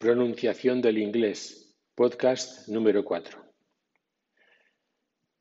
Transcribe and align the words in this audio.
Pronunciación 0.00 0.80
del 0.80 0.96
inglés, 0.96 1.76
podcast 1.94 2.68
número 2.68 3.04
4. 3.04 3.38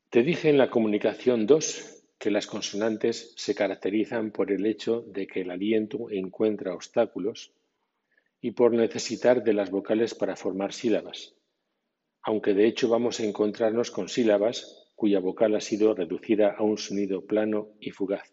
Te 0.09 0.21
dije 0.21 0.49
en 0.49 0.57
la 0.57 0.69
comunicación 0.69 1.47
2 1.47 2.03
que 2.17 2.29
las 2.29 2.45
consonantes 2.45 3.33
se 3.37 3.55
caracterizan 3.55 4.31
por 4.31 4.51
el 4.51 4.65
hecho 4.65 5.05
de 5.07 5.27
que 5.27 5.39
el 5.43 5.51
aliento 5.51 6.09
encuentra 6.11 6.73
obstáculos 6.73 7.53
y 8.41 8.51
por 8.51 8.73
necesitar 8.73 9.45
de 9.45 9.53
las 9.53 9.71
vocales 9.71 10.13
para 10.13 10.35
formar 10.35 10.73
sílabas, 10.73 11.35
aunque 12.21 12.53
de 12.53 12.67
hecho 12.67 12.89
vamos 12.89 13.21
a 13.21 13.23
encontrarnos 13.23 13.91
con 13.91 14.09
sílabas 14.09 14.89
cuya 14.93 15.21
vocal 15.21 15.55
ha 15.55 15.61
sido 15.61 15.95
reducida 15.95 16.51
a 16.51 16.63
un 16.63 16.77
sonido 16.77 17.25
plano 17.25 17.69
y 17.79 17.91
fugaz. 17.91 18.29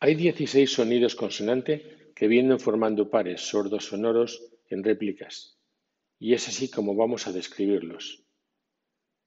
Hay 0.00 0.16
16 0.16 0.70
sonidos 0.70 1.14
consonante 1.14 2.01
que 2.14 2.28
vienen 2.28 2.60
formando 2.60 3.10
pares 3.10 3.40
sordos 3.40 3.86
sonoros 3.86 4.52
en 4.68 4.84
réplicas, 4.84 5.58
y 6.18 6.34
es 6.34 6.48
así 6.48 6.70
como 6.70 6.94
vamos 6.94 7.26
a 7.26 7.32
describirlos. 7.32 8.24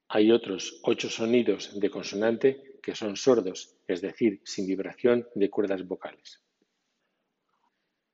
Hay 0.07 0.31
otros 0.31 0.79
ocho 0.83 1.09
sonidos 1.09 1.79
de 1.79 1.89
consonante 1.89 2.79
que 2.81 2.95
son 2.95 3.15
sordos, 3.15 3.75
es 3.87 4.01
decir, 4.01 4.41
sin 4.43 4.67
vibración 4.67 5.27
de 5.33 5.49
cuerdas 5.49 5.87
vocales. 5.87 6.41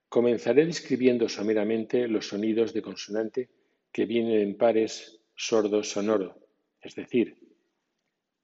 Comenzaré 0.08 0.66
describiendo 0.66 1.30
someramente 1.30 2.08
los 2.08 2.28
sonidos 2.28 2.74
de 2.74 2.82
consonante 2.82 3.50
que 3.92 4.06
vienen 4.06 4.40
en 4.40 4.58
pares 4.58 5.22
sordos 5.36 5.90
sonoro, 5.90 6.38
es 6.82 6.96
decir, 6.96 7.38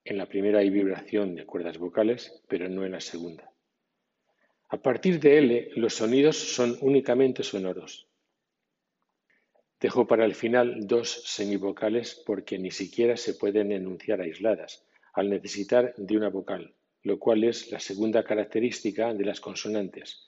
en 0.04 0.16
la 0.16 0.26
primera 0.26 0.60
hay 0.60 0.70
vibración 0.70 1.34
de 1.34 1.44
cuerdas 1.44 1.76
vocales, 1.76 2.42
pero 2.48 2.66
no 2.70 2.86
en 2.86 2.92
la 2.92 3.00
segunda. 3.00 3.52
A 4.70 4.76
partir 4.76 5.18
de 5.18 5.38
L, 5.38 5.70
los 5.76 5.94
sonidos 5.94 6.36
son 6.36 6.76
únicamente 6.82 7.42
sonoros. 7.42 8.06
Dejo 9.80 10.06
para 10.06 10.26
el 10.26 10.34
final 10.34 10.86
dos 10.86 11.22
semivocales 11.24 12.22
porque 12.26 12.58
ni 12.58 12.70
siquiera 12.70 13.16
se 13.16 13.32
pueden 13.32 13.72
enunciar 13.72 14.20
aisladas, 14.20 14.84
al 15.14 15.30
necesitar 15.30 15.94
de 15.96 16.16
una 16.18 16.28
vocal, 16.28 16.74
lo 17.02 17.18
cual 17.18 17.44
es 17.44 17.70
la 17.70 17.80
segunda 17.80 18.24
característica 18.24 19.14
de 19.14 19.24
las 19.24 19.40
consonantes, 19.40 20.26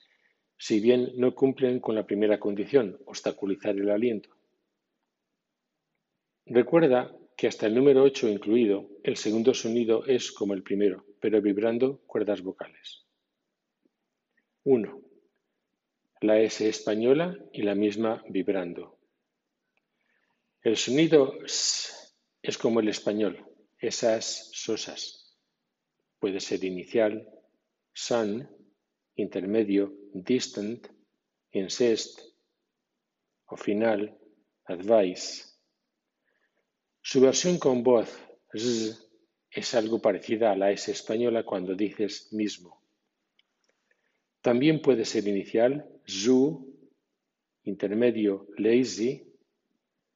si 0.57 0.81
bien 0.81 1.13
no 1.17 1.35
cumplen 1.35 1.79
con 1.79 1.95
la 1.95 2.07
primera 2.07 2.41
condición, 2.41 2.99
obstaculizar 3.05 3.77
el 3.77 3.91
aliento. 3.91 4.31
Recuerda 6.47 7.15
que 7.37 7.47
hasta 7.47 7.67
el 7.67 7.75
número 7.75 8.03
8 8.05 8.29
incluido, 8.31 8.89
el 9.05 9.19
segundo 9.19 9.53
sonido 9.53 10.07
es 10.07 10.33
como 10.33 10.55
el 10.55 10.63
primero, 10.63 11.05
pero 11.21 11.43
vibrando 11.43 12.01
cuerdas 12.07 12.41
vocales. 12.43 13.10
1. 14.65 15.01
La 16.21 16.39
S 16.39 16.69
española 16.69 17.35
y 17.51 17.63
la 17.63 17.75
misma 17.75 18.23
vibrando. 18.29 18.99
El 20.63 20.77
sonido 20.77 21.43
S 21.43 21.91
es 22.43 22.59
como 22.59 22.81
el 22.81 22.89
español, 22.89 23.43
esas 23.79 24.51
sosas. 24.53 25.35
Puede 26.19 26.41
ser 26.41 26.63
inicial, 26.63 27.27
sun, 27.95 28.47
intermedio, 29.15 29.95
distant, 30.13 30.89
incest 31.53 32.21
o 33.47 33.57
final, 33.57 34.15
advice. 34.67 35.45
Su 37.01 37.23
versión 37.23 37.59
con 37.59 37.83
voz 37.83 38.11
z 38.53 38.95
es 39.51 39.75
algo 39.75 40.03
parecida 40.03 40.53
a 40.53 40.57
la 40.57 40.71
S 40.71 40.93
española 40.93 41.45
cuando 41.45 41.75
dices 41.75 42.31
mismo. 42.35 42.80
También 44.43 44.81
puede 44.81 45.05
ser 45.05 45.29
inicial, 45.29 45.87
zu, 46.07 46.71
intermedio, 47.65 48.49
lazy 48.57 49.23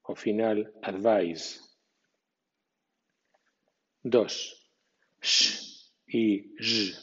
o 0.03 0.14
final, 0.17 0.72
advise. 0.83 1.61
2. 4.02 4.70
Sh 5.20 5.92
y 6.07 6.55
z. 6.58 6.98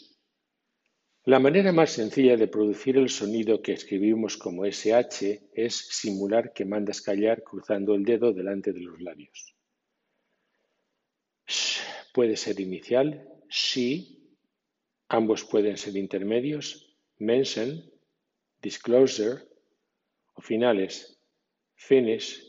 La 1.25 1.39
manera 1.39 1.71
más 1.71 1.91
sencilla 1.91 2.35
de 2.35 2.47
producir 2.47 2.97
el 2.97 3.09
sonido 3.09 3.61
que 3.61 3.73
escribimos 3.73 4.37
como 4.37 4.65
SH 4.65 5.49
es 5.53 5.75
simular 5.75 6.53
que 6.53 6.65
mandas 6.65 7.01
callar 7.01 7.43
cruzando 7.43 7.93
el 7.93 8.03
dedo 8.03 8.33
delante 8.33 8.73
de 8.73 8.81
los 8.81 8.99
labios. 8.99 9.55
Sh 11.47 11.81
puede 12.13 12.35
ser 12.35 12.59
inicial, 12.59 13.27
she, 13.49 14.17
ambos 15.09 15.43
pueden 15.43 15.77
ser 15.77 15.95
intermedios, 15.95 16.91
mention, 17.21 17.83
disclosure 18.61 19.41
o 20.33 20.41
finales, 20.41 21.17
finish, 21.75 22.41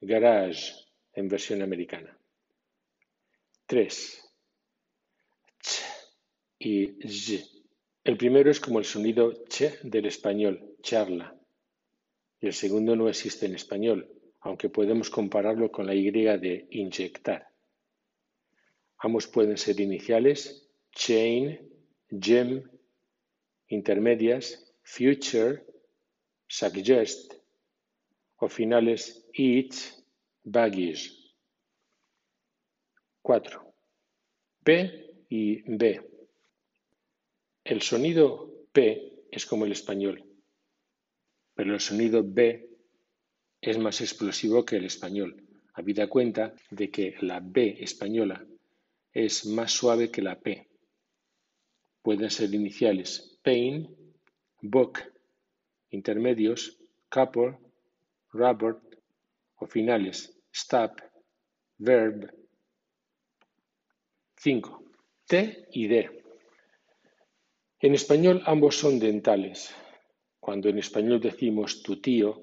garage 0.00 0.74
en 1.14 1.28
versión 1.28 1.62
americana. 1.62 2.18
3. 3.66 4.22
Ch 5.62 5.82
y 6.58 6.86
z. 7.08 7.44
El 8.04 8.16
primero 8.16 8.50
es 8.50 8.60
como 8.60 8.78
el 8.78 8.84
sonido 8.84 9.44
ch 9.48 9.80
del 9.82 10.06
español, 10.06 10.76
charla. 10.82 11.34
Y 12.40 12.46
el 12.46 12.52
segundo 12.52 12.96
no 12.96 13.08
existe 13.08 13.46
en 13.46 13.54
español, 13.54 14.10
aunque 14.40 14.68
podemos 14.68 15.08
compararlo 15.08 15.70
con 15.70 15.86
la 15.86 15.94
Y 15.94 16.10
de 16.10 16.66
inyectar. 16.70 17.48
Ambos 18.98 19.26
pueden 19.26 19.56
ser 19.56 19.80
iniciales, 19.80 20.68
chain, 20.92 21.60
gem, 22.08 22.75
intermedias, 23.68 24.74
future, 24.82 25.64
suggest 26.48 27.34
o 28.38 28.48
finales 28.48 29.26
each, 29.34 29.92
baggage. 30.44 31.10
4. 33.22 33.74
P 34.62 35.24
y 35.28 35.62
B. 35.66 36.00
El 37.64 37.82
sonido 37.82 38.68
P 38.72 39.24
es 39.30 39.44
como 39.46 39.64
el 39.64 39.72
español, 39.72 40.24
pero 41.54 41.74
el 41.74 41.80
sonido 41.80 42.22
B 42.24 42.68
es 43.60 43.78
más 43.78 44.00
explosivo 44.00 44.64
que 44.64 44.76
el 44.76 44.84
español, 44.84 45.42
habida 45.72 46.08
cuenta 46.08 46.54
de 46.70 46.90
que 46.90 47.16
la 47.20 47.40
B 47.40 47.76
española 47.80 48.46
es 49.12 49.46
más 49.46 49.72
suave 49.72 50.10
que 50.10 50.22
la 50.22 50.38
P. 50.38 50.68
Pueden 52.02 52.30
ser 52.30 52.54
iniciales 52.54 53.35
pain, 53.46 53.86
book, 54.60 54.98
intermedios, 55.90 56.76
couple, 57.08 57.56
Robert 58.32 58.82
o 59.60 59.66
finales, 59.66 60.36
stop, 60.50 61.00
verb. 61.78 62.28
5. 64.34 64.82
T 65.28 65.68
y 65.70 65.86
D. 65.86 66.24
En 67.78 67.94
español 67.94 68.42
ambos 68.46 68.76
son 68.76 68.98
dentales. 68.98 69.72
Cuando 70.40 70.68
en 70.68 70.78
español 70.78 71.20
decimos 71.20 71.84
tu 71.84 72.00
tío 72.00 72.42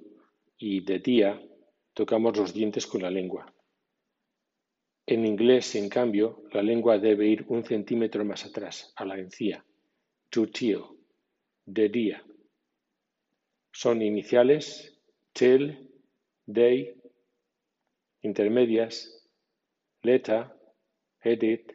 y 0.57 0.85
de 0.85 1.01
tía, 1.01 1.41
tocamos 1.93 2.37
los 2.37 2.53
dientes 2.53 2.87
con 2.87 3.01
la 3.01 3.11
lengua. 3.11 3.53
En 5.05 5.25
inglés, 5.25 5.75
en 5.75 5.89
cambio, 5.89 6.43
la 6.53 6.61
lengua 6.63 6.97
debe 6.97 7.27
ir 7.27 7.43
un 7.49 7.65
centímetro 7.65 8.23
más 8.23 8.45
atrás, 8.45 8.93
a 8.95 9.03
la 9.03 9.17
encía 9.17 9.65
to 10.33 10.47
till, 10.47 10.92
de 11.65 11.89
día. 11.89 12.23
Son 13.71 14.01
iniciales 14.01 14.97
till, 15.33 15.89
day, 16.45 16.93
intermedias, 18.21 19.23
letter, 20.01 20.47
edit 21.21 21.73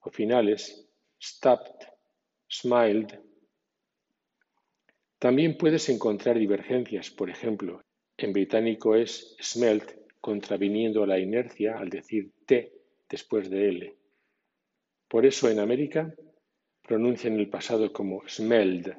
o 0.00 0.10
finales 0.10 0.88
stopped, 1.20 1.86
smiled. 2.48 3.18
También 5.18 5.56
puedes 5.56 5.88
encontrar 5.88 6.38
divergencias, 6.38 7.10
por 7.10 7.30
ejemplo, 7.30 7.82
en 8.16 8.32
británico 8.32 8.94
es 8.94 9.36
smelt 9.40 9.92
contraviniendo 10.20 11.06
la 11.06 11.18
inercia 11.18 11.78
al 11.78 11.88
decir 11.88 12.32
T 12.46 12.72
después 13.08 13.50
de 13.50 13.68
L. 13.68 13.96
Por 15.08 15.24
eso 15.26 15.48
en 15.48 15.60
América 15.60 16.12
pronuncian 16.86 17.38
el 17.38 17.48
pasado 17.48 17.92
como 17.92 18.22
smelled, 18.28 18.94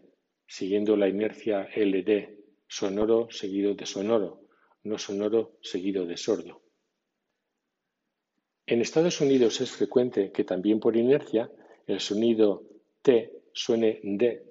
siguiendo 0.45 0.97
la 0.97 1.07
inercia 1.07 1.69
LD, 1.73 2.37
sonoro 2.67 3.29
seguido 3.31 3.75
de 3.75 3.85
sonoro, 3.85 4.41
no 4.83 4.97
sonoro 4.97 5.57
seguido 5.61 6.05
de 6.05 6.17
sordo. 6.17 6.61
En 8.65 8.81
Estados 8.81 9.21
Unidos 9.21 9.61
es 9.61 9.71
frecuente 9.71 10.31
que 10.33 10.43
también 10.43 10.81
por 10.81 10.97
inercia 10.97 11.49
el 11.85 12.01
sonido 12.01 12.63
T 13.01 13.31
suene 13.53 14.01
D 14.03 14.43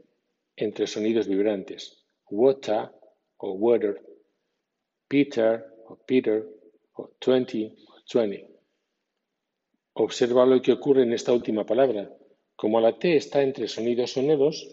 entre 0.56 0.86
sonidos 0.86 1.28
vibrantes, 1.28 2.06
water 2.30 2.90
o 3.36 3.52
water, 3.52 4.00
Peter 5.06 5.66
o 5.86 5.96
Peter 5.96 6.46
o 6.94 7.10
twenty 7.18 7.66
o 7.66 8.18
20. 8.18 8.48
Observa 9.92 10.46
lo 10.46 10.62
que 10.62 10.72
ocurre 10.72 11.02
en 11.02 11.12
esta 11.12 11.32
última 11.34 11.66
palabra. 11.66 12.10
Como 12.56 12.80
la 12.80 12.98
T 12.98 13.16
está 13.16 13.42
entre 13.42 13.68
sonidos 13.68 14.12
sonoros, 14.12 14.66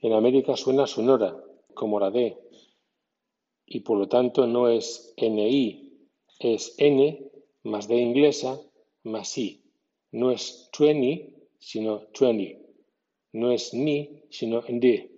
en 0.00 0.12
América 0.12 0.56
suena 0.56 0.86
sonora, 0.86 1.36
como 1.74 1.98
la 1.98 2.10
D. 2.10 2.36
y 3.66 3.80
por 3.80 3.98
lo 3.98 4.08
tanto 4.08 4.46
no 4.46 4.68
es 4.68 5.12
NI, 5.16 6.08
es 6.38 6.74
N 6.78 7.30
más 7.64 7.88
D 7.88 7.96
inglesa 7.96 8.60
más 9.02 9.36
I. 9.36 9.64
No 10.12 10.30
es 10.30 10.70
20, 10.78 11.34
sino 11.58 12.06
20. 12.18 12.60
No 13.32 13.50
es 13.50 13.74
ni, 13.74 14.22
sino 14.30 14.62
D. 14.62 15.10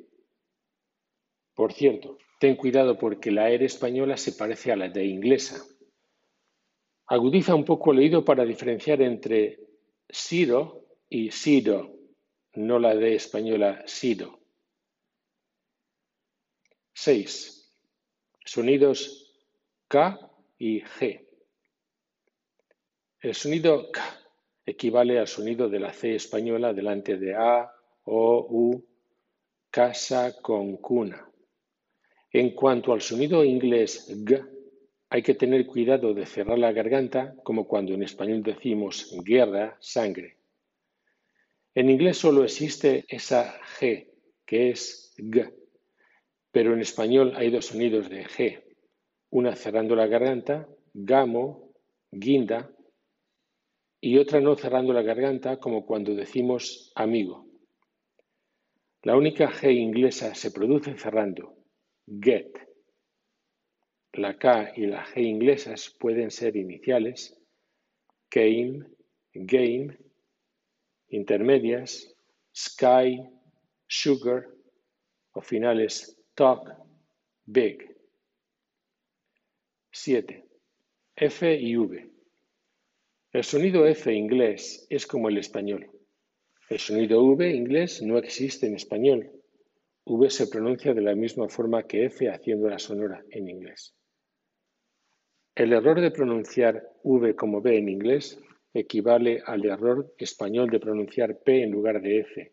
Por 1.55 1.73
cierto, 1.75 2.17
ten 2.41 2.57
cuidado 2.57 2.99
porque 2.99 3.31
la 3.31 3.51
R 3.51 3.65
española 3.65 4.17
se 4.17 4.33
parece 4.33 4.73
a 4.73 4.77
la 4.77 4.89
D 4.89 5.05
inglesa. 5.05 5.63
Agudiza 7.07 7.55
un 7.55 7.65
poco 7.65 7.93
el 7.93 7.99
oído 7.99 8.25
para 8.25 8.45
diferenciar 8.45 9.03
entre 9.03 9.61
sido 10.09 10.81
y 11.11 11.33
sido, 11.33 11.99
no 12.55 12.79
la 12.79 12.95
D 12.95 13.17
española 13.17 13.83
sido. 13.87 14.39
6. 16.95 17.69
Sonidos 18.45 19.35
K 19.89 20.19
y 20.59 20.83
G. 20.83 21.27
El 23.21 23.35
sonido 23.35 23.91
K 23.91 24.03
equivale 24.65 25.19
al 25.19 25.27
sonido 25.27 25.69
de 25.69 25.81
la 25.81 25.93
C 25.93 26.15
española 26.15 26.73
delante 26.73 27.17
de 27.17 27.35
A, 27.35 27.73
O, 28.05 28.47
U, 28.49 28.87
casa 29.69 30.41
con 30.41 30.77
cuna. 30.77 31.29
En 32.33 32.55
cuanto 32.55 32.93
al 32.93 33.01
sonido 33.01 33.45
inglés 33.45 34.09
G, 34.25 34.49
hay 35.09 35.23
que 35.23 35.35
tener 35.35 35.67
cuidado 35.67 36.15
de 36.15 36.25
cerrar 36.25 36.59
la 36.59 36.73
garganta, 36.73 37.35
como 37.43 37.67
cuando 37.67 37.95
en 37.95 38.05
español 38.05 38.45
decimos 38.45 39.13
guerra, 39.25 39.77
sangre. 39.81 40.40
En 41.75 41.89
inglés 41.89 42.19
solo 42.19 42.43
existe 42.43 43.05
esa 43.09 43.61
G, 43.79 44.09
que 44.45 44.71
es 44.71 45.15
G, 45.19 45.55
pero 46.51 46.75
en 46.75 46.81
español 46.81 47.33
hay 47.37 47.51
dos 47.51 47.67
sonidos 47.67 48.11
de 48.11 48.25
G, 48.25 48.65
una 49.31 49.55
cerrando 49.55 49.95
la 49.95 50.09
garganta, 50.09 50.69
gamo, 50.93 51.73
guinda, 52.11 52.73
y 54.01 54.19
otra 54.19 54.41
no 54.41 54.57
cerrando 54.57 54.93
la 54.93 55.03
garganta, 55.03 55.59
como 55.59 55.87
cuando 55.87 56.15
decimos 56.15 56.91
amigo. 56.97 57.47
La 59.03 59.17
única 59.17 59.49
G 59.49 59.73
inglesa 59.73 60.35
se 60.35 60.51
produce 60.51 60.99
cerrando, 60.99 61.55
get. 62.07 62.51
La 64.13 64.37
K 64.37 64.73
y 64.75 64.87
la 64.87 65.07
G 65.07 65.23
inglesas 65.23 65.95
pueden 66.01 66.33
ser 66.33 66.57
iniciales, 66.57 67.41
came, 68.29 68.87
game, 69.33 69.97
intermedias, 71.11 72.15
sky, 72.55 73.21
sugar 73.87 74.49
o 75.33 75.41
finales 75.41 76.17
talk, 76.35 76.69
big. 77.47 77.91
7. 79.93 80.45
F 81.17 81.55
y 81.55 81.77
V. 81.77 82.11
El 83.33 83.45
sonido 83.45 83.87
F 83.87 84.13
inglés 84.13 84.87
es 84.89 85.07
como 85.07 85.29
el 85.29 85.39
español. 85.39 85.91
El 86.69 86.79
sonido 86.79 87.23
V 87.25 87.51
inglés 87.51 88.01
no 88.03 88.17
existe 88.19 88.67
en 88.67 88.77
español. 88.77 89.31
V 90.05 90.31
se 90.31 90.47
pronuncia 90.47 90.95
de 90.95 91.03
la 91.03 91.15
misma 91.15 91.49
forma 91.49 91.83
que 91.83 92.07
F 92.07 92.29
haciendo 92.31 92.69
la 92.69 92.79
sonora 92.79 93.23
en 93.31 93.49
inglés. 93.49 93.95
El 95.55 95.73
error 95.73 96.01
de 96.01 96.11
pronunciar 96.11 96.89
V 97.03 97.35
como 97.35 97.61
B 97.61 97.77
en 97.77 97.89
inglés 97.89 98.41
equivale 98.73 99.43
al 99.45 99.65
error 99.65 100.15
español 100.19 100.71
de 100.71 100.81
pronunciar 100.81 101.39
P 101.41 101.63
en 101.63 101.71
lugar 101.71 102.01
de 102.01 102.21
F. 102.21 102.53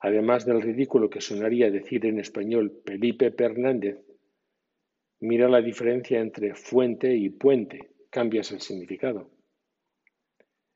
Además 0.00 0.44
del 0.44 0.60
ridículo 0.60 1.08
que 1.08 1.20
sonaría 1.20 1.70
decir 1.70 2.04
en 2.06 2.18
español 2.18 2.82
Felipe 2.84 3.30
Fernández, 3.30 3.98
mira 5.20 5.48
la 5.48 5.62
diferencia 5.62 6.20
entre 6.20 6.54
fuente 6.54 7.14
y 7.14 7.30
puente, 7.30 7.90
cambias 8.10 8.52
el 8.52 8.60
significado. 8.60 9.30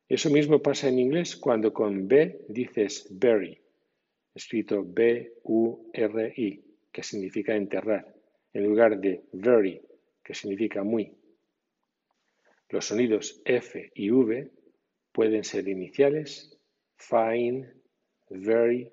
Eso 0.09 0.31
mismo 0.31 0.63
pasa 0.63 0.89
en 0.89 0.99
inglés 0.99 1.37
cuando 1.37 1.73
con 1.75 2.09
B 2.09 2.47
dices 2.49 3.07
bury, 3.11 3.61
escrito 4.35 4.83
B-U-R-I, 4.83 6.65
que 6.91 7.03
significa 7.03 7.55
enterrar, 7.55 8.15
en 8.55 8.65
lugar 8.65 8.99
de 8.99 9.25
very, 9.33 9.83
que 10.25 10.33
significa 10.33 10.83
muy. 10.83 11.18
Los 12.71 12.87
sonidos 12.87 13.41
F 13.45 13.91
y 13.95 14.11
V 14.11 14.51
pueden 15.13 15.43
ser 15.43 15.67
iniciales, 15.69 16.59
fine, 16.97 17.73
very, 18.29 18.93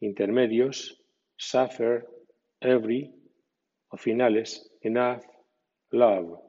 intermedios, 0.00 0.98
suffer, 1.36 2.06
every, 2.60 3.14
o 3.90 3.96
finales, 3.98 4.70
enough, 4.80 5.24
love. 5.90 6.40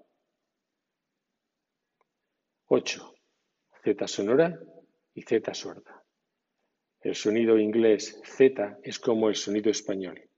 8. 2.68 3.16
Z 3.84 4.07
sonora 4.07 4.57
y 5.16 5.22
Z 5.24 5.54
sorda. 5.54 6.04
El 7.01 7.16
sonido 7.16 7.57
inglés 7.57 8.22
Z 8.24 8.80
es 8.84 9.00
como 9.00 9.28
el 9.28 9.36
sonido 9.36 9.69
español. 9.69 10.30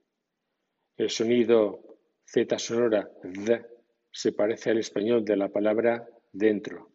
El 0.96 1.10
sonido 1.10 1.82
Z 2.24 2.58
sonora 2.58 3.08
D 3.22 3.71
se 4.12 4.32
parece 4.32 4.70
al 4.70 4.78
español 4.78 5.24
de 5.24 5.36
la 5.36 5.48
palabra 5.48 6.06
dentro. 6.32 6.90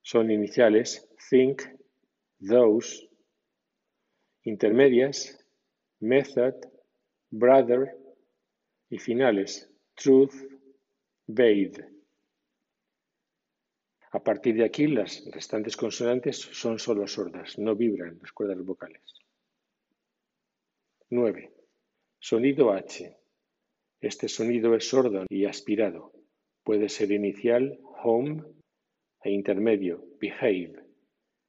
Son 0.00 0.30
iniciales 0.30 1.08
think, 1.28 1.62
those, 2.38 3.08
intermedias, 4.44 5.44
method, 6.00 6.54
brother 7.30 7.96
y 8.88 8.98
finales 8.98 9.70
truth, 9.94 10.34
bathe. 11.26 11.84
A 14.12 14.22
partir 14.22 14.54
de 14.54 14.64
aquí, 14.64 14.86
las 14.86 15.24
restantes 15.32 15.76
consonantes 15.76 16.38
son 16.38 16.78
solo 16.78 17.06
sordas, 17.08 17.58
no 17.58 17.74
vibran 17.74 18.18
las 18.20 18.30
cuerdas 18.30 18.64
vocales. 18.64 19.02
9. 21.10 21.52
Sonido 22.20 22.72
H. 22.72 23.23
Este 24.00 24.28
sonido 24.28 24.74
es 24.74 24.88
sordo 24.88 25.24
y 25.28 25.44
aspirado. 25.46 26.12
Puede 26.62 26.88
ser 26.88 27.12
inicial, 27.12 27.78
home, 28.02 28.42
e 29.22 29.30
intermedio, 29.30 30.04
behave, 30.20 30.74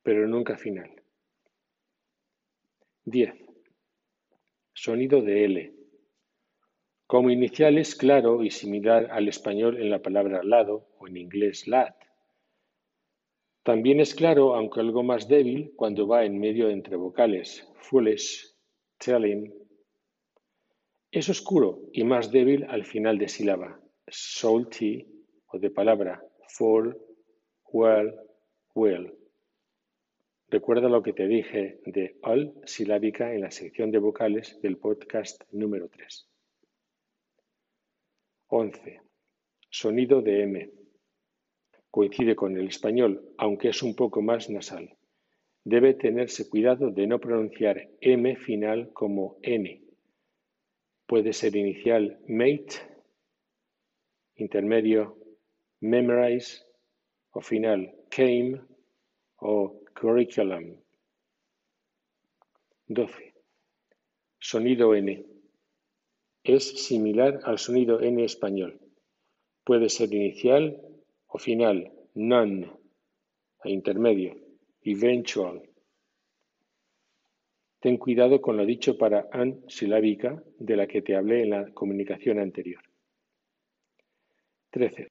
pero 0.01 0.27
nunca 0.27 0.55
final. 0.57 0.89
10. 3.03 3.33
Sonido 4.73 5.21
de 5.21 5.45
L. 5.45 5.75
Como 7.05 7.29
inicial 7.29 7.77
es 7.77 7.95
claro 7.95 8.43
y 8.43 8.49
similar 8.49 9.09
al 9.11 9.27
español 9.27 9.79
en 9.79 9.89
la 9.89 10.01
palabra 10.01 10.41
lado 10.43 10.87
o 10.97 11.07
en 11.07 11.17
inglés 11.17 11.67
lad. 11.67 11.93
También 13.63 13.99
es 13.99 14.15
claro, 14.15 14.55
aunque 14.55 14.79
algo 14.79 15.03
más 15.03 15.27
débil, 15.27 15.73
cuando 15.75 16.07
va 16.07 16.23
en 16.23 16.39
medio 16.39 16.69
entre 16.69 16.95
vocales, 16.95 17.67
foolish, 17.75 18.55
telling. 18.99 19.51
Es 21.15 21.29
oscuro 21.29 21.79
y 21.93 22.03
más 22.03 22.29
débil 22.29 22.65
al 22.65 22.83
final 22.83 23.17
de 23.17 23.29
sílaba, 23.29 23.79
salty 24.05 25.07
o 25.47 25.57
de 25.57 25.71
palabra, 25.71 26.21
fall, 26.49 26.93
well, 27.71 28.13
well. 28.73 29.17
Recuerda 30.49 30.89
lo 30.89 31.01
que 31.01 31.13
te 31.13 31.25
dije 31.25 31.79
de 31.85 32.17
all 32.21 32.53
silábica 32.65 33.33
en 33.33 33.39
la 33.39 33.51
sección 33.51 33.91
de 33.91 33.99
vocales 33.99 34.59
del 34.61 34.75
podcast 34.75 35.41
número 35.53 35.87
3. 35.87 36.29
11. 38.47 39.01
Sonido 39.69 40.21
de 40.21 40.43
M 40.43 40.69
coincide 41.91 42.35
con 42.35 42.57
el 42.57 42.67
español, 42.67 43.33
aunque 43.37 43.69
es 43.69 43.81
un 43.83 43.95
poco 43.95 44.21
más 44.21 44.49
nasal. 44.49 44.97
Debe 45.63 45.93
tenerse 45.93 46.49
cuidado 46.49 46.91
de 46.91 47.07
no 47.07 47.21
pronunciar 47.21 47.89
M 48.01 48.35
final 48.35 48.91
como 48.91 49.37
N. 49.43 49.84
Puede 51.07 51.33
ser 51.33 51.55
inicial 51.55 52.19
mate, 52.27 52.81
intermedio 54.35 55.17
memorize 55.81 56.63
o 57.31 57.41
final 57.41 57.93
came 58.09 58.59
o 59.37 59.81
curriculum. 59.93 60.81
12. 62.87 63.33
Sonido 64.39 64.95
N. 64.95 65.25
Es 66.43 66.85
similar 66.85 67.39
al 67.43 67.59
sonido 67.59 67.99
N 68.01 68.23
español. 68.23 68.79
Puede 69.63 69.89
ser 69.89 70.13
inicial 70.13 70.79
o 71.27 71.37
final, 71.37 71.91
none, 72.13 72.71
e 73.63 73.71
intermedio, 73.71 74.35
eventual. 74.81 75.61
Ten 77.85 77.97
cuidado 77.97 78.41
con 78.41 78.57
lo 78.57 78.65
dicho 78.65 78.97
para 78.97 79.29
an 79.31 79.61
silábica 79.67 80.41
de 80.57 80.75
la 80.75 80.87
que 80.87 81.03
te 81.03 81.15
hablé 81.15 81.43
en 81.43 81.51
la 81.51 81.71
comunicación 81.71 82.39
anterior. 82.39 82.81
13. 84.71 85.09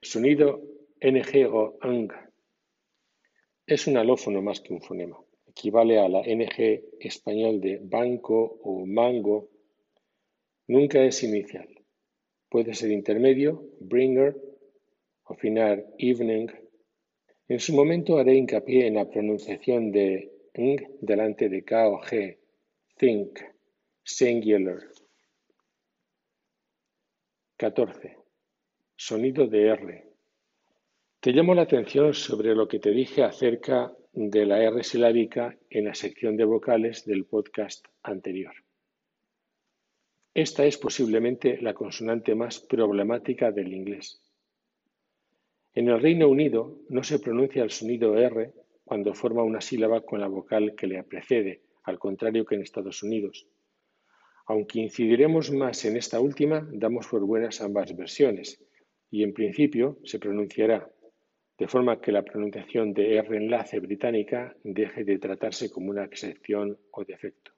Sonido 0.00 0.62
ng 0.98 1.20
o 1.52 1.76
ang 1.82 2.08
es 3.66 3.86
un 3.86 3.98
alófono 3.98 4.40
más 4.40 4.62
que 4.62 4.72
un 4.72 4.80
fonema. 4.80 5.18
Equivale 5.46 5.98
a 5.98 6.08
la 6.08 6.22
ng 6.24 6.56
español 7.00 7.60
de 7.60 7.80
banco 7.84 8.60
o 8.64 8.86
mango, 8.86 9.50
Nunca 10.68 11.04
es 11.04 11.22
inicial. 11.22 11.68
Puede 12.48 12.72
ser 12.72 12.92
intermedio, 12.92 13.62
bringer, 13.78 14.34
o 15.24 15.34
final 15.34 15.84
evening. 15.98 16.48
En 17.46 17.60
su 17.60 17.74
momento 17.74 18.16
haré 18.16 18.36
hincapié 18.36 18.86
en 18.86 18.94
la 18.94 19.04
pronunciación 19.04 19.92
de 19.92 20.35
delante 20.56 21.50
de 21.50 21.64
k 21.64 21.86
o 21.86 22.00
g, 22.00 22.38
think, 22.96 23.40
singular. 24.02 24.78
14. 27.58 28.16
Sonido 28.96 29.46
de 29.46 29.68
R. 29.68 30.04
Te 31.20 31.32
llamo 31.32 31.54
la 31.54 31.62
atención 31.62 32.14
sobre 32.14 32.54
lo 32.54 32.68
que 32.68 32.78
te 32.78 32.90
dije 32.90 33.22
acerca 33.22 33.92
de 34.12 34.46
la 34.46 34.62
R 34.62 34.82
silábica 34.82 35.58
en 35.68 35.84
la 35.84 35.94
sección 35.94 36.38
de 36.38 36.44
vocales 36.44 37.04
del 37.04 37.26
podcast 37.26 37.84
anterior. 38.02 38.54
Esta 40.32 40.64
es 40.64 40.78
posiblemente 40.78 41.60
la 41.60 41.74
consonante 41.74 42.34
más 42.34 42.60
problemática 42.60 43.52
del 43.52 43.74
inglés. 43.74 44.22
En 45.74 45.88
el 45.88 46.00
Reino 46.00 46.28
Unido 46.28 46.78
no 46.88 47.02
se 47.02 47.18
pronuncia 47.18 47.62
el 47.62 47.70
sonido 47.70 48.16
R 48.16 48.52
cuando 48.86 49.14
forma 49.14 49.42
una 49.42 49.60
sílaba 49.60 50.02
con 50.02 50.20
la 50.20 50.28
vocal 50.28 50.76
que 50.76 50.86
le 50.86 51.02
precede, 51.02 51.62
al 51.82 51.98
contrario 51.98 52.44
que 52.46 52.54
en 52.54 52.62
Estados 52.62 53.02
Unidos. 53.02 53.48
Aunque 54.46 54.78
incidiremos 54.78 55.50
más 55.50 55.84
en 55.86 55.96
esta 55.96 56.20
última, 56.20 56.68
damos 56.72 57.08
por 57.08 57.26
buenas 57.26 57.60
ambas 57.60 57.96
versiones, 57.96 58.64
y 59.10 59.24
en 59.24 59.34
principio 59.34 59.98
se 60.04 60.20
pronunciará, 60.20 60.88
de 61.58 61.66
forma 61.66 62.00
que 62.00 62.12
la 62.12 62.22
pronunciación 62.22 62.94
de 62.94 63.16
R 63.16 63.36
enlace 63.36 63.80
británica 63.80 64.56
deje 64.62 65.02
de 65.02 65.18
tratarse 65.18 65.68
como 65.68 65.90
una 65.90 66.04
excepción 66.04 66.78
o 66.92 67.04
defecto. 67.04 67.50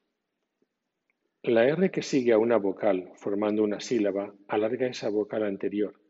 La 1.42 1.68
R 1.68 1.90
que 1.90 2.00
sigue 2.00 2.32
a 2.32 2.38
una 2.38 2.56
vocal 2.56 3.12
formando 3.16 3.62
una 3.62 3.80
sílaba 3.80 4.34
alarga 4.48 4.86
esa 4.86 5.10
vocal 5.10 5.44
anterior 5.44 6.00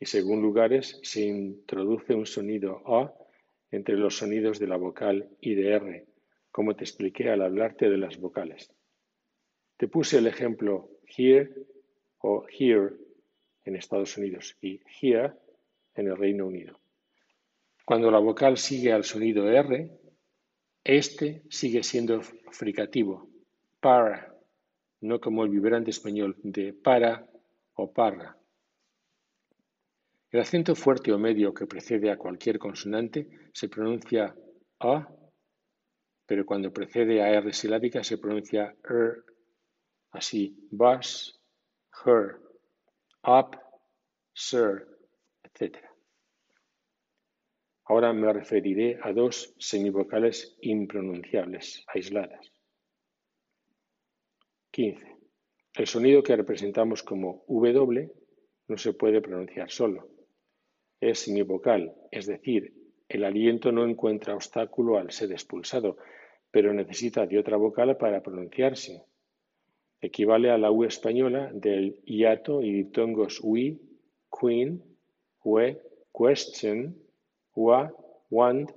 y 0.00 0.06
según 0.06 0.42
lugares 0.42 0.98
se 1.04 1.20
introduce 1.22 2.14
un 2.14 2.26
sonido 2.26 2.82
A 2.84 3.14
entre 3.70 3.96
los 3.96 4.16
sonidos 4.16 4.58
de 4.58 4.66
la 4.66 4.76
vocal 4.76 5.28
y 5.40 5.54
de 5.54 5.72
R, 5.72 6.06
como 6.50 6.74
te 6.74 6.84
expliqué 6.84 7.30
al 7.30 7.42
hablarte 7.42 7.88
de 7.88 7.96
las 7.96 8.18
vocales. 8.18 8.72
Te 9.76 9.88
puse 9.88 10.18
el 10.18 10.26
ejemplo 10.26 10.90
here 11.16 11.54
o 12.18 12.44
here 12.48 12.96
en 13.64 13.76
Estados 13.76 14.16
Unidos 14.16 14.56
y 14.60 14.80
here 15.00 15.32
en 15.94 16.08
el 16.08 16.16
Reino 16.16 16.46
Unido. 16.46 16.80
Cuando 17.84 18.10
la 18.10 18.18
vocal 18.18 18.56
sigue 18.56 18.92
al 18.92 19.04
sonido 19.04 19.48
R, 19.48 19.90
este 20.84 21.42
sigue 21.50 21.82
siendo 21.82 22.22
fricativo, 22.22 23.30
para, 23.80 24.34
no 25.00 25.20
como 25.20 25.44
el 25.44 25.50
vibrante 25.50 25.90
español 25.90 26.36
de 26.42 26.72
para 26.72 27.28
o 27.74 27.92
parra. 27.92 28.39
El 30.30 30.40
acento 30.40 30.76
fuerte 30.76 31.12
o 31.12 31.18
medio 31.18 31.52
que 31.52 31.66
precede 31.66 32.08
a 32.08 32.16
cualquier 32.16 32.58
consonante 32.58 33.28
se 33.52 33.68
pronuncia 33.68 34.32
A, 34.78 35.08
pero 36.24 36.46
cuando 36.46 36.72
precede 36.72 37.20
a 37.20 37.30
R 37.30 37.52
silábica 37.52 38.04
se 38.04 38.16
pronuncia 38.16 38.76
R, 38.88 39.22
así 40.12 40.56
bus, 40.70 41.40
her, 42.04 42.38
up, 43.24 43.58
sir, 44.32 44.86
etc. 45.42 45.78
Ahora 47.86 48.12
me 48.12 48.32
referiré 48.32 49.00
a 49.02 49.12
dos 49.12 49.52
semivocales 49.58 50.56
impronunciables, 50.60 51.84
aisladas. 51.88 52.52
15. 54.70 55.16
El 55.74 55.86
sonido 55.88 56.22
que 56.22 56.36
representamos 56.36 57.02
como 57.02 57.44
W 57.48 58.08
no 58.68 58.78
se 58.78 58.92
puede 58.92 59.20
pronunciar 59.20 59.68
solo. 59.68 60.19
Es 61.00 61.20
semivocal, 61.20 61.94
es 62.10 62.26
decir, 62.26 62.74
el 63.08 63.24
aliento 63.24 63.72
no 63.72 63.84
encuentra 63.84 64.34
obstáculo 64.34 64.98
al 64.98 65.10
ser 65.10 65.32
expulsado, 65.32 65.96
pero 66.50 66.72
necesita 66.72 67.26
de 67.26 67.38
otra 67.38 67.56
vocal 67.56 67.96
para 67.96 68.22
pronunciarse. 68.22 69.02
Equivale 70.00 70.50
a 70.50 70.58
la 70.58 70.70
U 70.70 70.84
española 70.84 71.50
del 71.52 72.00
hiato 72.04 72.62
y 72.62 72.72
diptongos 72.72 73.40
we, 73.42 73.78
queen, 74.30 74.82
we, 75.42 75.80
question, 76.12 76.96
wa, 77.54 77.92
want 78.30 78.70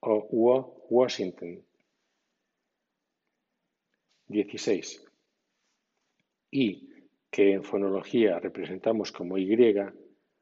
o 0.00 0.26
wa, 0.30 0.66
Washington. 0.88 1.62
16. 4.26 5.04
Y, 6.50 6.88
que 7.30 7.52
en 7.52 7.62
fonología 7.62 8.38
representamos 8.40 9.12
como 9.12 9.38
Y, 9.38 9.46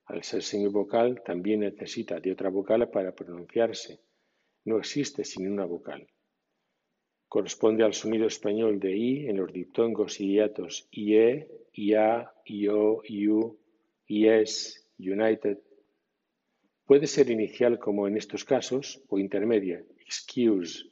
al 0.08 0.22
ser 0.24 0.42
semivocal, 0.42 1.22
también 1.22 1.60
necesita 1.60 2.18
de 2.18 2.32
otra 2.32 2.48
vocal 2.48 2.88
para 2.90 3.14
pronunciarse. 3.14 4.00
No 4.64 4.78
existe 4.78 5.22
sin 5.22 5.50
una 5.50 5.66
vocal. 5.66 6.08
Corresponde 7.28 7.84
al 7.84 7.92
sonido 7.92 8.26
español 8.26 8.80
de 8.80 8.96
I 8.96 9.28
en 9.28 9.36
los 9.36 9.52
diptongos 9.52 10.18
y 10.20 10.32
hiatos 10.32 10.88
IE, 10.90 11.46
IA, 11.74 12.32
IO, 12.46 13.02
IU, 13.04 13.58
IES, 14.06 14.88
United. 14.98 15.58
Puede 16.86 17.06
ser 17.06 17.28
inicial 17.30 17.78
como 17.78 18.08
en 18.08 18.16
estos 18.16 18.46
casos 18.46 19.02
o 19.08 19.18
intermedia, 19.18 19.84
excuse. 20.00 20.90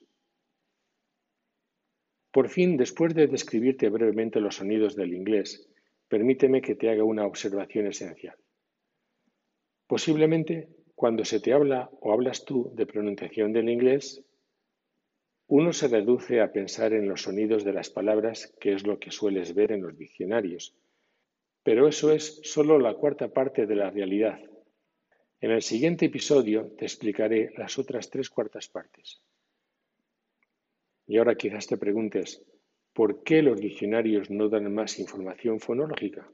Por 2.31 2.51
fin, 2.51 2.77
después 2.77 3.15
de 3.15 3.29
describirte 3.29 3.89
brevemente 3.89 4.41
los 4.41 4.57
sonidos 4.57 4.95
del 4.95 5.15
inglés, 5.15 5.67
permíteme 6.07 6.61
que 6.61 6.75
te 6.75 6.91
haga 6.91 7.03
una 7.03 7.25
observación 7.25 7.87
esencial. 7.87 8.37
Posiblemente, 9.87 10.69
cuando 10.95 11.25
se 11.25 11.41
te 11.41 11.53
habla 11.53 11.91
o 12.01 12.13
hablas 12.13 12.45
tú 12.45 12.73
de 12.75 12.87
pronunciación 12.87 13.53
del 13.53 13.69
inglés, 13.69 14.25
uno 15.49 15.73
se 15.73 15.87
reduce 15.87 16.41
a 16.41 16.51
pensar 16.51 16.93
en 16.93 17.09
los 17.09 17.23
sonidos 17.23 17.63
de 17.63 17.73
las 17.73 17.89
palabras, 17.89 18.53
que 18.61 18.73
es 18.73 18.85
lo 18.85 18.99
que 18.99 19.13
sueles 19.13 19.55
ver 19.55 19.71
en 19.71 19.83
los 19.83 19.97
diccionarios. 19.97 20.75
Pero 21.63 21.87
eso 21.87 22.11
es 22.11 22.41
solo 22.43 22.79
la 22.79 22.95
cuarta 22.95 23.29
parte 23.29 23.67
de 23.67 23.77
la 23.77 23.91
realidad. 23.91 24.41
En 25.41 25.51
el 25.53 25.63
siguiente 25.63 26.07
episodio 26.07 26.73
te 26.77 26.85
explicaré 26.85 27.53
las 27.57 27.79
otras 27.79 28.11
tres 28.11 28.29
cuartas 28.29 28.69
partes. 28.69 29.21
Y 31.07 31.19
ahora 31.19 31.37
quizás 31.37 31.69
te 31.69 31.77
preguntes, 31.77 32.43
¿por 32.93 33.23
qué 33.23 33.43
los 33.43 33.61
diccionarios 33.61 34.31
no 34.31 34.49
dan 34.49 34.75
más 34.75 34.99
información 34.99 35.61
fonológica? 35.61 36.29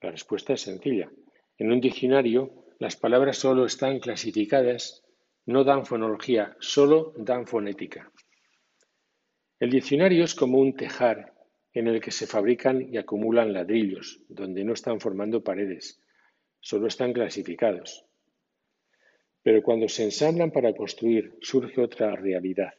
La 0.00 0.12
respuesta 0.12 0.52
es 0.52 0.60
sencilla. 0.60 1.10
En 1.58 1.72
un 1.72 1.80
diccionario, 1.80 2.66
las 2.78 2.94
palabras 2.94 3.38
solo 3.38 3.66
están 3.66 3.98
clasificadas, 3.98 5.04
no 5.44 5.64
dan 5.64 5.84
fonología, 5.84 6.56
solo 6.60 7.12
dan 7.16 7.48
fonética. 7.48 8.12
El 9.58 9.70
diccionario 9.70 10.22
es 10.22 10.36
como 10.36 10.58
un 10.58 10.76
tejar 10.76 11.34
en 11.72 11.88
el 11.88 12.00
que 12.00 12.12
se 12.12 12.28
fabrican 12.28 12.80
y 12.80 12.96
acumulan 12.96 13.52
ladrillos, 13.52 14.20
donde 14.28 14.62
no 14.62 14.72
están 14.72 15.00
formando 15.00 15.42
paredes, 15.42 16.00
solo 16.60 16.86
están 16.86 17.12
clasificados. 17.12 18.04
Pero 19.42 19.62
cuando 19.62 19.88
se 19.88 20.04
ensamblan 20.04 20.52
para 20.52 20.74
construir, 20.74 21.38
surge 21.40 21.80
otra 21.80 22.14
realidad, 22.14 22.74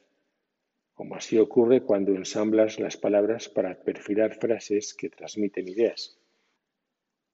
como 0.93 1.15
así 1.15 1.37
ocurre 1.37 1.81
cuando 1.81 2.13
ensamblas 2.13 2.79
las 2.79 2.95
palabras 2.95 3.49
para 3.49 3.81
perfilar 3.81 4.35
frases 4.35 4.93
que 4.93 5.09
transmiten 5.09 5.67
ideas. 5.67 6.18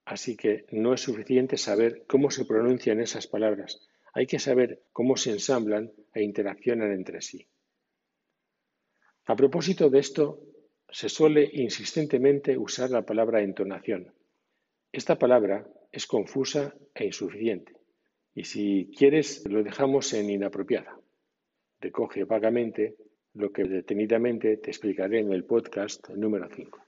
Así 0.06 0.38
que 0.38 0.66
no 0.72 0.94
es 0.94 1.02
suficiente 1.02 1.58
saber 1.58 2.04
cómo 2.08 2.30
se 2.30 2.46
pronuncian 2.46 3.02
esas 3.02 3.26
palabras, 3.28 3.82
hay 4.14 4.28
que 4.28 4.40
saber 4.40 4.84
cómo 4.94 5.18
se 5.18 5.32
ensamblan 5.32 5.92
e 6.14 6.24
interaccionan 6.24 6.92
entre 6.94 7.22
sí. 7.22 7.48
A 9.26 9.36
propósito 9.36 9.90
de 9.90 10.00
esto, 10.00 10.40
se 10.90 11.10
suele 11.10 11.50
insistentemente 11.52 12.58
usar 12.58 12.92
la 12.92 13.02
palabra 13.02 13.42
entonación. 13.42 14.14
Esta 14.92 15.18
palabra 15.18 15.68
es 15.92 16.06
confusa 16.06 16.76
e 16.94 17.06
insuficiente, 17.06 17.74
y 18.36 18.44
si 18.44 18.92
quieres 18.96 19.44
lo 19.50 19.64
dejamos 19.64 20.14
en 20.14 20.30
inapropiada. 20.30 21.00
Recoge 21.82 22.24
vagamente 22.24 22.96
lo 23.34 23.52
que 23.52 23.64
detenidamente 23.64 24.58
te 24.58 24.70
explicaré 24.70 25.20
en 25.20 25.34
el 25.34 25.44
podcast 25.44 26.08
número 26.10 26.48
5. 26.48 26.85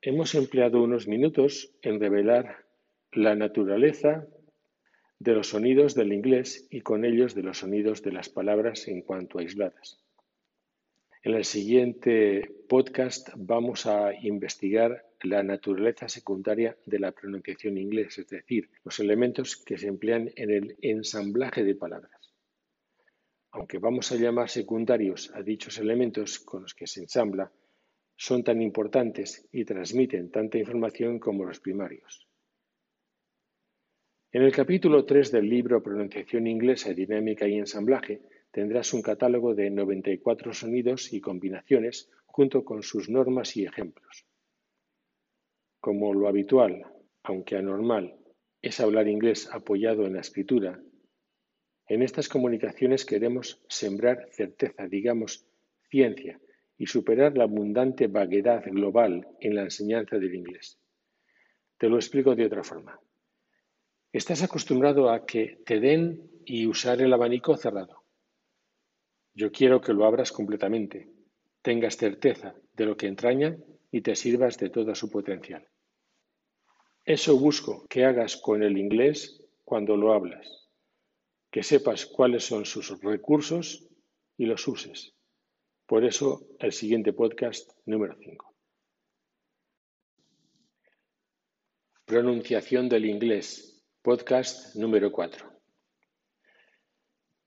Hemos 0.00 0.36
empleado 0.36 0.80
unos 0.80 1.08
minutos 1.08 1.74
en 1.82 1.98
revelar 1.98 2.64
la 3.10 3.34
naturaleza 3.34 4.28
de 5.18 5.32
los 5.32 5.48
sonidos 5.48 5.96
del 5.96 6.12
inglés 6.12 6.68
y 6.70 6.82
con 6.82 7.04
ellos 7.04 7.34
de 7.34 7.42
los 7.42 7.58
sonidos 7.58 8.00
de 8.02 8.12
las 8.12 8.28
palabras 8.28 8.86
en 8.86 9.02
cuanto 9.02 9.40
aisladas. 9.40 9.98
En 11.24 11.34
el 11.34 11.44
siguiente 11.44 12.48
podcast 12.68 13.30
vamos 13.34 13.86
a 13.86 14.14
investigar 14.14 15.04
la 15.22 15.42
naturaleza 15.42 16.08
secundaria 16.08 16.76
de 16.86 17.00
la 17.00 17.10
pronunciación 17.10 17.76
inglés, 17.76 18.20
es 18.20 18.28
decir, 18.28 18.70
los 18.84 19.00
elementos 19.00 19.56
que 19.56 19.78
se 19.78 19.88
emplean 19.88 20.30
en 20.36 20.52
el 20.52 20.76
ensamblaje 20.80 21.64
de 21.64 21.74
palabras. 21.74 22.32
Aunque 23.50 23.78
vamos 23.78 24.12
a 24.12 24.16
llamar 24.16 24.48
secundarios 24.48 25.32
a 25.34 25.42
dichos 25.42 25.76
elementos 25.78 26.38
con 26.38 26.62
los 26.62 26.74
que 26.74 26.86
se 26.86 27.00
ensambla, 27.00 27.50
son 28.18 28.42
tan 28.42 28.60
importantes 28.60 29.48
y 29.52 29.64
transmiten 29.64 30.30
tanta 30.30 30.58
información 30.58 31.20
como 31.20 31.44
los 31.44 31.60
primarios. 31.60 32.28
En 34.32 34.42
el 34.42 34.52
capítulo 34.52 35.06
3 35.06 35.30
del 35.30 35.48
libro 35.48 35.82
Pronunciación 35.82 36.48
inglesa, 36.48 36.92
dinámica 36.92 37.46
y 37.46 37.54
ensamblaje 37.54 38.20
tendrás 38.50 38.92
un 38.92 39.02
catálogo 39.02 39.54
de 39.54 39.70
94 39.70 40.52
sonidos 40.52 41.12
y 41.12 41.20
combinaciones 41.20 42.10
junto 42.26 42.64
con 42.64 42.82
sus 42.82 43.08
normas 43.08 43.56
y 43.56 43.64
ejemplos. 43.64 44.26
Como 45.80 46.12
lo 46.12 46.26
habitual, 46.26 46.84
aunque 47.22 47.56
anormal, 47.56 48.18
es 48.60 48.80
hablar 48.80 49.06
inglés 49.06 49.48
apoyado 49.52 50.06
en 50.06 50.14
la 50.14 50.20
escritura, 50.20 50.82
en 51.86 52.02
estas 52.02 52.28
comunicaciones 52.28 53.06
queremos 53.06 53.62
sembrar 53.66 54.28
certeza, 54.32 54.86
digamos, 54.88 55.46
ciencia, 55.88 56.38
y 56.78 56.86
superar 56.86 57.36
la 57.36 57.44
abundante 57.44 58.06
vaguedad 58.06 58.64
global 58.64 59.28
en 59.40 59.54
la 59.54 59.62
enseñanza 59.62 60.16
del 60.16 60.34
inglés. 60.34 60.78
Te 61.76 61.88
lo 61.88 61.96
explico 61.96 62.34
de 62.34 62.46
otra 62.46 62.64
forma. 62.64 62.98
Estás 64.12 64.42
acostumbrado 64.42 65.10
a 65.10 65.26
que 65.26 65.60
te 65.66 65.80
den 65.80 66.30
y 66.46 66.66
usar 66.66 67.02
el 67.02 67.12
abanico 67.12 67.56
cerrado. 67.56 68.04
Yo 69.34 69.52
quiero 69.52 69.80
que 69.80 69.92
lo 69.92 70.06
abras 70.06 70.32
completamente, 70.32 71.10
tengas 71.60 71.96
certeza 71.96 72.54
de 72.72 72.86
lo 72.86 72.96
que 72.96 73.06
entraña 73.06 73.56
y 73.90 74.00
te 74.00 74.16
sirvas 74.16 74.56
de 74.56 74.70
todo 74.70 74.94
su 74.94 75.10
potencial. 75.10 75.68
Eso 77.04 77.38
busco 77.38 77.86
que 77.88 78.04
hagas 78.04 78.36
con 78.36 78.62
el 78.62 78.78
inglés 78.78 79.44
cuando 79.64 79.96
lo 79.96 80.12
hablas 80.12 80.68
que 81.50 81.62
sepas 81.62 82.06
cuáles 82.06 82.44
son 82.44 82.64
sus 82.64 83.00
recursos 83.00 83.88
y 84.36 84.46
los 84.46 84.66
uses. 84.68 85.14
Por 85.88 86.04
eso 86.04 86.46
el 86.58 86.72
siguiente 86.72 87.14
podcast 87.14 87.70
número 87.86 88.14
5. 88.22 88.54
Pronunciación 92.04 92.90
del 92.90 93.06
inglés, 93.06 93.82
podcast 94.02 94.76
número 94.76 95.10
4. 95.10 95.50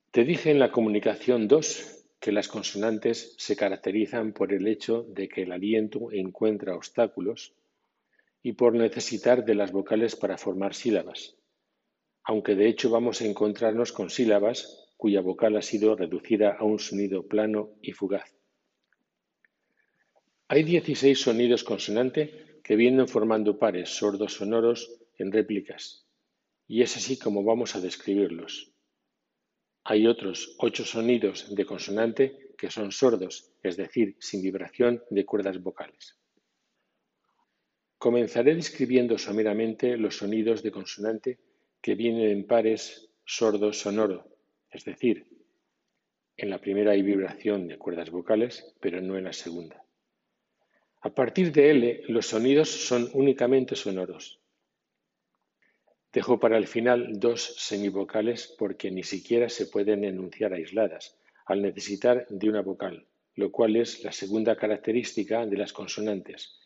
Te 0.10 0.24
dije 0.24 0.50
en 0.50 0.58
la 0.58 0.72
comunicación 0.72 1.48
2 1.48 2.04
que 2.20 2.32
las 2.32 2.48
consonantes 2.48 3.36
se 3.38 3.56
caracterizan 3.56 4.34
por 4.34 4.54
el 4.54 4.68
hecho 4.68 5.04
de 5.04 5.30
que 5.30 5.44
el 5.44 5.52
aliento 5.52 6.12
encuentra 6.12 6.76
obstáculos 6.76 7.54
y 8.42 8.54
por 8.54 8.74
necesitar 8.74 9.46
de 9.46 9.54
las 9.54 9.72
vocales 9.72 10.16
para 10.16 10.40
formar 10.40 10.74
sílabas 10.74 11.38
aunque 12.24 12.56
de 12.56 12.68
hecho 12.68 12.90
vamos 12.90 13.22
a 13.22 13.26
encontrarnos 13.26 13.92
con 13.92 14.10
sílabas 14.10 14.91
cuya 15.02 15.22
vocal 15.22 15.58
ha 15.58 15.64
sido 15.64 15.96
reducida 15.96 16.52
a 16.60 16.64
un 16.64 16.78
sonido 16.78 17.28
plano 17.28 17.72
y 17.82 17.92
fugaz. 17.92 18.36
Hay 20.48 20.62
16 20.62 21.20
sonidos 21.20 21.64
consonante 21.64 22.60
que 22.64 22.76
vienen 22.76 23.08
formando 23.08 23.58
pares 23.58 23.90
sordos 23.90 24.34
sonoros 24.34 25.02
en 25.18 25.32
réplicas, 25.32 26.06
y 26.68 26.84
es 26.84 26.96
así 26.98 27.18
como 27.18 27.44
vamos 27.44 27.76
a 27.76 27.82
describirlos. 27.82 28.76
Hay 29.86 30.06
otros 30.06 30.56
ocho 30.60 30.86
sonidos 30.86 31.56
de 31.56 31.66
consonante 31.66 32.54
que 32.56 32.70
son 32.70 32.92
sordos, 32.92 33.52
es 33.64 33.78
decir, 33.78 34.16
sin 34.20 34.44
vibración 34.44 35.02
de 35.10 35.26
cuerdas 35.26 35.64
vocales. 35.64 36.20
Comenzaré 37.98 38.54
describiendo 38.54 39.18
someramente 39.18 39.98
los 39.98 40.18
sonidos 40.18 40.62
de 40.62 40.70
consonante 40.70 41.40
que 41.82 41.96
vienen 41.96 42.30
en 42.30 42.46
pares 42.46 43.10
sordo-sonoro, 43.26 44.32
es 44.72 44.86
decir, 44.86 45.28
en 46.38 46.50
la 46.50 46.60
primera 46.60 46.92
hay 46.92 47.02
vibración 47.02 47.68
de 47.68 47.78
cuerdas 47.78 48.10
vocales, 48.10 48.74
pero 48.80 49.02
no 49.02 49.18
en 49.18 49.26
la 49.26 49.34
segunda. 49.34 49.84
A 51.02 51.14
partir 51.14 51.52
de 51.52 51.72
L, 51.72 52.04
los 52.08 52.28
sonidos 52.28 52.70
son 52.70 53.10
únicamente 53.14 53.76
sonoros. 53.76 54.40
Dejo 56.14 56.40
para 56.40 56.58
el 56.58 56.68
final 56.68 57.20
dos 57.20 57.56
semivocales 57.58 58.54
porque 58.58 58.92
ni 58.92 59.04
siquiera 59.04 59.50
se 59.50 59.68
pueden 59.68 60.04
enunciar 60.04 60.54
aisladas, 60.54 61.18
al 61.46 61.62
necesitar 61.62 62.28
de 62.30 62.50
una 62.50 62.62
vocal, 62.62 63.08
lo 63.36 63.52
cual 63.52 63.76
es 63.76 64.04
la 64.04 64.12
segunda 64.12 64.56
característica 64.56 65.46
de 65.46 65.58
las 65.58 65.74
consonantes, 65.74 66.60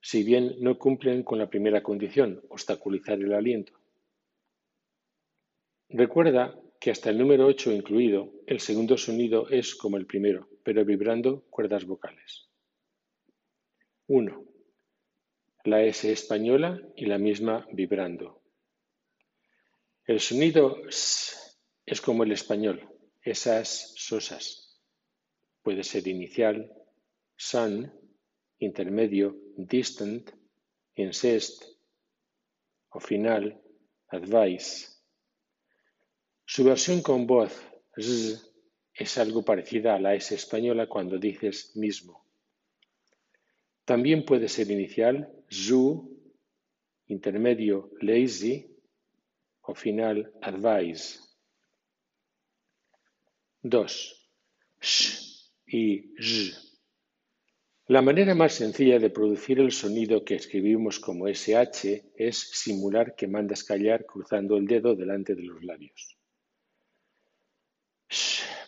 si 0.00 0.22
bien 0.22 0.56
no 0.60 0.78
cumplen 0.78 1.22
con 1.22 1.38
la 1.38 1.48
primera 1.48 1.82
condición, 1.82 2.42
obstaculizar 2.48 3.18
el 3.18 3.32
aliento. 3.32 3.72
Recuerda 5.88 6.58
que 6.84 6.90
hasta 6.90 7.08
el 7.08 7.16
número 7.16 7.46
8 7.46 7.72
incluido, 7.72 8.30
el 8.46 8.60
segundo 8.60 8.98
sonido 8.98 9.48
es 9.48 9.74
como 9.74 9.96
el 9.96 10.04
primero, 10.04 10.50
pero 10.62 10.84
vibrando 10.84 11.40
cuerdas 11.48 11.86
vocales. 11.86 12.50
1. 14.06 14.44
La 15.64 15.82
S 15.82 16.12
española 16.12 16.78
y 16.94 17.06
la 17.06 17.16
misma 17.16 17.66
vibrando. 17.72 18.42
El 20.04 20.20
sonido 20.20 20.86
S 20.86 21.34
es 21.86 22.02
como 22.02 22.22
el 22.22 22.32
español, 22.32 22.86
esas 23.22 23.94
sosas. 23.96 24.78
Puede 25.62 25.84
ser 25.84 26.06
inicial, 26.06 26.70
sun, 27.34 27.90
intermedio, 28.58 29.34
distant, 29.56 30.30
incest 30.96 31.64
o 32.90 33.00
final, 33.00 33.58
advice. 34.08 34.93
Su 36.46 36.62
versión 36.62 37.00
con 37.00 37.26
voz 37.26 37.52
z 37.96 38.38
es 38.92 39.18
algo 39.18 39.42
parecida 39.42 39.94
a 39.94 39.98
la 39.98 40.14
S 40.14 40.34
española 40.34 40.86
cuando 40.86 41.18
dices 41.18 41.74
mismo. 41.74 42.22
También 43.86 44.24
puede 44.26 44.48
ser 44.48 44.70
inicial, 44.70 45.32
zu, 45.50 46.20
intermedio, 47.06 47.90
lazy 48.00 48.70
o 49.62 49.74
final, 49.74 50.32
advise. 50.42 51.18
2. 53.62 54.30
Sh 54.80 55.50
y 55.66 56.14
z. 56.20 56.58
La 57.86 58.02
manera 58.02 58.34
más 58.34 58.52
sencilla 58.52 58.98
de 58.98 59.08
producir 59.08 59.60
el 59.60 59.72
sonido 59.72 60.24
que 60.24 60.34
escribimos 60.34 61.00
como 61.00 61.26
SH 61.26 62.12
es 62.16 62.36
simular 62.38 63.14
que 63.16 63.28
mandas 63.28 63.64
callar 63.64 64.04
cruzando 64.04 64.58
el 64.58 64.66
dedo 64.66 64.94
delante 64.94 65.34
de 65.34 65.42
los 65.42 65.64
labios 65.64 66.18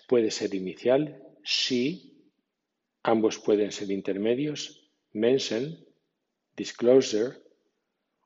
puede 0.09 0.31
ser 0.31 0.55
inicial, 0.55 1.23
sí, 1.45 2.23
ambos 3.03 3.39
pueden 3.39 3.73
ser 3.73 3.91
intermedios, 3.91 4.91
mention, 5.13 5.85
disclosure, 6.57 7.37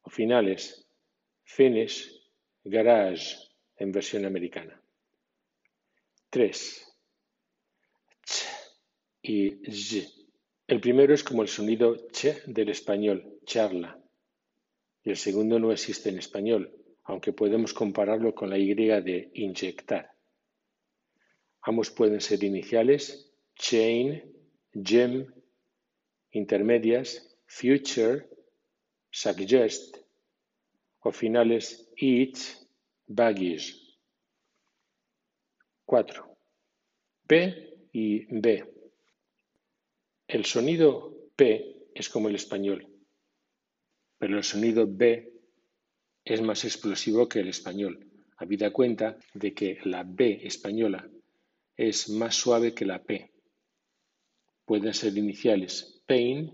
o 0.03 0.11
finales, 0.11 0.87
finish, 1.45 2.11
garage, 2.65 3.37
en 3.77 3.93
versión 3.93 4.25
americana. 4.25 4.81
3. 6.31 6.87
Ch 8.25 8.47
y 9.23 9.51
z. 9.71 10.09
El 10.67 10.81
primero 10.81 11.13
es 11.13 11.25
como 11.25 11.43
el 11.43 11.49
sonido 11.49 12.09
ch 12.13 12.45
del 12.47 12.69
español, 12.69 13.41
charla, 13.45 13.99
y 15.03 15.11
el 15.11 15.17
segundo 15.17 15.59
no 15.59 15.73
existe 15.73 16.11
en 16.11 16.19
español, 16.19 16.73
aunque 17.05 17.33
podemos 17.33 17.73
compararlo 17.75 18.35
con 18.35 18.51
la 18.51 18.59
Y 18.59 18.75
de 18.75 19.31
inyectar. 19.35 20.13
Ambos 21.63 21.91
pueden 21.91 22.21
ser 22.21 22.43
iniciales, 22.43 23.31
chain, 23.55 24.23
gem, 24.73 25.27
intermedias, 26.31 27.37
future, 27.47 28.27
suggest 29.11 29.97
o 31.01 31.13
finales 31.13 31.91
each, 31.97 32.57
baggage. 33.07 33.75
4. 35.85 36.37
P 37.27 37.89
y 37.93 38.27
B. 38.41 38.65
El 40.29 40.45
sonido 40.45 41.31
P 41.35 41.89
es 41.95 42.09
como 42.09 42.29
el 42.29 42.37
español, 42.37 42.87
pero 44.19 44.37
el 44.37 44.45
sonido 44.45 44.87
B 44.89 45.33
es 46.25 46.41
más 46.41 46.65
explosivo 46.65 47.29
que 47.29 47.41
el 47.41 47.49
español, 47.49 48.07
habida 48.37 48.73
cuenta 48.73 49.19
de 49.35 49.53
que 49.53 49.79
la 49.85 50.05
B 50.05 50.41
española 50.45 51.09
es 51.77 52.09
más 52.09 52.35
suave 52.35 52.75
que 52.75 52.85
la 52.85 53.03
P. 53.03 53.31
Pueden 54.65 54.95
ser 54.95 55.17
iniciales 55.17 56.03
pain, 56.07 56.51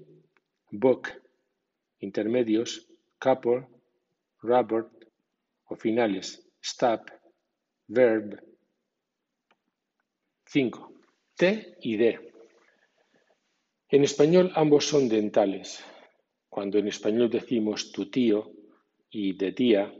book, 0.71 1.09
intermedios 2.01 2.87
couple, 3.19 3.67
rubber 4.43 4.87
o 5.69 5.77
finales 5.77 6.47
stop, 6.63 7.11
verb. 7.89 8.43
5. 10.45 10.93
T 11.37 11.77
y 11.83 11.97
D. 11.97 12.33
En 13.89 14.05
español 14.05 14.53
ambos 14.55 14.87
son 14.87 15.09
dentales. 15.09 15.85
Cuando 16.49 16.79
en 16.79 16.89
español 16.89 17.31
decimos 17.31 17.93
tu 17.93 18.11
tío 18.11 18.51
y 19.11 19.37
de 19.37 19.53
tía, 19.53 19.93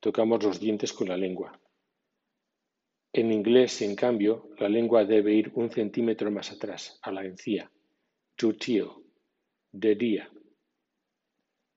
tocamos 0.00 0.42
los 0.42 0.58
dientes 0.58 0.92
con 0.92 1.08
la 1.08 1.16
lengua. 1.16 1.58
En 3.12 3.32
inglés, 3.32 3.82
en 3.82 3.96
cambio, 3.96 4.50
la 4.58 4.68
lengua 4.68 5.04
debe 5.04 5.34
ir 5.34 5.50
un 5.54 5.70
centímetro 5.70 6.30
más 6.30 6.52
atrás, 6.52 6.98
a 7.02 7.10
la 7.10 7.24
encía, 7.24 7.70
to 8.36 8.54
till. 8.54 8.86
de 9.72 9.94
día. 9.94 10.30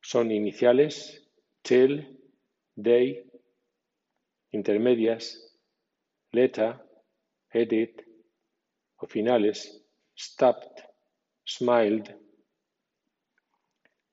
Son 0.02 0.32
iniciales 0.32 1.30
till, 1.62 2.20
day, 2.76 3.24
intermedias, 4.52 5.60
letter, 6.32 6.82
edit 7.52 8.02
o 8.98 9.08
finales 9.08 9.86
stopped, 10.16 10.84
smiled. 11.46 12.16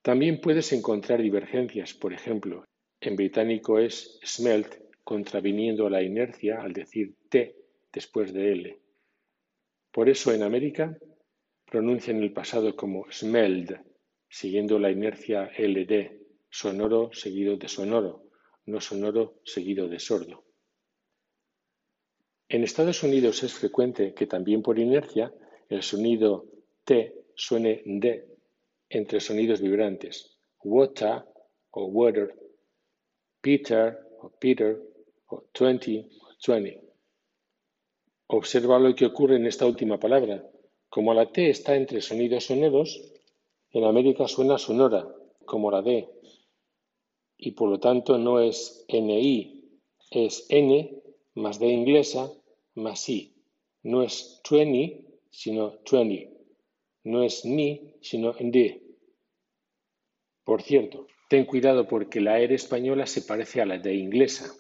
También 0.03 0.41
puedes 0.41 0.73
encontrar 0.73 1.21
divergencias, 1.21 1.95
por 1.95 2.13
ejemplo, 2.13 2.65
en 3.01 3.17
británico 3.17 3.79
es 3.79 4.21
smelt 4.25 4.90
contraviniendo 5.05 5.89
la 5.89 6.03
inercia 6.03 6.63
al 6.63 6.73
decir 6.73 7.15
T 7.29 7.57
después 7.93 8.33
de 8.33 8.53
L. 8.53 8.79
Por 9.91 10.09
eso 10.09 10.33
en 10.33 10.43
América 10.43 10.97
pronuncian 11.67 12.23
el 12.23 12.33
pasado 12.33 12.77
como 12.77 13.11
smelled, 13.11 13.77
siguiendo 14.29 14.79
la 14.79 14.91
inercia 14.91 15.51
LD, 15.57 16.21
sonoro 16.49 17.11
seguido 17.13 17.57
de 17.57 17.69
sonoro, 17.69 18.25
no 18.67 18.81
sonoro 18.81 19.41
seguido 19.45 19.89
de 19.89 19.99
sordo. 19.99 20.45
En 22.49 22.65
Estados 22.65 23.03
Unidos 23.03 23.43
es 23.43 23.55
frecuente 23.55 24.13
que 24.15 24.27
también 24.27 24.63
por 24.63 24.79
inercia 24.79 25.33
el 25.69 25.83
sonido 25.83 26.47
T 26.85 27.15
suene 27.35 27.83
D 27.85 28.27
entre 28.89 29.21
sonidos 29.21 29.61
vibrantes, 29.61 30.37
water 30.65 31.25
o 31.71 31.87
water, 31.87 32.35
Peter 33.41 33.99
o 34.19 34.31
Peter 34.31 34.81
o 35.31 35.45
twenty 35.53 35.99
o 35.99 36.53
20. 36.53 36.81
Observa 38.27 38.79
lo 38.79 38.95
que 38.95 39.07
ocurre 39.07 39.37
en 39.37 39.47
esta 39.47 39.67
última 39.67 39.99
palabra. 39.99 40.45
Como 40.89 41.15
la 41.15 41.31
T 41.33 41.51
está 41.51 41.77
entre 41.77 42.01
sonidos 42.01 42.45
sonoros, 42.45 43.01
en 43.73 43.85
América 43.85 44.27
suena 44.27 44.59
sonora, 44.59 45.07
como 45.47 45.71
la 45.71 45.83
D, 45.83 46.09
y 47.43 47.53
por 47.53 47.71
lo 47.71 47.81
tanto 47.81 48.19
no 48.19 48.41
es 48.41 48.85
NI, 48.89 49.79
es 50.11 50.47
N 50.51 51.03
más 51.35 51.59
D 51.59 51.69
inglesa 51.69 52.31
más 52.75 53.09
I. 53.09 53.35
No 53.83 54.03
es 54.03 54.43
20, 54.49 55.05
sino 55.31 55.79
20. 55.91 56.37
No 57.05 57.23
es 57.23 57.45
ni, 57.47 57.95
sino 58.03 58.35
D. 58.39 58.83
Por 60.45 60.63
cierto, 60.63 61.07
ten 61.31 61.47
cuidado 61.47 61.89
porque 61.89 62.21
la 62.21 62.41
R 62.41 62.55
española 62.55 63.07
se 63.07 63.23
parece 63.23 63.63
a 63.63 63.67
la 63.67 63.79
D 63.79 63.95
inglesa. 63.95 64.53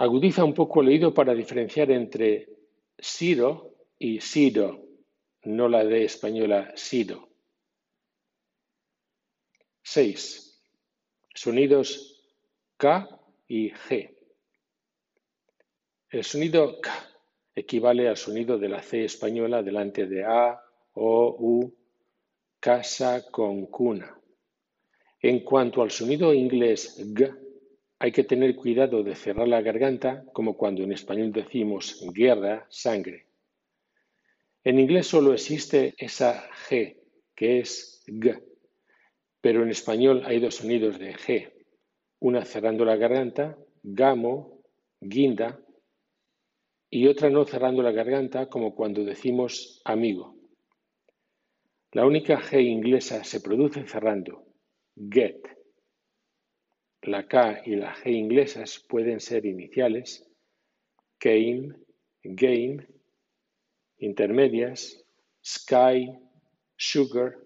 Agudiza 0.00 0.44
un 0.44 0.54
poco 0.54 0.80
el 0.80 0.88
oído 0.88 1.12
para 1.12 1.34
diferenciar 1.34 1.90
entre 1.90 2.48
sido 2.98 3.74
y 3.98 4.22
sido, 4.22 4.82
no 5.42 5.68
la 5.68 5.84
D 5.84 6.04
española 6.04 6.72
sido. 6.74 7.28
6. 9.82 10.58
Sonidos 11.34 12.18
K 12.78 13.10
y 13.46 13.72
G. 13.72 14.16
El 16.08 16.24
sonido 16.24 16.80
K 16.80 16.90
equivale 17.54 18.08
al 18.08 18.16
sonido 18.16 18.56
de 18.56 18.70
la 18.70 18.80
C 18.80 19.04
española 19.04 19.62
delante 19.62 20.06
de 20.06 20.24
A, 20.24 20.62
O, 20.94 21.36
U, 21.38 21.76
casa 22.58 23.30
con 23.30 23.66
cuna. 23.66 24.18
En 25.20 25.40
cuanto 25.40 25.82
al 25.82 25.90
sonido 25.90 26.32
inglés 26.32 26.96
G, 27.14 27.49
hay 28.02 28.12
que 28.12 28.24
tener 28.24 28.56
cuidado 28.56 29.02
de 29.02 29.14
cerrar 29.14 29.46
la 29.46 29.60
garganta, 29.60 30.24
como 30.32 30.56
cuando 30.56 30.82
en 30.82 30.92
español 30.92 31.32
decimos 31.32 32.02
guerra, 32.14 32.66
sangre. 32.70 33.26
En 34.64 34.78
inglés 34.78 35.06
solo 35.06 35.34
existe 35.34 35.94
esa 35.98 36.48
G, 36.50 36.96
que 37.34 37.60
es 37.60 38.02
G, 38.06 38.42
pero 39.42 39.62
en 39.62 39.68
español 39.68 40.22
hay 40.24 40.40
dos 40.40 40.56
sonidos 40.56 40.98
de 40.98 41.12
G, 41.14 41.52
una 42.20 42.46
cerrando 42.46 42.86
la 42.86 42.96
garganta, 42.96 43.58
gamo, 43.82 44.62
guinda, 44.98 45.60
y 46.88 47.06
otra 47.06 47.28
no 47.28 47.44
cerrando 47.44 47.82
la 47.82 47.92
garganta, 47.92 48.46
como 48.46 48.74
cuando 48.74 49.04
decimos 49.04 49.82
amigo. 49.84 50.36
La 51.92 52.06
única 52.06 52.40
G 52.40 52.62
inglesa 52.62 53.24
se 53.24 53.42
produce 53.42 53.86
cerrando, 53.86 54.46
get. 54.96 55.59
La 57.02 57.26
K 57.26 57.62
y 57.64 57.76
la 57.76 57.94
G 57.94 58.10
inglesas 58.10 58.84
pueden 58.86 59.20
ser 59.20 59.46
iniciales, 59.46 60.28
came, 61.18 61.74
game, 62.22 62.86
intermedias, 63.98 65.02
sky, 65.42 66.12
sugar 66.76 67.38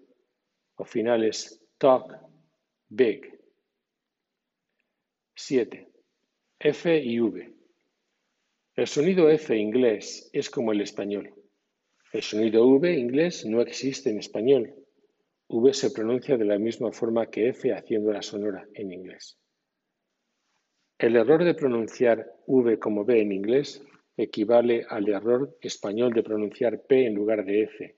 o 0.76 0.84
finales 0.84 1.60
talk, 1.78 2.18
big. 2.88 3.32
7. 5.36 5.88
F 6.58 6.98
y 6.98 7.20
V. 7.20 7.54
El 8.74 8.86
sonido 8.88 9.30
F 9.30 9.56
inglés 9.56 10.30
es 10.32 10.50
como 10.50 10.72
el 10.72 10.80
español. 10.80 11.32
El 12.12 12.22
sonido 12.22 12.66
V 12.66 12.92
inglés 12.92 13.44
no 13.46 13.60
existe 13.60 14.10
en 14.10 14.18
español. 14.18 14.74
V 15.46 15.74
se 15.74 15.90
pronuncia 15.90 16.36
de 16.36 16.44
la 16.44 16.58
misma 16.58 16.90
forma 16.90 17.30
que 17.30 17.48
F 17.50 17.72
haciendo 17.72 18.12
la 18.12 18.22
sonora 18.22 18.66
en 18.74 18.92
inglés. 18.92 19.38
El 20.98 21.16
error 21.16 21.42
de 21.42 21.54
pronunciar 21.54 22.32
V 22.46 22.78
como 22.78 23.04
B 23.04 23.20
en 23.20 23.32
inglés 23.32 23.84
equivale 24.16 24.86
al 24.88 25.08
error 25.08 25.58
español 25.60 26.12
de 26.12 26.22
pronunciar 26.22 26.82
P 26.82 27.06
en 27.06 27.14
lugar 27.14 27.44
de 27.44 27.62
F. 27.62 27.96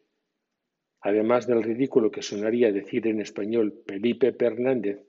Además 1.03 1.47
del 1.47 1.63
ridículo 1.63 2.11
que 2.11 2.23
sonaría 2.23 2.73
decir 2.73 3.07
en 3.07 3.21
español 3.21 3.83
Felipe 3.87 4.33
Fernández, 4.33 5.07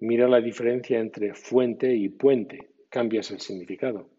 mira 0.00 0.26
la 0.26 0.40
diferencia 0.40 0.98
entre 0.98 1.34
fuente 1.34 1.94
y 1.94 2.08
puente, 2.08 2.70
cambias 2.88 3.30
el 3.30 3.40
significado. 3.40 4.10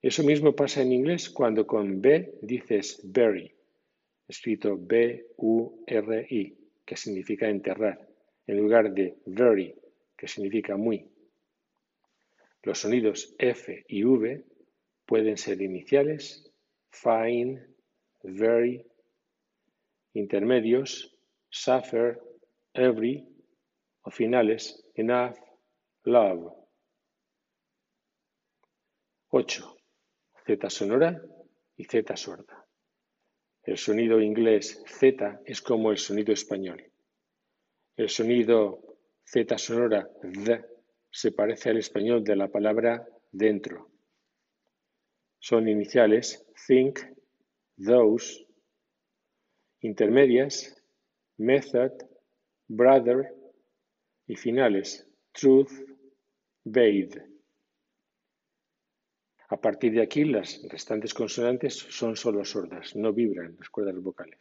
Eso 0.00 0.22
mismo 0.24 0.56
pasa 0.56 0.80
en 0.80 0.92
inglés 0.92 1.28
cuando 1.28 1.66
con 1.66 2.00
B 2.00 2.38
dices 2.40 3.02
bury, 3.04 3.52
escrito 4.26 4.78
B-U-R-I, 4.78 6.58
que 6.84 6.96
significa 6.96 7.48
enterrar, 7.48 8.08
en 8.46 8.56
lugar 8.56 8.92
de 8.92 9.18
very, 9.26 9.74
que 10.22 10.28
significa 10.28 10.76
muy. 10.76 11.10
Los 12.62 12.78
sonidos 12.78 13.34
F 13.40 13.84
y 13.88 14.04
V 14.04 14.44
pueden 15.04 15.36
ser 15.36 15.60
iniciales, 15.60 16.48
fine, 16.90 17.66
very, 18.22 18.86
intermedios, 20.14 21.12
suffer, 21.50 22.20
every, 22.72 23.26
o 24.02 24.12
finales, 24.12 24.84
enough, 24.94 25.36
love. 26.04 26.52
8. 29.30 29.76
Z 30.46 30.70
sonora 30.70 31.20
y 31.76 31.84
Z 31.84 32.16
sorda. 32.16 32.64
El 33.64 33.76
sonido 33.76 34.20
inglés 34.20 34.84
Z 34.86 35.40
es 35.44 35.60
como 35.60 35.90
el 35.90 35.98
sonido 35.98 36.32
español. 36.32 36.92
El 37.96 38.08
sonido 38.08 38.91
Z 39.24 39.58
sonora 39.58 40.08
D 40.22 40.64
se 41.10 41.32
parece 41.32 41.70
al 41.70 41.78
español 41.78 42.24
de 42.24 42.36
la 42.36 42.48
palabra 42.48 43.06
dentro. 43.30 43.90
Son 45.38 45.68
iniciales 45.68 46.46
think, 46.66 47.00
those, 47.76 48.46
intermedias, 49.80 50.74
method, 51.38 51.92
brother 52.68 53.34
y 54.26 54.36
finales 54.36 55.06
truth, 55.32 55.72
bathe. 56.64 57.32
A 59.48 59.60
partir 59.60 59.92
de 59.92 60.02
aquí, 60.02 60.24
las 60.24 60.62
restantes 60.70 61.12
consonantes 61.12 61.74
son 61.74 62.16
solo 62.16 62.44
sordas, 62.44 62.96
no 62.96 63.12
vibran 63.12 63.56
las 63.58 63.68
cuerdas 63.68 64.00
vocales. 64.00 64.40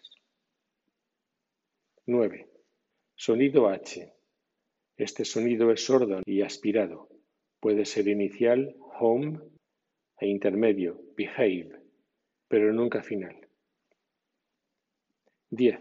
9. 2.05 2.47
Sonido 3.15 3.67
H. 3.67 4.20
Este 5.01 5.25
sonido 5.25 5.71
es 5.71 5.83
sordo 5.83 6.21
y 6.27 6.43
aspirado. 6.43 7.09
Puede 7.59 7.85
ser 7.85 8.07
inicial, 8.07 8.75
home, 8.99 9.39
e 10.19 10.27
intermedio, 10.27 11.01
behave, 11.17 11.71
pero 12.47 12.71
nunca 12.71 13.01
final. 13.01 13.35
10. 15.49 15.79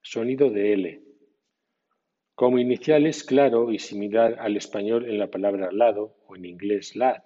Sonido 0.00 0.48
de 0.48 0.72
L. 0.72 1.02
Como 2.34 2.58
inicial 2.58 3.04
es 3.04 3.22
claro 3.22 3.70
y 3.70 3.78
similar 3.78 4.38
al 4.40 4.56
español 4.56 5.06
en 5.06 5.18
la 5.18 5.30
palabra 5.30 5.70
lado 5.70 6.16
o 6.26 6.36
en 6.36 6.46
inglés 6.46 6.96
lad. 6.96 7.22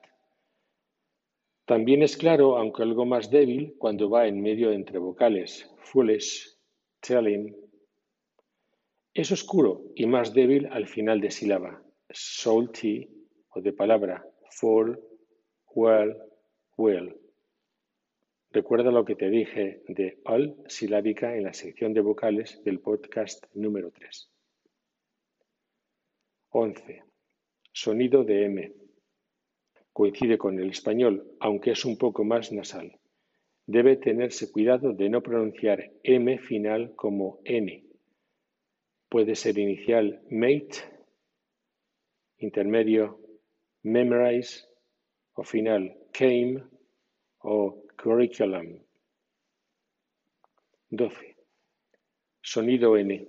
También 1.66 2.02
es 2.02 2.16
claro, 2.16 2.58
aunque 2.58 2.82
algo 2.82 3.06
más 3.06 3.30
débil, 3.30 3.76
cuando 3.78 4.10
va 4.10 4.26
en 4.26 4.42
medio 4.42 4.72
entre 4.72 4.98
vocales, 4.98 5.70
foolish, 5.78 6.58
telling, 6.98 7.67
es 9.20 9.32
oscuro 9.32 9.82
y 9.96 10.06
más 10.06 10.32
débil 10.32 10.68
al 10.70 10.86
final 10.86 11.20
de 11.20 11.32
sílaba, 11.32 11.82
salty 12.08 13.08
o 13.48 13.60
de 13.60 13.72
palabra, 13.72 14.24
fall, 14.48 14.96
well, 15.74 16.16
well. 16.76 17.16
Recuerda 18.52 18.92
lo 18.92 19.04
que 19.04 19.16
te 19.16 19.28
dije 19.28 19.82
de 19.88 20.20
al 20.24 20.56
silábica 20.68 21.34
en 21.34 21.42
la 21.42 21.52
sección 21.52 21.94
de 21.94 22.00
vocales 22.00 22.62
del 22.62 22.78
podcast 22.78 23.44
número 23.54 23.90
3. 23.90 24.30
11. 26.50 27.02
Sonido 27.72 28.22
de 28.22 28.44
M. 28.44 28.72
Coincide 29.92 30.38
con 30.38 30.60
el 30.60 30.70
español, 30.70 31.26
aunque 31.40 31.72
es 31.72 31.84
un 31.84 31.98
poco 31.98 32.22
más 32.22 32.52
nasal. 32.52 33.00
Debe 33.66 33.96
tenerse 33.96 34.52
cuidado 34.52 34.92
de 34.92 35.08
no 35.08 35.24
pronunciar 35.24 35.90
M 36.04 36.38
final 36.38 36.94
como 36.94 37.40
N. 37.44 37.87
Puede 39.08 39.36
ser 39.36 39.58
inicial 39.58 40.20
mate, 40.30 40.84
intermedio 42.38 43.18
memorize 43.82 44.66
o 45.34 45.44
final 45.44 45.96
came 46.12 46.62
o 47.38 47.84
curriculum. 47.96 48.84
12. 50.90 51.36
Sonido 52.42 52.96
N. 52.96 53.28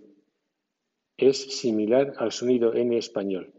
Es 1.17 1.59
similar 1.59 2.13
al 2.17 2.31
sonido 2.31 2.73
N 2.73 2.97
español. 2.97 3.53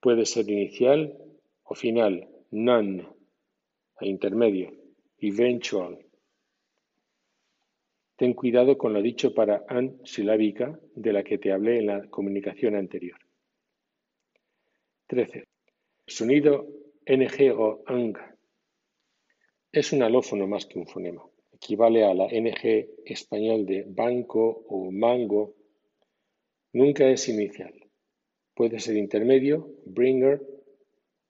Puede 0.00 0.26
ser 0.26 0.48
inicial 0.50 1.16
o 1.64 1.74
final, 1.74 2.28
none, 2.50 3.08
e 4.00 4.08
intermedio, 4.08 4.72
eventual. 5.18 6.04
Ten 8.22 8.34
cuidado 8.34 8.78
con 8.78 8.92
lo 8.92 9.02
dicho 9.02 9.34
para 9.34 9.64
an 9.66 9.98
silábica 10.04 10.78
de 10.94 11.12
la 11.12 11.24
que 11.24 11.38
te 11.38 11.50
hablé 11.50 11.80
en 11.80 11.86
la 11.86 12.08
comunicación 12.08 12.76
anterior. 12.76 13.18
13. 15.08 15.48
Sonido 16.06 16.68
ng 17.04 17.26
o 17.58 17.82
ang 17.84 18.14
es 19.72 19.92
un 19.92 20.04
alófono 20.04 20.46
más 20.46 20.66
que 20.66 20.78
un 20.78 20.86
fonema. 20.86 21.26
Equivale 21.50 22.04
a 22.04 22.14
la 22.14 22.28
ng 22.30 22.62
español 23.04 23.66
de 23.66 23.86
banco 23.88 24.66
o 24.68 24.92
mango. 24.92 25.56
Nunca 26.74 27.10
es 27.10 27.28
inicial. 27.28 27.74
Puede 28.54 28.78
ser 28.78 28.98
intermedio, 28.98 29.66
bringer, 29.84 30.40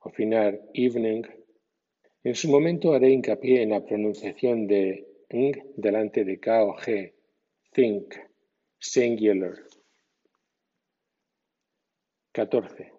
o 0.00 0.10
final 0.10 0.60
evening. 0.74 1.22
En 2.22 2.34
su 2.34 2.50
momento 2.50 2.92
haré 2.92 3.08
hincapié 3.08 3.62
en 3.62 3.70
la 3.70 3.82
pronunciación 3.82 4.66
de 4.66 5.11
delante 5.76 6.24
de 6.24 6.38
k 6.38 6.62
o 6.62 6.76
g, 6.76 7.14
think, 7.72 8.14
singular. 8.78 9.54
14. 12.32 12.92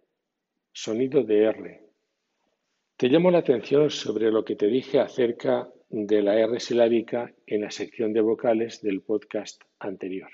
Sonido 0.71 1.23
de 1.23 1.43
R. 1.43 1.81
Te 2.97 3.07
llamo 3.07 3.29
la 3.29 3.39
atención 3.39 3.91
sobre 3.91 4.31
lo 4.31 4.43
que 4.43 4.55
te 4.55 4.67
dije 4.67 4.99
acerca 4.99 5.69
de 5.89 6.23
la 6.23 6.39
R 6.39 6.59
silábica 6.59 7.31
en 7.45 7.61
la 7.61 7.69
sección 7.69 8.13
de 8.13 8.21
vocales 8.21 8.81
del 8.81 9.01
podcast 9.01 9.61
anterior. 9.77 10.31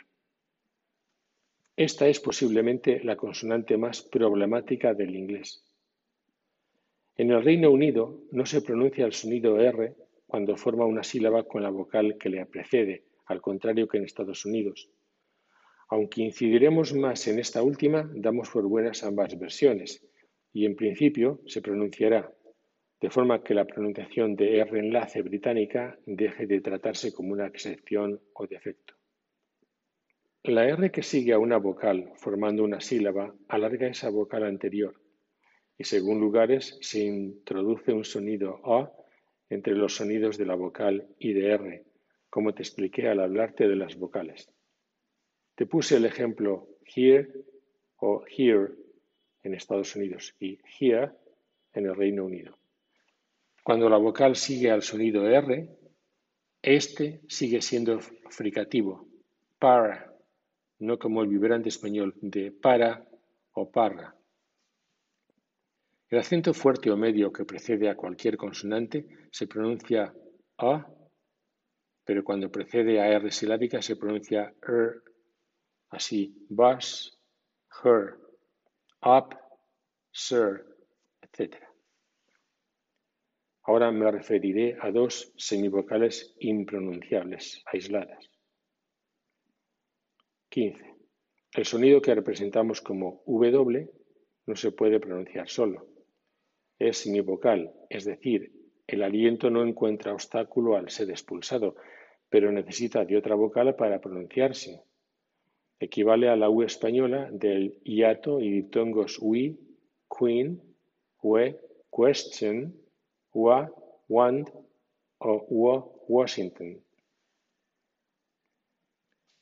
Esta 1.76 2.08
es 2.08 2.22
posiblemente 2.22 3.04
la 3.04 3.18
consonante 3.18 3.76
más 3.76 4.02
problemática 4.04 4.94
del 4.94 5.16
inglés. 5.16 5.66
En 7.18 7.32
el 7.32 7.44
Reino 7.44 7.72
Unido 7.72 8.22
no 8.32 8.46
se 8.46 8.62
pronuncia 8.62 9.06
el 9.06 9.12
sonido 9.12 9.60
R 9.60 9.96
cuando 10.30 10.56
forma 10.56 10.86
una 10.86 11.02
sílaba 11.02 11.44
con 11.44 11.64
la 11.64 11.72
vocal 11.72 12.16
que 12.20 12.30
le 12.30 12.46
precede, 12.46 13.04
al 13.26 13.42
contrario 13.42 13.88
que 13.88 13.98
en 13.98 14.04
Estados 14.04 14.46
Unidos. 14.46 14.88
Aunque 15.90 16.22
incidiremos 16.22 16.94
más 16.94 17.28
en 17.28 17.40
esta 17.40 17.64
última, 17.64 18.08
damos 18.14 18.48
por 18.52 18.68
buenas 18.68 19.04
ambas 19.04 19.40
versiones, 19.40 20.06
y 20.54 20.68
en 20.68 20.76
principio 20.76 21.42
se 21.48 21.64
pronunciará 21.64 22.32
de 23.02 23.10
forma 23.10 23.44
que 23.44 23.56
la 23.56 23.66
pronunciación 23.66 24.36
de 24.36 24.60
R 24.60 24.78
enlace 24.78 25.24
británica 25.24 25.98
deje 26.06 26.46
de 26.46 26.62
tratarse 26.62 27.12
como 27.12 27.34
una 27.34 27.48
excepción 27.48 28.22
o 28.34 28.46
defecto. 28.46 28.94
La 30.44 30.68
R 30.68 30.92
que 30.92 31.02
sigue 31.02 31.34
a 31.34 31.40
una 31.40 31.58
vocal 31.58 32.12
formando 32.18 32.64
una 32.64 32.82
sílaba 32.82 33.34
alarga 33.48 33.88
esa 33.88 34.12
vocal 34.12 34.44
anterior 34.44 34.94
y 35.76 35.86
según 35.86 36.20
lugares 36.20 36.78
se 36.82 37.00
introduce 37.00 37.94
un 37.94 38.04
sonido 38.04 38.60
A 38.64 38.92
entre 39.50 39.76
los 39.76 39.96
sonidos 39.96 40.38
de 40.38 40.46
la 40.46 40.56
vocal 40.56 41.08
y 41.18 41.34
de 41.34 41.52
R, 41.52 41.84
como 42.30 42.54
te 42.54 42.62
expliqué 42.62 43.08
al 43.08 43.20
hablarte 43.20 43.68
de 43.68 43.76
las 43.76 43.96
vocales. 43.98 44.50
Te 45.56 45.66
puse 45.66 45.98
el 45.98 46.06
ejemplo 46.06 46.68
here 46.86 47.28
o 47.98 48.24
here 48.26 48.70
en 49.44 49.54
Estados 49.54 49.96
Unidos 49.96 50.36
y 50.40 50.60
here 50.80 51.12
en 51.74 51.86
el 51.86 51.96
Reino 51.96 52.26
Unido. 52.26 52.58
Cuando 53.64 53.90
la 53.90 53.98
vocal 53.98 54.36
sigue 54.36 54.72
al 54.72 54.84
sonido 54.84 55.28
R, 55.28 55.70
este 56.62 57.22
sigue 57.28 57.62
siendo 57.62 58.00
fricativo, 58.30 59.08
para, 59.58 60.14
no 60.80 60.98
como 60.98 61.22
el 61.22 61.28
vibrante 61.28 61.70
español 61.70 62.14
de 62.22 62.52
para 62.52 63.08
o 63.54 63.72
parra. 63.72 64.16
El 66.10 66.18
acento 66.18 66.56
fuerte 66.56 66.90
o 66.90 66.98
medio 66.98 67.32
que 67.32 67.46
precede 67.46 67.88
a 67.88 67.96
cualquier 67.96 68.36
consonante 68.36 69.06
se 69.32 69.46
pronuncia 69.46 70.12
A, 70.58 70.88
pero 72.04 72.24
cuando 72.24 72.52
precede 72.52 73.00
a 73.00 73.08
R 73.10 73.30
silábica 73.30 73.80
se 73.84 73.96
pronuncia 73.96 74.52
R, 74.68 75.02
así 75.92 76.34
bus, 76.50 77.16
her, 77.84 78.18
up, 79.04 79.38
sir, 80.12 80.66
etc. 81.22 81.58
Ahora 83.66 83.92
me 83.92 84.12
referiré 84.12 84.80
a 84.82 84.90
dos 84.90 85.32
semivocales 85.38 86.36
impronunciables, 86.40 87.62
aisladas. 87.68 88.32
15. 90.50 90.96
El 91.54 91.66
sonido 91.66 92.02
que 92.02 92.16
representamos 92.16 92.82
como 92.82 93.22
W 93.28 93.88
no 94.48 94.56
se 94.56 94.72
puede 94.72 95.00
pronunciar 95.00 95.48
solo. 95.48 95.99
Es 96.80 97.00
semivocal, 97.00 97.74
es 97.90 98.06
decir, 98.06 98.54
el 98.88 99.04
aliento 99.04 99.52
no 99.52 99.64
encuentra 99.64 100.14
obstáculo 100.14 100.76
al 100.76 100.90
ser 100.90 101.12
expulsado, 101.12 101.76
pero 102.30 102.52
necesita 102.52 103.06
de 103.06 103.18
otra 103.18 103.36
vocal 103.36 103.76
para 103.76 104.02
pronunciarse. 104.02 104.82
Equivale 105.80 106.30
a 106.30 106.36
la 106.36 106.50
U 106.50 106.64
española 106.64 107.30
del 107.32 107.80
hiato 107.84 108.42
y 108.42 108.50
diptongos 108.50 109.20
we, 109.22 109.56
queen, 110.10 110.62
we, 111.22 111.60
question, 111.92 112.74
wa, 113.34 113.70
want 114.08 114.50
o 115.20 115.46
wa, 115.50 115.86
Washington. 116.08 116.82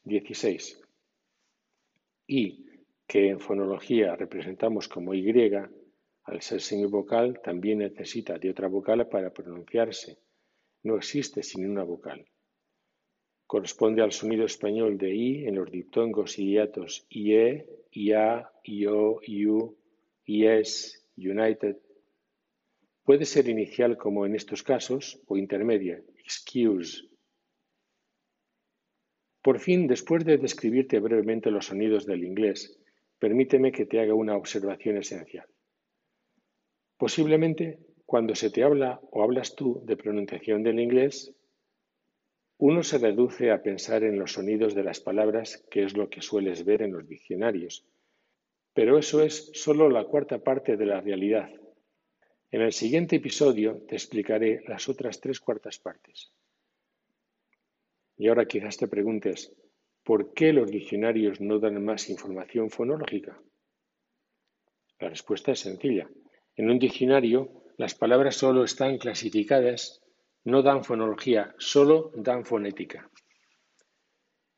16. 0.03 0.81
Y, 2.27 2.65
que 3.07 3.29
en 3.29 3.39
fonología 3.39 4.15
representamos 4.15 4.87
como 4.89 5.13
Y, 5.13 5.21
al 6.27 6.41
ser 6.41 6.61
semivocal 6.61 7.41
también 7.41 7.79
necesita 7.79 8.37
de 8.37 8.49
otra 8.49 8.67
vocal 8.67 9.07
para 9.07 9.33
pronunciarse. 9.33 10.19
No 10.83 10.97
existe 10.97 11.41
sin 11.41 11.69
una 11.69 11.83
vocal. 11.83 12.25
Corresponde 13.45 14.01
al 14.01 14.11
sonido 14.11 14.45
español 14.45 14.97
de 14.97 15.15
I 15.15 15.47
en 15.47 15.55
los 15.55 15.71
diptongos 15.71 16.37
y 16.37 16.51
hiatos 16.51 17.05
IE, 17.09 17.65
IA, 17.91 18.51
IO, 18.63 19.19
IU, 19.23 19.77
IES, 20.25 21.03
United, 21.17 21.77
Puede 23.07 23.23
ser 23.23 23.47
inicial 23.47 23.95
como 23.95 24.25
en 24.25 24.35
estos 24.35 24.63
casos 24.63 25.21
o 25.27 25.37
intermedia, 25.37 26.03
excuse. 26.19 27.07
Por 29.41 29.59
fin, 29.59 29.87
después 29.87 30.25
de 30.25 30.37
describirte 30.37 30.99
brevemente 30.99 31.49
los 31.49 31.67
sonidos 31.67 32.05
del 32.05 32.25
inglés, 32.25 32.77
permíteme 33.17 33.71
que 33.71 33.85
te 33.85 34.01
haga 34.01 34.13
una 34.13 34.35
observación 34.35 34.97
esencial. 34.97 35.47
Posiblemente, 36.97 37.79
cuando 38.05 38.35
se 38.35 38.49
te 38.49 38.63
habla 38.63 38.99
o 39.11 39.23
hablas 39.23 39.55
tú 39.55 39.81
de 39.85 39.97
pronunciación 39.97 40.63
del 40.63 40.79
inglés, 40.79 41.33
uno 42.57 42.81
se 42.81 42.97
reduce 42.97 43.51
a 43.51 43.61
pensar 43.61 44.03
en 44.03 44.17
los 44.17 44.33
sonidos 44.33 44.73
de 44.73 44.83
las 44.83 44.99
palabras, 44.99 45.63
que 45.69 45.83
es 45.83 45.95
lo 45.95 46.09
que 46.09 46.23
sueles 46.23 46.65
ver 46.65 46.81
en 46.81 46.91
los 46.91 47.07
diccionarios. 47.07 47.85
Pero 48.73 48.97
eso 48.97 49.21
es 49.21 49.51
solo 49.53 49.89
la 49.89 50.05
cuarta 50.05 50.39
parte 50.39 50.75
de 50.75 50.85
la 50.87 50.99
realidad. 51.01 51.51
En 52.49 52.61
el 52.61 52.73
siguiente 52.73 53.17
episodio 53.17 53.83
te 53.87 53.95
explicaré 53.95 54.63
las 54.67 54.89
otras 54.89 55.21
tres 55.21 55.39
cuartas 55.39 55.77
partes. 55.77 56.31
Y 58.17 58.27
ahora 58.29 58.47
quizás 58.47 58.77
te 58.77 58.87
preguntes, 58.87 59.53
¿por 60.03 60.33
qué 60.33 60.51
los 60.51 60.71
diccionarios 60.71 61.39
no 61.39 61.59
dan 61.59 61.83
más 61.83 62.09
información 62.09 62.71
fonológica? 62.71 63.39
La 64.99 65.09
respuesta 65.09 65.51
es 65.51 65.59
sencilla. 65.59 66.09
En 66.57 66.71
un 66.71 66.79
diccionario 66.79 67.51
las 67.77 67.93
palabras 67.93 68.35
solo 68.35 68.63
están 68.63 68.97
clasificadas, 68.97 70.01
no 70.43 70.63
dan 70.63 70.83
fonología, 70.83 71.53
solo 71.59 72.11
dan 72.15 72.45
fonética. 72.45 73.11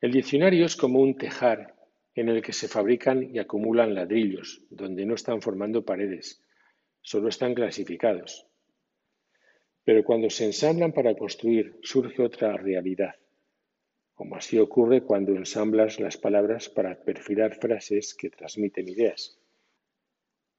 El 0.00 0.12
diccionario 0.12 0.64
es 0.64 0.76
como 0.76 1.00
un 1.00 1.18
tejar 1.18 1.74
en 2.14 2.30
el 2.30 2.40
que 2.40 2.54
se 2.54 2.68
fabrican 2.68 3.22
y 3.34 3.38
acumulan 3.38 3.94
ladrillos, 3.94 4.62
donde 4.70 5.04
no 5.04 5.14
están 5.14 5.42
formando 5.42 5.84
paredes, 5.84 6.42
solo 7.02 7.28
están 7.28 7.52
clasificados. 7.52 8.46
Pero 9.84 10.02
cuando 10.02 10.30
se 10.30 10.46
ensamblan 10.46 10.92
para 10.92 11.14
construir, 11.14 11.78
surge 11.82 12.22
otra 12.22 12.56
realidad, 12.56 13.16
como 14.14 14.36
así 14.36 14.58
ocurre 14.58 15.02
cuando 15.02 15.32
ensamblas 15.32 16.00
las 16.00 16.16
palabras 16.16 16.70
para 16.70 16.98
perfilar 17.02 17.56
frases 17.56 18.14
que 18.14 18.30
transmiten 18.30 18.88
ideas. 18.88 19.38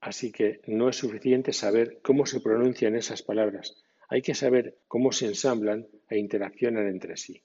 Así 0.01 0.31
que 0.31 0.61
no 0.65 0.89
es 0.89 0.97
suficiente 0.97 1.53
saber 1.53 1.99
cómo 2.01 2.25
se 2.25 2.41
pronuncian 2.41 2.95
esas 2.95 3.21
palabras, 3.21 3.77
hay 4.09 4.23
que 4.23 4.33
saber 4.33 4.79
cómo 4.87 5.11
se 5.11 5.27
ensamblan 5.27 5.87
e 6.09 6.17
interaccionan 6.17 6.87
entre 6.87 7.15
sí. 7.15 7.43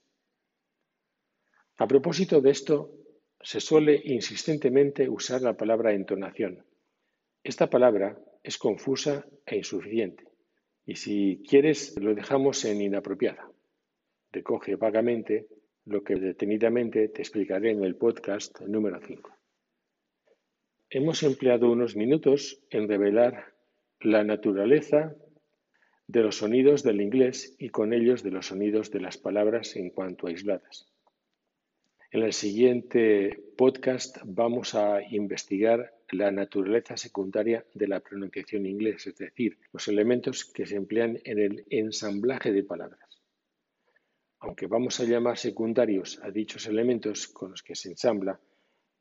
A 1.77 1.87
propósito 1.87 2.41
de 2.41 2.49
esto, 2.49 2.91
se 3.39 3.59
suele 3.61 4.01
insistentemente 4.03 5.07
usar 5.07 5.41
la 5.43 5.55
palabra 5.55 5.93
entonación. 5.93 6.65
Esta 7.43 7.69
palabra 7.69 8.19
es 8.43 8.57
confusa 8.57 9.27
e 9.45 9.57
insuficiente, 9.57 10.25
y 10.83 10.95
si 10.95 11.43
quieres 11.47 11.95
lo 12.01 12.15
dejamos 12.15 12.65
en 12.65 12.81
inapropiada. 12.81 13.51
Recoge 14.31 14.75
vagamente 14.75 15.47
lo 15.85 16.03
que 16.03 16.15
detenidamente 16.15 17.09
te 17.09 17.21
explicaré 17.21 17.71
en 17.71 17.83
el 17.83 17.95
podcast 17.95 18.59
número 18.61 18.99
5. 18.99 19.36
Hemos 20.89 21.21
empleado 21.23 21.69
unos 21.69 21.97
minutos 21.97 22.63
en 22.69 22.87
revelar 22.87 23.53
la 23.99 24.23
naturaleza 24.23 25.13
de 26.07 26.21
los 26.21 26.37
sonidos 26.37 26.81
del 26.81 27.01
inglés 27.01 27.57
y 27.59 27.71
con 27.71 27.91
ellos 27.91 28.23
de 28.23 28.31
los 28.31 28.45
sonidos 28.45 28.89
de 28.89 29.01
las 29.01 29.17
palabras 29.17 29.75
en 29.75 29.89
cuanto 29.89 30.27
aisladas. 30.27 30.87
En 32.09 32.23
el 32.23 32.31
siguiente 32.31 33.37
podcast 33.57 34.19
vamos 34.23 34.75
a 34.75 35.01
investigar 35.11 35.93
la 36.11 36.31
naturaleza 36.31 36.95
secundaria 36.95 37.65
de 37.73 37.89
la 37.89 37.99
pronunciación 37.99 38.65
inglés, 38.65 39.07
es 39.07 39.17
decir, 39.17 39.57
los 39.73 39.89
elementos 39.89 40.45
que 40.45 40.65
se 40.65 40.77
emplean 40.77 41.19
en 41.25 41.39
el 41.39 41.65
ensamblaje 41.69 42.53
de 42.53 42.63
palabras. 42.63 43.21
Aunque 44.39 44.67
vamos 44.67 45.01
a 45.01 45.03
llamar 45.03 45.37
secundarios 45.37 46.17
a 46.23 46.31
dichos 46.31 46.65
elementos 46.65 47.27
con 47.27 47.51
los 47.51 47.61
que 47.61 47.75
se 47.75 47.89
ensambla, 47.89 48.39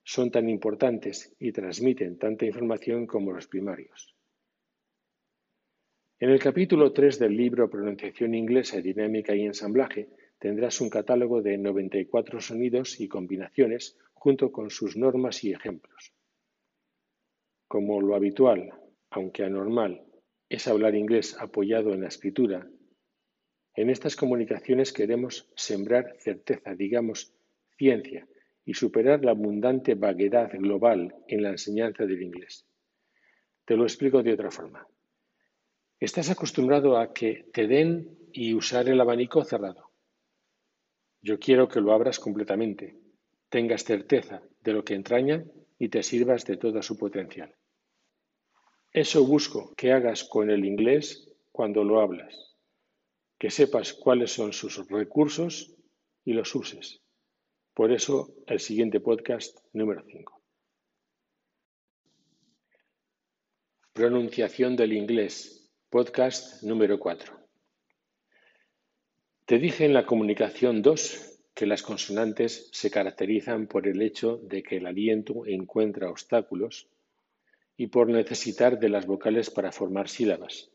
son 0.06 0.30
tan 0.30 0.48
importantes 0.48 1.34
y 1.40 1.50
transmiten 1.50 2.16
tanta 2.16 2.46
información 2.46 3.08
como 3.08 3.32
los 3.32 3.48
primarios. 3.48 4.14
En 6.20 6.30
el 6.30 6.38
capítulo 6.38 6.92
3 6.92 7.18
del 7.18 7.36
libro 7.36 7.68
Pronunciación 7.68 8.32
inglesa, 8.36 8.80
dinámica 8.80 9.34
y 9.34 9.44
ensamblaje 9.44 10.08
tendrás 10.38 10.80
un 10.80 10.90
catálogo 10.90 11.42
de 11.42 11.58
94 11.58 12.40
sonidos 12.40 13.00
y 13.00 13.08
combinaciones 13.08 13.98
junto 14.14 14.52
con 14.52 14.70
sus 14.70 14.96
normas 14.96 15.42
y 15.42 15.50
ejemplos. 15.50 16.12
Como 17.66 18.00
lo 18.00 18.14
habitual, 18.14 18.70
aunque 19.10 19.42
anormal, 19.42 20.04
es 20.48 20.68
hablar 20.68 20.94
inglés 20.94 21.36
apoyado 21.40 21.92
en 21.92 22.02
la 22.02 22.08
escritura, 22.08 22.70
en 23.74 23.90
estas 23.90 24.14
comunicaciones 24.14 24.92
queremos 24.92 25.50
sembrar 25.56 26.14
certeza, 26.20 26.76
digamos, 26.76 27.34
ciencia, 27.76 28.26
y 28.66 28.74
superar 28.74 29.24
la 29.24 29.30
abundante 29.30 29.94
vaguedad 29.94 30.50
global 30.52 31.14
en 31.28 31.42
la 31.42 31.50
enseñanza 31.50 32.04
del 32.04 32.20
inglés. 32.20 32.66
Te 33.64 33.76
lo 33.76 33.84
explico 33.84 34.24
de 34.24 34.32
otra 34.32 34.50
forma. 34.50 34.86
Estás 36.00 36.30
acostumbrado 36.30 36.98
a 36.98 37.14
que 37.14 37.48
te 37.52 37.68
den 37.68 38.18
y 38.32 38.54
usar 38.54 38.88
el 38.88 39.00
abanico 39.00 39.44
cerrado. 39.44 39.92
Yo 41.22 41.38
quiero 41.38 41.68
que 41.68 41.80
lo 41.80 41.92
abras 41.92 42.18
completamente, 42.18 42.98
tengas 43.48 43.84
certeza 43.84 44.42
de 44.60 44.72
lo 44.72 44.84
que 44.84 44.94
entraña 44.94 45.44
y 45.78 45.88
te 45.88 46.02
sirvas 46.02 46.44
de 46.44 46.56
todo 46.56 46.82
su 46.82 46.98
potencial. 46.98 47.54
Eso 48.92 49.24
busco 49.24 49.74
que 49.76 49.92
hagas 49.92 50.24
con 50.24 50.50
el 50.50 50.64
inglés 50.64 51.30
cuando 51.52 51.84
lo 51.84 52.00
hablas, 52.00 52.56
que 53.38 53.50
sepas 53.50 53.92
cuáles 53.92 54.32
son 54.32 54.52
sus 54.52 54.88
recursos 54.88 55.76
y 56.24 56.32
los 56.32 56.54
uses. 56.54 57.05
Por 57.76 57.92
eso 57.92 58.34
el 58.46 58.58
siguiente 58.58 59.00
podcast 59.00 59.58
número 59.74 60.02
5. 60.10 60.40
Pronunciación 63.92 64.76
del 64.76 64.94
inglés 64.94 65.70
Podcast 65.90 66.62
número 66.62 66.98
4. 66.98 67.38
Te 69.44 69.58
dije 69.58 69.84
en 69.84 69.92
la 69.92 70.06
comunicación 70.06 70.80
2 70.80 71.38
que 71.52 71.66
las 71.66 71.82
consonantes 71.82 72.70
se 72.72 72.90
caracterizan 72.90 73.66
por 73.66 73.86
el 73.86 74.00
hecho 74.00 74.38
de 74.38 74.62
que 74.62 74.78
el 74.78 74.86
aliento 74.86 75.44
encuentra 75.44 76.08
obstáculos 76.08 76.88
y 77.76 77.88
por 77.88 78.08
necesitar 78.08 78.80
de 78.80 78.88
las 78.88 79.04
vocales 79.04 79.50
para 79.50 79.70
formar 79.70 80.08
sílabas, 80.08 80.70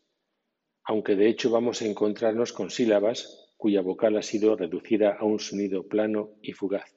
aunque 0.84 1.16
de 1.16 1.26
hecho 1.26 1.50
vamos 1.50 1.82
a 1.82 1.86
encontrarnos 1.86 2.52
con 2.52 2.70
sílabas 2.70 3.41
cuya 3.62 3.80
vocal 3.80 4.16
ha 4.16 4.22
sido 4.22 4.56
reducida 4.56 5.14
a 5.14 5.24
un 5.24 5.38
sonido 5.38 5.86
plano 5.86 6.30
y 6.42 6.52
fugaz. 6.52 6.96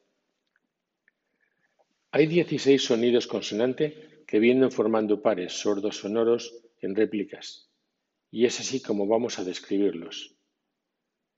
Hay 2.09 2.25
16 2.25 2.83
sonidos 2.83 3.27
consonante 3.27 4.23
que 4.25 4.39
vienen 4.39 4.71
formando 4.71 5.21
pares 5.21 5.53
sordos 5.53 5.97
sonoros 5.97 6.65
en 6.81 6.95
réplicas 6.95 7.69
y 8.31 8.45
es 8.45 8.59
así 8.59 8.81
como 8.81 9.05
vamos 9.05 9.37
a 9.37 9.43
describirlos. 9.43 10.37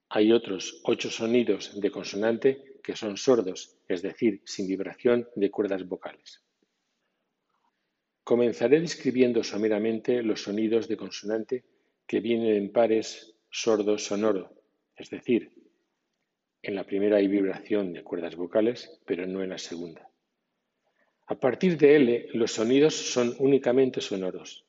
Hay 0.08 0.32
otros 0.32 0.80
ocho 0.86 1.12
sonidos 1.12 1.78
de 1.78 1.92
consonante 1.92 2.80
que 2.82 2.96
son 2.96 3.18
sordos, 3.18 3.76
es 3.86 4.02
decir, 4.02 4.42
sin 4.46 4.66
vibración 4.66 5.28
de 5.36 5.52
cuerdas 5.52 5.86
vocales. 5.86 6.42
Comenzaré 8.24 8.80
describiendo 8.80 9.44
someramente 9.44 10.24
los 10.24 10.44
sonidos 10.44 10.88
de 10.88 10.96
consonante 10.96 11.66
que 12.06 12.22
vienen 12.22 12.56
en 12.56 12.72
pares 12.72 13.36
sordo-sonoro, 13.50 14.57
es 14.98 15.10
decir, 15.10 15.52
en 16.62 16.76
la 16.76 16.84
primera 16.84 17.18
hay 17.18 17.28
vibración 17.28 17.94
de 17.94 18.04
cuerdas 18.04 18.36
vocales, 18.36 19.00
pero 19.06 19.26
no 19.28 19.44
en 19.44 19.50
la 19.50 19.58
segunda. 19.58 20.10
A 21.28 21.36
partir 21.36 21.78
de 21.78 21.96
L, 21.96 22.30
los 22.34 22.54
sonidos 22.54 22.96
son 22.96 23.36
únicamente 23.40 24.02
sonoros. 24.02 24.66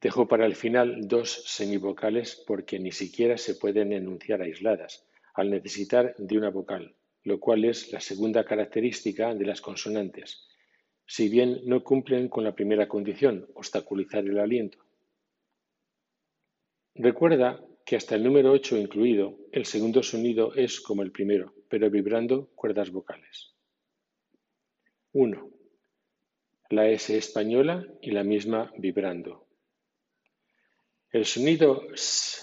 Dejo 0.00 0.28
para 0.28 0.46
el 0.46 0.56
final 0.56 1.08
dos 1.08 1.44
semivocales 1.46 2.42
porque 2.46 2.78
ni 2.78 2.92
siquiera 2.92 3.38
se 3.38 3.54
pueden 3.54 3.92
enunciar 3.92 4.42
aisladas, 4.42 5.06
al 5.34 5.50
necesitar 5.50 6.14
de 6.16 6.38
una 6.38 6.50
vocal, 6.50 6.94
lo 7.24 7.38
cual 7.38 7.64
es 7.64 7.92
la 7.92 8.00
segunda 8.00 8.44
característica 8.44 9.34
de 9.34 9.46
las 9.46 9.60
consonantes, 9.60 10.48
si 11.06 11.28
bien 11.28 11.60
no 11.64 11.82
cumplen 11.82 12.28
con 12.28 12.44
la 12.44 12.54
primera 12.54 12.88
condición, 12.88 13.48
obstaculizar 13.54 14.24
el 14.24 14.38
aliento. 14.38 14.78
Recuerda 16.94 17.64
que 17.90 17.96
hasta 17.96 18.14
el 18.14 18.22
número 18.22 18.52
8 18.52 18.76
incluido, 18.76 19.36
el 19.50 19.66
segundo 19.66 20.00
sonido 20.04 20.54
es 20.54 20.80
como 20.80 21.02
el 21.02 21.10
primero, 21.10 21.52
pero 21.68 21.90
vibrando 21.90 22.46
cuerdas 22.54 22.92
vocales. 22.92 23.52
1. 25.10 25.50
La 26.68 26.88
S 26.88 27.18
española 27.18 27.84
y 28.00 28.12
la 28.12 28.22
misma 28.22 28.72
vibrando. 28.78 29.48
El 31.10 31.24
sonido 31.24 31.82
s 31.92 32.40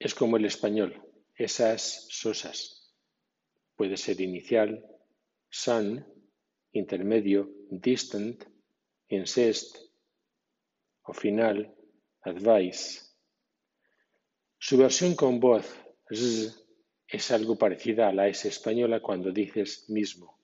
es 0.00 0.16
como 0.16 0.36
el 0.36 0.46
español, 0.46 1.00
esas 1.36 2.08
sosas. 2.10 2.92
Puede 3.76 3.96
ser 3.96 4.20
inicial, 4.20 4.84
sun, 5.48 6.04
intermedio, 6.72 7.48
distant, 7.70 8.42
incest 9.10 9.76
o 11.04 11.12
final, 11.12 11.72
advice. 12.22 13.07
Su 14.60 14.76
versión 14.76 15.14
con 15.14 15.38
voz 15.38 15.66
z 16.10 16.52
es 17.06 17.30
algo 17.30 17.56
parecida 17.56 18.08
a 18.08 18.12
la 18.12 18.28
S 18.28 18.48
española 18.48 19.00
cuando 19.00 19.30
dices 19.30 19.88
mismo. 19.88 20.36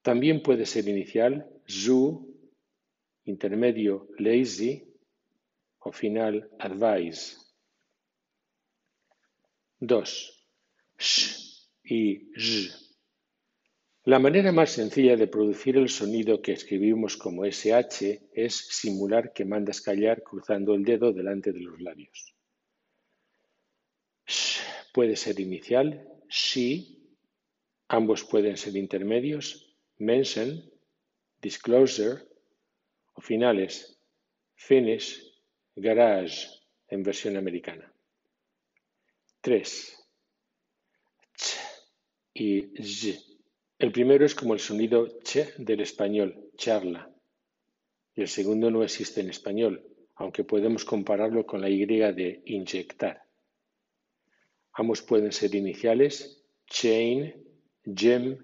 También 0.00 0.42
puede 0.42 0.64
ser 0.64 0.88
inicial, 0.88 1.50
zu, 1.66 2.32
intermedio, 3.24 4.08
lazy 4.18 4.84
o 5.80 5.92
final 5.92 6.50
advise. 6.58 7.36
2. 9.80 10.48
Sh 10.98 11.68
y 11.84 12.30
z. 12.36 12.74
La 14.04 14.18
manera 14.18 14.50
más 14.52 14.70
sencilla 14.70 15.16
de 15.16 15.26
producir 15.26 15.76
el 15.76 15.88
sonido 15.88 16.40
que 16.40 16.52
escribimos 16.52 17.16
como 17.16 17.44
SH 17.44 18.30
es 18.32 18.54
simular 18.54 19.32
que 19.32 19.44
mandas 19.44 19.80
callar 19.80 20.22
cruzando 20.22 20.74
el 20.74 20.84
dedo 20.84 21.12
delante 21.12 21.52
de 21.52 21.60
los 21.60 21.80
labios. 21.80 22.31
Puede 24.92 25.16
ser 25.16 25.40
inicial, 25.40 26.06
she, 26.28 26.86
ambos 27.88 28.24
pueden 28.24 28.56
ser 28.56 28.76
intermedios, 28.76 29.76
mention, 29.98 30.62
disclosure, 31.40 32.22
o 33.14 33.20
finales, 33.20 33.98
finish, 34.54 35.32
Garage 35.74 36.48
en 36.88 37.02
versión 37.02 37.36
americana. 37.36 37.90
3. 39.40 40.06
Ch 41.34 41.56
y 42.34 42.60
z. 42.82 43.18
El 43.78 43.90
primero 43.90 44.26
es 44.26 44.34
como 44.34 44.52
el 44.52 44.60
sonido 44.60 45.18
ch 45.24 45.56
del 45.56 45.80
español, 45.80 46.50
charla. 46.56 47.10
Y 48.14 48.20
el 48.20 48.28
segundo 48.28 48.70
no 48.70 48.82
existe 48.82 49.22
en 49.22 49.30
español, 49.30 49.82
aunque 50.16 50.44
podemos 50.44 50.84
compararlo 50.84 51.46
con 51.46 51.62
la 51.62 51.70
Y 51.70 51.86
de 51.86 52.42
inyectar. 52.44 53.22
Ambos 54.74 55.02
pueden 55.02 55.32
ser 55.32 55.54
iniciales, 55.54 56.42
chain, 56.66 57.34
gem, 57.84 58.38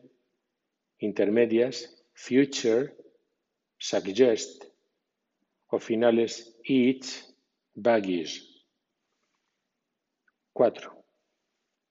intermedias, 0.98 2.04
future, 2.12 2.94
suggest, 3.78 4.64
o 5.68 5.78
finales 5.78 6.56
each, 6.64 7.24
baggage. 7.74 8.42
4. 10.52 11.04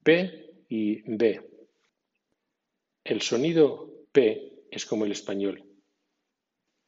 P 0.03 0.65
y 0.69 1.01
B. 1.05 1.41
El 3.03 3.21
sonido 3.21 4.05
P 4.11 4.65
es 4.69 4.85
como 4.85 5.05
el 5.05 5.13
español, 5.13 5.63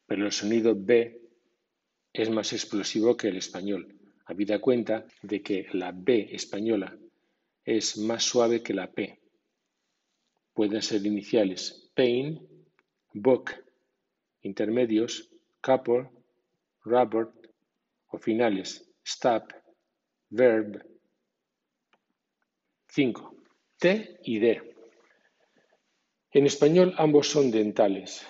pero 0.05 0.25
el 0.25 0.31
sonido 0.31 0.75
B 0.75 1.21
es 2.11 2.29
más 2.29 2.51
explosivo 2.53 3.15
que 3.15 3.29
el 3.29 3.37
español, 3.37 3.95
habida 4.25 4.59
cuenta 4.59 5.05
de 5.21 5.41
que 5.41 5.67
la 5.71 5.91
B 5.93 6.27
española 6.31 6.97
es 7.77 7.99
más 7.99 8.23
suave 8.23 8.63
que 8.63 8.73
la 8.73 8.91
P. 8.91 9.19
Pueden 10.53 10.81
ser 10.81 11.05
iniciales 11.05 11.91
pain, 11.93 12.39
book, 13.13 13.51
intermedios, 14.41 15.29
couple, 15.61 16.09
rubber 16.83 17.27
o 18.07 18.17
finales 18.17 18.89
stop, 19.03 19.53
verb. 20.29 20.83
5. 22.87 23.35
T 23.77 24.19
y 24.23 24.39
D. 24.39 24.75
En 26.31 26.47
español 26.47 26.95
ambos 26.97 27.29
son 27.29 27.51
dentales. 27.51 28.25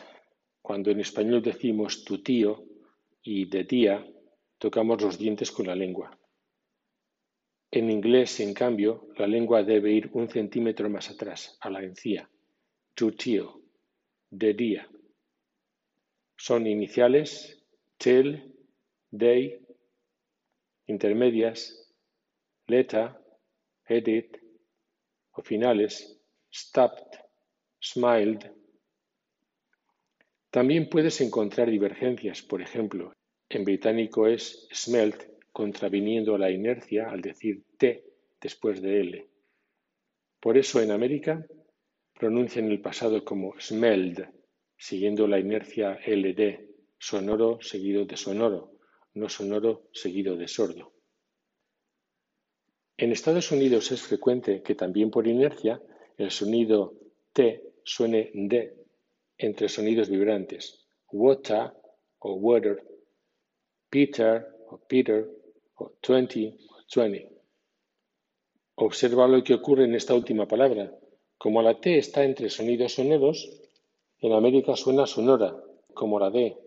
Cuando 0.61 0.91
en 0.91 0.99
español 0.99 1.41
decimos 1.41 2.03
tu 2.03 2.21
tío 2.21 2.65
y 3.23 3.45
de 3.45 3.63
tía, 3.63 4.05
tocamos 4.57 5.01
los 5.01 5.17
dientes 5.17 5.49
con 5.49 5.67
la 5.67 5.75
lengua. 5.75 6.18
En 7.71 7.91
inglés, 7.91 8.39
en 8.39 8.53
cambio, 8.53 9.07
la 9.17 9.27
lengua 9.27 9.63
debe 9.63 9.91
ir 9.91 10.09
un 10.13 10.27
centímetro 10.27 10.89
más 10.89 11.09
atrás, 11.11 11.57
a 11.61 11.69
la 11.69 11.83
encía. 11.83 12.27
Tu 12.95 13.11
tío, 13.11 13.61
de 14.31 14.53
día. 14.53 14.89
Son 16.35 16.65
iniciales, 16.65 17.63
till, 17.97 18.55
day, 19.11 19.59
intermedias, 20.87 21.93
letter, 22.65 23.11
edit, 23.85 24.37
o 25.33 25.43
finales, 25.43 26.19
stopped, 26.51 27.19
smiled. 27.79 28.51
También 30.49 30.89
puedes 30.89 31.21
encontrar 31.21 31.69
divergencias, 31.69 32.41
por 32.41 32.61
ejemplo, 32.61 33.13
en 33.47 33.63
británico 33.63 34.25
es 34.25 34.67
smelt, 34.73 35.38
contraviniendo 35.51 36.37
la 36.37 36.51
inercia 36.51 37.09
al 37.09 37.21
decir 37.21 37.63
T 37.77 38.03
después 38.39 38.81
de 38.81 39.01
L. 39.01 39.29
Por 40.39 40.57
eso 40.57 40.81
en 40.81 40.91
América 40.91 41.45
pronuncian 42.13 42.71
el 42.71 42.81
pasado 42.81 43.23
como 43.25 43.59
smelled, 43.59 44.25
siguiendo 44.77 45.27
la 45.27 45.39
inercia 45.39 45.99
LD, 46.05 46.67
sonoro 46.97 47.59
seguido 47.61 48.05
de 48.05 48.17
sonoro, 48.17 48.73
no 49.13 49.29
sonoro 49.29 49.89
seguido 49.91 50.35
de 50.37 50.47
sordo. 50.47 50.93
En 52.97 53.11
Estados 53.11 53.51
Unidos 53.51 53.91
es 53.91 54.01
frecuente 54.01 54.61
que 54.61 54.75
también 54.75 55.09
por 55.09 55.27
inercia 55.27 55.81
el 56.17 56.31
sonido 56.31 56.95
T 57.31 57.63
suene 57.83 58.31
D 58.33 58.75
entre 59.37 59.69
sonidos 59.69 60.09
vibrantes, 60.09 60.85
water 61.11 61.71
o 62.19 62.33
water, 62.33 62.85
Peter 63.89 64.45
o 64.67 64.77
Peter 64.77 65.29
o 65.79 65.93
20 66.07 66.57
o 66.95 66.99
20. 66.99 67.29
Observa 68.75 69.27
lo 69.27 69.43
que 69.43 69.53
ocurre 69.53 69.85
en 69.85 69.95
esta 69.95 70.13
última 70.13 70.47
palabra. 70.47 70.91
Como 71.37 71.61
la 71.61 71.79
T 71.79 71.97
está 71.97 72.23
entre 72.23 72.49
sonidos 72.49 72.93
sonoros, 72.93 73.49
en 74.19 74.33
América 74.33 74.75
suena 74.75 75.05
sonora, 75.05 75.55
como 75.93 76.19
la 76.19 76.29
D, 76.29 76.57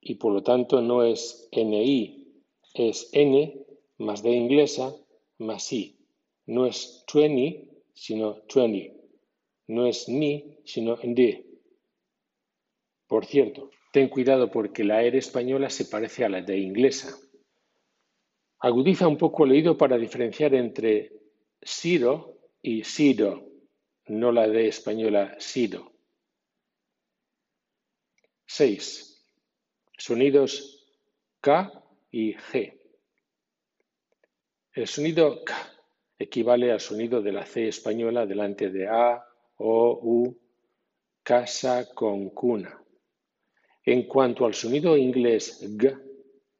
y 0.00 0.16
por 0.16 0.32
lo 0.32 0.42
tanto 0.42 0.82
no 0.82 1.02
es 1.02 1.48
NI, 1.50 2.42
es 2.74 3.08
N 3.12 3.64
más 3.98 4.22
D 4.22 4.30
inglesa 4.30 4.94
más 5.38 5.72
I. 5.72 5.96
No 6.46 6.66
es 6.66 7.04
20, 7.12 7.68
sino 7.94 8.42
20. 8.54 8.94
No 9.68 9.86
es 9.86 10.08
ni, 10.08 10.58
sino 10.64 10.96
D. 10.96 11.46
Por 13.06 13.24
cierto, 13.24 13.70
ten 13.92 14.08
cuidado 14.08 14.50
porque 14.50 14.84
la 14.84 15.02
R 15.02 15.16
española 15.16 15.70
se 15.70 15.86
parece 15.86 16.24
a 16.24 16.28
la 16.28 16.42
D 16.42 16.58
inglesa. 16.58 17.16
Agudiza 18.64 19.06
un 19.06 19.18
poco 19.18 19.44
el 19.44 19.50
oído 19.50 19.76
para 19.76 19.98
diferenciar 19.98 20.54
entre 20.54 21.12
Siro 21.60 22.38
y 22.62 22.82
Sido, 22.82 23.46
no 24.06 24.32
la 24.32 24.48
D 24.48 24.68
española 24.68 25.36
Sido. 25.38 25.92
6. 28.46 29.22
Sonidos 29.98 30.82
K 31.42 31.70
y 32.10 32.32
G. 32.32 32.80
El 34.72 34.86
sonido 34.86 35.44
K 35.44 35.54
equivale 36.18 36.72
al 36.72 36.80
sonido 36.80 37.20
de 37.20 37.32
la 37.32 37.44
C 37.44 37.68
española 37.68 38.24
delante 38.24 38.70
de 38.70 38.88
A, 38.88 39.26
O, 39.58 40.00
U, 40.02 40.38
casa 41.22 41.92
con 41.92 42.30
cuna. 42.30 42.82
En 43.84 44.06
cuanto 44.06 44.46
al 44.46 44.54
sonido 44.54 44.96
inglés 44.96 45.60
G, 45.76 46.03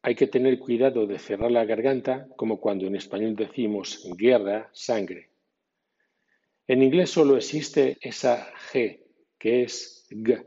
hay 0.06 0.14
que 0.14 0.26
tener 0.26 0.58
cuidado 0.58 1.06
de 1.06 1.18
cerrar 1.18 1.50
la 1.50 1.64
garganta, 1.64 2.28
como 2.36 2.60
cuando 2.60 2.86
en 2.86 2.94
español 2.94 3.34
decimos 3.34 4.06
guerra, 4.18 4.68
sangre. 4.74 5.30
En 6.66 6.82
inglés 6.82 7.08
solo 7.08 7.38
existe 7.38 7.96
esa 8.02 8.52
G, 8.70 9.02
que 9.38 9.62
es 9.62 10.06
G, 10.10 10.46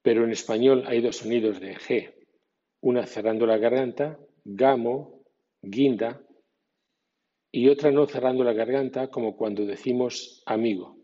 pero 0.00 0.22
en 0.22 0.30
español 0.30 0.84
hay 0.86 1.00
dos 1.00 1.16
sonidos 1.16 1.58
de 1.58 1.74
G, 1.74 2.14
una 2.82 3.04
cerrando 3.04 3.46
la 3.46 3.58
garganta, 3.58 4.20
gamo, 4.44 5.24
guinda, 5.60 6.22
y 7.50 7.68
otra 7.68 7.90
no 7.90 8.06
cerrando 8.06 8.44
la 8.44 8.52
garganta 8.52 9.08
como 9.08 9.36
cuando 9.36 9.66
decimos 9.66 10.40
amigo. 10.46 10.96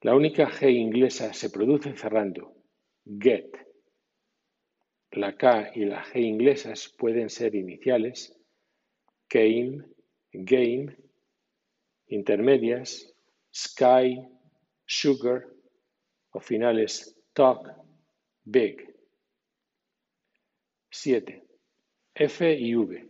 La 0.00 0.16
única 0.16 0.50
G 0.50 0.72
inglesa 0.72 1.32
se 1.32 1.50
produce 1.50 1.96
cerrando, 1.96 2.52
get. 3.04 3.69
La 5.12 5.36
K 5.36 5.72
y 5.74 5.86
la 5.86 6.04
G 6.04 6.20
inglesas 6.20 6.94
pueden 6.96 7.30
ser 7.30 7.56
iniciales, 7.56 8.38
came, 9.28 9.84
game, 10.32 10.96
intermedias, 12.06 13.12
sky, 13.52 14.20
sugar 14.86 15.48
o 16.30 16.40
finales 16.40 17.16
talk, 17.32 17.66
big. 18.44 18.86
7. 20.90 21.42
F 22.14 22.54
y 22.54 22.74
V. 22.76 23.08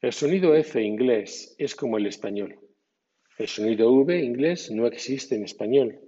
El 0.00 0.12
sonido 0.12 0.54
F 0.54 0.80
inglés 0.80 1.54
es 1.58 1.74
como 1.74 1.98
el 1.98 2.06
español. 2.06 2.58
El 3.36 3.48
sonido 3.48 3.92
V 3.92 4.18
inglés 4.18 4.70
no 4.70 4.86
existe 4.86 5.34
en 5.34 5.44
español. 5.44 6.00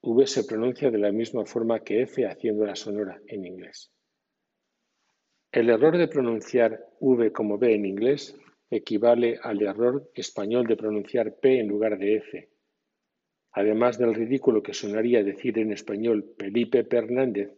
V 0.00 0.26
se 0.26 0.44
pronuncia 0.44 0.90
de 0.90 0.98
la 0.98 1.12
misma 1.12 1.44
forma 1.44 1.80
que 1.80 2.02
F 2.02 2.26
haciendo 2.26 2.64
la 2.64 2.74
sonora 2.74 3.20
en 3.26 3.44
inglés. 3.44 3.92
El 5.52 5.70
error 5.70 5.96
de 5.96 6.08
pronunciar 6.08 6.86
V 7.00 7.32
como 7.32 7.58
B 7.58 7.74
en 7.74 7.86
inglés 7.86 8.36
equivale 8.70 9.38
al 9.42 9.62
error 9.62 10.10
español 10.14 10.66
de 10.66 10.76
pronunciar 10.76 11.36
P 11.36 11.60
en 11.60 11.68
lugar 11.68 11.98
de 11.98 12.16
F, 12.16 12.48
Además 13.52 13.98
del 13.98 14.14
ridículo 14.14 14.62
que 14.62 14.74
sonaría 14.74 15.24
decir 15.24 15.58
en 15.58 15.72
español 15.72 16.34
Felipe 16.38 16.84
Fernández, 16.84 17.50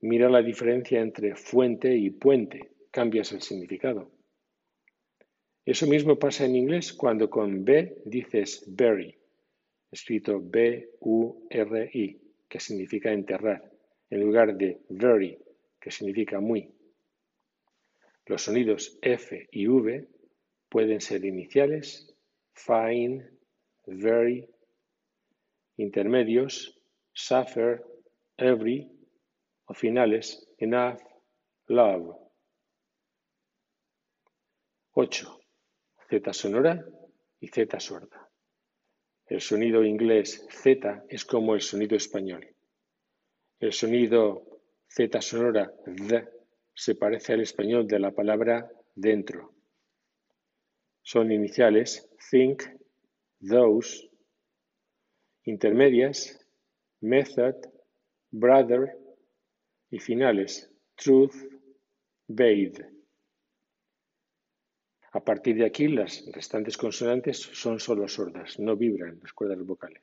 mira 0.00 0.28
la 0.28 0.42
diferencia 0.42 1.00
entre 1.00 1.34
fuente 1.34 1.96
y 1.96 2.10
puente, 2.10 2.70
cambias 2.90 3.32
el 3.32 3.40
significado. 3.40 4.10
Eso 5.64 5.86
mismo 5.86 6.18
pasa 6.18 6.44
en 6.44 6.54
inglés 6.54 6.92
cuando 6.92 7.28
con 7.28 7.64
B 7.64 8.00
dices 8.04 8.64
bury, 8.68 9.16
escrito 9.90 10.40
B-U-R-I, 10.40 12.20
que 12.48 12.60
significa 12.60 13.12
enterrar, 13.12 13.68
en 14.10 14.20
lugar 14.20 14.56
de 14.56 14.82
very, 14.88 15.36
que 15.86 15.92
significa 15.92 16.40
muy. 16.40 16.68
Los 18.24 18.42
sonidos 18.42 18.98
F 19.02 19.48
y 19.52 19.68
V 19.68 20.08
pueden 20.68 21.00
ser 21.00 21.24
iniciales, 21.24 22.12
fine, 22.54 23.30
very, 23.86 24.50
intermedios, 25.76 26.76
suffer, 27.12 27.84
every 28.36 28.90
o 29.66 29.74
finales, 29.74 30.48
enough, 30.58 31.00
love. 31.68 32.16
8. 34.90 35.40
Z 36.10 36.32
sonora 36.32 36.84
y 37.38 37.46
Z 37.46 37.78
sorda. 37.78 38.28
El 39.26 39.40
sonido 39.40 39.84
inglés 39.84 40.44
Z 40.50 41.04
es 41.08 41.24
como 41.24 41.54
el 41.54 41.60
sonido 41.60 41.96
español. 41.96 42.44
El 43.60 43.72
sonido 43.72 44.55
Z 44.96 45.20
sonora 45.20 45.70
Z 45.84 46.26
se 46.72 46.94
parece 46.94 47.34
al 47.34 47.42
español 47.42 47.86
de 47.86 47.98
la 47.98 48.12
palabra 48.12 48.70
dentro. 48.94 49.52
Son 51.02 51.30
iniciales 51.30 52.08
think, 52.30 52.62
those, 53.40 54.08
intermedias, 55.44 56.38
method, 57.02 57.56
brother 58.30 58.96
y 59.90 59.98
finales, 59.98 60.72
truth, 60.94 61.34
bathe. 62.26 62.90
A 65.12 65.20
partir 65.22 65.56
de 65.56 65.66
aquí, 65.66 65.88
las 65.88 66.24
restantes 66.32 66.78
consonantes 66.78 67.36
son 67.38 67.80
solo 67.80 68.08
sordas, 68.08 68.58
no 68.58 68.76
vibran 68.76 69.20
las 69.22 69.34
cuerdas 69.34 69.58
vocales. 69.62 70.02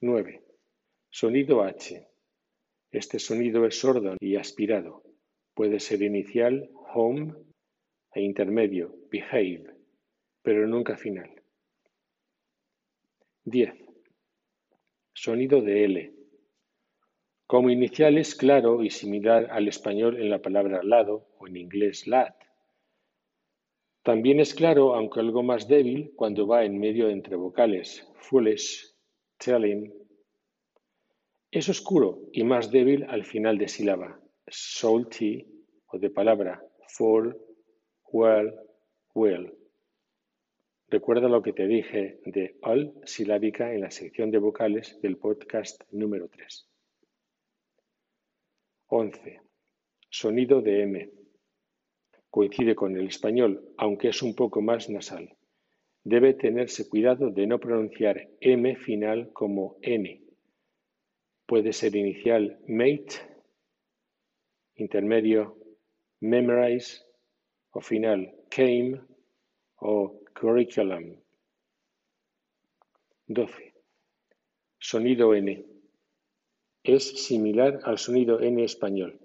9. 0.00 0.40
Sonido 1.10 1.64
H. 1.64 2.15
Este 2.96 3.18
sonido 3.18 3.66
es 3.66 3.78
sordo 3.78 4.16
y 4.20 4.36
aspirado. 4.36 5.02
Puede 5.52 5.80
ser 5.80 6.00
inicial, 6.00 6.70
home, 6.94 7.34
e 8.14 8.22
intermedio, 8.22 8.96
behave, 9.10 9.66
pero 10.40 10.66
nunca 10.66 10.96
final. 10.96 11.30
10. 13.44 13.74
Sonido 15.12 15.60
de 15.60 15.84
L. 15.84 16.14
Como 17.46 17.68
inicial 17.68 18.16
es 18.16 18.34
claro 18.34 18.82
y 18.82 18.88
similar 18.88 19.48
al 19.50 19.68
español 19.68 20.18
en 20.18 20.30
la 20.30 20.40
palabra 20.40 20.82
lado 20.82 21.28
o 21.38 21.46
en 21.46 21.58
inglés 21.58 22.06
lad. 22.06 22.34
También 24.04 24.40
es 24.40 24.54
claro, 24.54 24.94
aunque 24.94 25.20
algo 25.20 25.42
más 25.42 25.68
débil, 25.68 26.14
cuando 26.16 26.46
va 26.46 26.64
en 26.64 26.78
medio 26.78 27.10
entre 27.10 27.36
vocales, 27.36 28.10
foolish, 28.20 28.90
telling. 29.36 30.05
Es 31.50 31.68
oscuro 31.68 32.22
y 32.32 32.42
más 32.42 32.70
débil 32.70 33.04
al 33.04 33.24
final 33.24 33.56
de 33.56 33.68
sílaba, 33.68 34.20
salty 34.48 35.46
o 35.86 35.98
de 35.98 36.10
palabra, 36.10 36.60
fall, 36.88 37.36
well, 38.12 38.52
well. 39.14 39.52
Recuerda 40.88 41.28
lo 41.28 41.42
que 41.42 41.52
te 41.52 41.66
dije 41.68 42.20
de 42.24 42.56
all 42.62 42.94
silábica 43.04 43.72
en 43.72 43.80
la 43.80 43.90
sección 43.90 44.30
de 44.30 44.38
vocales 44.38 45.00
del 45.00 45.18
podcast 45.18 45.82
número 45.92 46.28
3. 46.28 46.68
11. 48.88 49.40
Sonido 50.10 50.60
de 50.62 50.82
M. 50.82 51.10
Coincide 52.28 52.74
con 52.74 52.96
el 52.96 53.06
español, 53.06 53.72
aunque 53.78 54.08
es 54.08 54.20
un 54.22 54.34
poco 54.34 54.62
más 54.62 54.90
nasal. 54.90 55.36
Debe 56.02 56.34
tenerse 56.34 56.88
cuidado 56.88 57.30
de 57.30 57.46
no 57.46 57.58
pronunciar 57.60 58.28
M 58.40 58.76
final 58.76 59.32
como 59.32 59.76
N. 59.82 60.25
Puede 61.46 61.72
ser 61.72 61.94
inicial 61.94 62.58
mate, 62.66 63.20
intermedio 64.74 65.56
memorize 66.20 67.04
o 67.70 67.80
final 67.80 68.34
came 68.50 69.00
o 69.80 70.22
curriculum. 70.34 71.16
12. 73.28 73.74
Sonido 74.78 75.34
N 75.34 75.64
es 76.82 77.26
similar 77.26 77.80
al 77.84 77.98
sonido 77.98 78.40
N 78.40 78.62
español. 78.62 79.18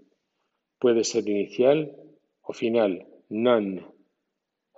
Puede 0.80 1.03
ser 1.03 1.28
inicial 1.30 1.95
o 2.41 2.53
final, 2.53 3.07
none, 3.30 3.86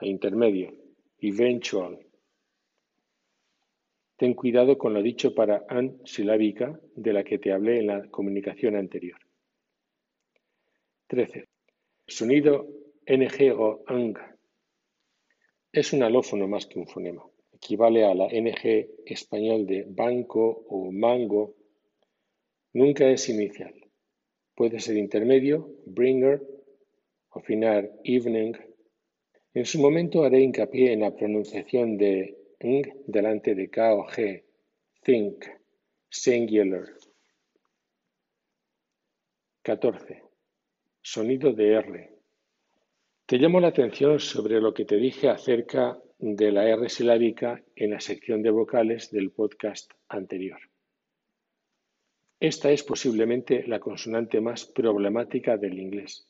e 0.02 0.08
intermedio, 0.10 0.74
eventual. 1.20 2.06
Ten 4.18 4.34
cuidado 4.34 4.78
con 4.78 4.93
lo 4.93 5.01
dicho 5.01 5.34
para 5.34 5.66
an 5.68 5.99
silábica 6.05 6.80
de 6.95 7.14
la 7.14 7.24
que 7.24 7.39
te 7.39 7.51
hablé 7.51 7.80
en 7.80 7.88
la 7.88 8.09
comunicación 8.09 8.76
anterior. 8.76 9.20
13. 11.07 11.45
Sonido 12.07 12.68
NG 13.05 13.51
o 13.57 13.84
ANG 13.88 14.18
es 15.72 15.91
un 15.93 16.03
alófono 16.03 16.47
más 16.47 16.68
que 16.68 16.80
un 16.80 16.88
fonema. 16.88 17.24
Equivale 17.51 18.05
a 18.05 18.14
la 18.14 18.28
NG 18.28 18.88
español 19.05 19.66
de 19.66 19.86
banco 19.88 20.66
o 20.70 20.91
mango 20.91 21.55
Nunca 22.74 23.07
es 23.07 23.30
inicial. 23.30 23.74
Puede 24.55 24.80
ser 24.80 24.97
intermedio, 24.97 25.70
bringer, 25.86 26.41
o 27.30 27.39
final, 27.39 27.91
evening. 28.03 28.53
En 29.53 29.66
su 29.66 29.80
momento 29.80 30.24
haré 30.24 30.41
hincapié 30.41 30.93
en 30.93 31.01
la 31.01 31.16
pronunciación 31.16 31.97
de 31.97 32.36
delante 33.07 33.55
de 33.55 33.70
k 33.70 33.93
o 33.93 34.07
g, 34.07 34.41
think, 35.03 35.45
singular. 36.09 36.86
14. 39.64 40.24
Sonido 41.01 41.51
de 41.51 41.74
R. 41.74 42.09
Te 43.26 43.38
llamo 43.38 43.59
la 43.59 43.68
atención 43.68 44.20
sobre 44.20 44.61
lo 44.61 44.74
que 44.74 44.86
te 44.86 44.95
dije 44.95 45.28
acerca 45.28 45.99
de 46.20 46.51
la 46.53 46.70
R 46.70 46.88
silábica 46.88 47.61
en 47.76 47.91
la 47.91 47.99
sección 47.99 48.41
de 48.41 48.51
vocales 48.51 49.11
del 49.11 49.32
podcast 49.32 49.91
anterior. 50.07 50.59
Esta 52.39 52.72
es 52.72 52.84
posiblemente 52.84 53.68
la 53.68 53.82
consonante 53.82 54.39
más 54.39 54.66
problemática 54.66 55.57
del 55.57 55.80
inglés. 55.80 56.30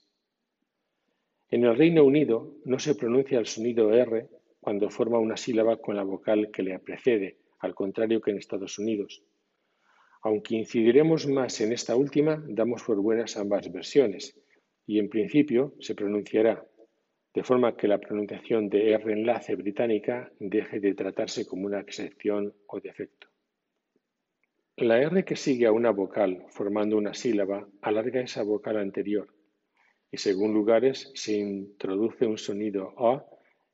En 1.49 1.63
el 1.65 1.77
Reino 1.77 2.03
Unido 2.03 2.55
no 2.65 2.79
se 2.79 2.95
pronuncia 2.95 3.37
el 3.37 3.45
sonido 3.45 3.93
R 3.93 4.29
cuando 4.63 4.89
forma 4.89 5.19
una 5.19 5.35
sílaba 5.35 5.77
con 5.77 5.97
la 5.97 6.03
vocal 6.03 6.49
que 6.49 6.63
le 6.63 6.79
precede, 6.79 7.37
al 7.59 7.75
contrario 7.75 8.21
que 8.21 8.31
en 8.31 8.37
Estados 8.37 8.79
Unidos. 8.79 9.21
Aunque 10.21 10.55
incidiremos 10.55 11.27
más 11.27 11.59
en 11.59 11.73
esta 11.73 11.97
última, 11.97 12.41
damos 12.47 12.81
por 12.83 12.97
buenas 13.01 13.35
ambas 13.35 13.71
versiones 13.71 14.39
y 14.87 14.99
en 14.99 15.09
principio 15.09 15.75
se 15.79 15.95
pronunciará, 15.95 16.65
de 17.33 17.43
forma 17.43 17.75
que 17.75 17.89
la 17.89 17.99
pronunciación 17.99 18.69
de 18.69 18.93
R 18.93 19.11
enlace 19.11 19.55
británica 19.55 20.31
deje 20.39 20.79
de 20.79 20.93
tratarse 20.93 21.45
como 21.45 21.65
una 21.65 21.81
excepción 21.81 22.53
o 22.67 22.79
defecto. 22.79 23.27
La 24.77 25.01
R 25.01 25.25
que 25.25 25.35
sigue 25.35 25.67
a 25.67 25.73
una 25.73 25.91
vocal 25.91 26.45
formando 26.47 26.95
una 26.97 27.13
sílaba 27.13 27.67
alarga 27.81 28.21
esa 28.21 28.43
vocal 28.43 28.77
anterior 28.77 29.27
y 30.09 30.17
según 30.17 30.53
lugares 30.53 31.11
se 31.15 31.33
introduce 31.33 32.25
un 32.25 32.37
sonido 32.37 32.93
A 32.97 33.25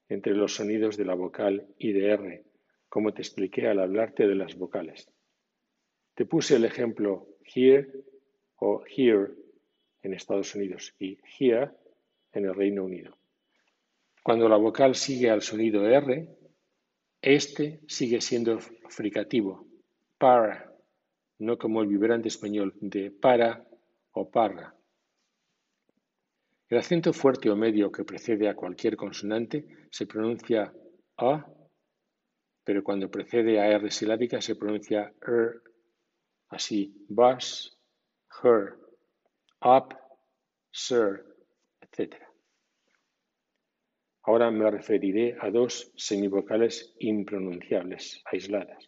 entre 0.10 0.34
los 0.34 0.56
sonidos 0.56 0.98
de 0.98 1.06
la 1.06 1.14
vocal 1.14 1.68
y 1.78 1.94
de 1.94 2.10
R, 2.10 2.44
como 2.90 3.14
te 3.14 3.22
expliqué 3.22 3.68
al 3.68 3.80
hablarte 3.80 4.28
de 4.28 4.36
las 4.36 4.56
vocales. 4.56 5.08
Te 6.16 6.26
puse 6.26 6.56
el 6.56 6.66
ejemplo 6.66 7.28
here 7.44 7.88
o 8.58 8.84
here 8.86 9.32
en 10.02 10.14
Estados 10.14 10.56
Unidos 10.56 10.94
y 11.00 11.20
here 11.40 11.70
en 12.34 12.46
el 12.46 12.56
Reino 12.56 12.84
Unido. 12.84 13.18
Cuando 14.24 14.50
la 14.50 14.58
vocal 14.58 14.96
sigue 14.96 15.30
al 15.30 15.42
sonido 15.42 15.88
R, 15.88 16.28
este 17.22 17.82
sigue 17.88 18.20
siendo 18.22 18.60
fricativo, 18.90 19.68
para, 20.18 20.74
no 21.38 21.58
como 21.58 21.82
el 21.82 21.88
vibrante 21.88 22.28
español 22.28 22.74
de 22.82 23.12
para 23.12 23.66
o 24.12 24.30
parra. 24.30 24.76
El 26.70 26.78
acento 26.78 27.14
fuerte 27.14 27.50
o 27.50 27.56
medio 27.56 27.92
que 27.92 28.04
precede 28.04 28.48
a 28.48 28.56
cualquier 28.56 28.96
consonante 28.96 29.66
se 29.90 30.06
pronuncia 30.06 30.72
a, 31.18 31.44
pero 32.64 32.84
cuando 32.84 33.10
precede 33.10 33.60
a 33.60 33.68
R 33.72 33.90
silábica 33.90 34.40
se 34.40 34.56
pronuncia 34.56 35.12
er, 35.26 35.64
así 36.50 36.94
bus, 37.10 37.76
her, 38.44 38.78
up, 39.62 39.98
sir, 40.72 41.26
etc. 41.82 42.16
Ahora 44.22 44.52
me 44.52 44.70
referiré 44.70 45.36
a 45.42 45.50
dos 45.50 45.92
semivocales 45.98 46.94
impronunciables, 47.00 48.22
aisladas. 48.26 48.88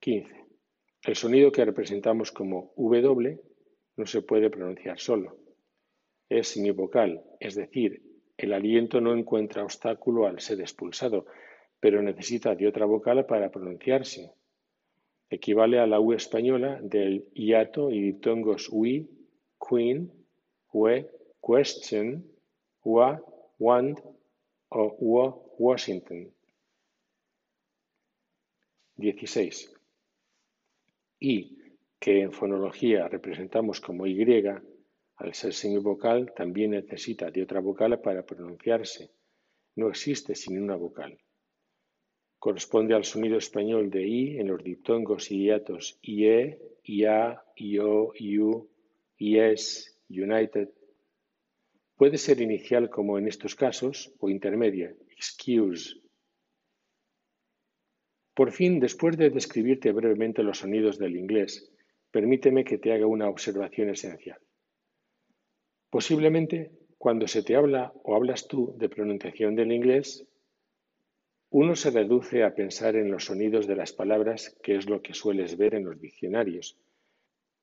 15. 0.00 0.46
El 1.02 1.16
sonido 1.16 1.52
que 1.52 1.66
representamos 1.66 2.32
como 2.32 2.72
W 2.76 3.38
no 3.96 4.06
se 4.06 4.22
puede 4.22 4.48
pronunciar 4.48 4.98
solo. 4.98 5.39
Es 6.30 6.48
semivocal, 6.48 7.22
es 7.40 7.54
decir, 7.54 8.02
el 8.38 8.54
aliento 8.54 9.02
no 9.02 9.14
encuentra 9.14 9.62
obstáculo 9.62 10.26
al 10.26 10.40
ser 10.40 10.60
expulsado, 10.62 11.26
pero 11.78 12.00
necesita 12.00 12.54
de 12.54 12.66
otra 12.66 12.86
vocal 12.86 13.26
para 13.26 13.50
pronunciarse. 13.50 14.32
Equivale 15.28 15.78
a 15.78 15.86
la 15.86 16.00
U 16.00 16.14
española 16.14 16.80
del 16.82 17.28
hiato 17.34 17.90
y 17.90 18.00
diptongos 18.00 18.70
we, 18.72 19.06
queen, 19.60 20.10
we, 20.72 21.06
question, 21.46 22.24
wa, 22.82 23.22
want 23.58 24.00
o 24.70 24.96
wo, 24.98 25.54
Washington. 25.58 26.32
16 28.96 29.74
y 31.20 31.58
que 31.98 32.22
en 32.22 32.32
fonología 32.32 33.06
representamos 33.08 33.80
como 33.80 34.06
Y, 34.06 34.14
al 35.20 35.34
ser 35.34 35.52
semivocal 35.52 36.32
también 36.34 36.70
necesita 36.70 37.30
de 37.30 37.42
otra 37.42 37.60
vocal 37.60 38.00
para 38.00 38.24
pronunciarse. 38.24 39.10
No 39.76 39.90
existe 39.90 40.34
sin 40.34 40.60
una 40.62 40.76
vocal. 40.76 41.18
Corresponde 42.38 42.94
al 42.94 43.04
sonido 43.04 43.36
español 43.36 43.90
de 43.90 44.02
I 44.08 44.38
en 44.38 44.48
los 44.48 44.64
diptongos 44.64 45.30
y 45.30 45.44
hiatos 45.44 45.98
IE, 46.00 46.58
IA, 46.84 47.44
IO, 47.56 48.12
IU, 48.14 48.70
yes, 49.18 49.94
united. 50.08 50.70
Puede 51.96 52.16
ser 52.16 52.40
inicial 52.40 52.88
como 52.88 53.18
en 53.18 53.28
estos 53.28 53.54
casos 53.54 54.10
o 54.20 54.30
intermedia, 54.30 54.94
excuse. 55.10 56.00
Por 58.32 58.52
fin, 58.52 58.80
después 58.80 59.18
de 59.18 59.28
describirte 59.28 59.92
brevemente 59.92 60.42
los 60.42 60.60
sonidos 60.60 60.98
del 60.98 61.14
inglés, 61.14 61.70
permíteme 62.10 62.64
que 62.64 62.78
te 62.78 62.94
haga 62.94 63.06
una 63.06 63.28
observación 63.28 63.90
esencial. 63.90 64.40
Posiblemente, 65.90 66.70
cuando 66.98 67.26
se 67.26 67.42
te 67.42 67.56
habla 67.56 67.92
o 68.04 68.14
hablas 68.14 68.46
tú 68.46 68.74
de 68.78 68.88
pronunciación 68.88 69.56
del 69.56 69.72
inglés, 69.72 70.24
uno 71.50 71.74
se 71.74 71.90
reduce 71.90 72.44
a 72.44 72.54
pensar 72.54 72.94
en 72.94 73.10
los 73.10 73.24
sonidos 73.24 73.66
de 73.66 73.74
las 73.74 73.92
palabras, 73.92 74.56
que 74.62 74.76
es 74.76 74.88
lo 74.88 75.02
que 75.02 75.14
sueles 75.14 75.56
ver 75.56 75.74
en 75.74 75.84
los 75.84 76.00
diccionarios. 76.00 76.78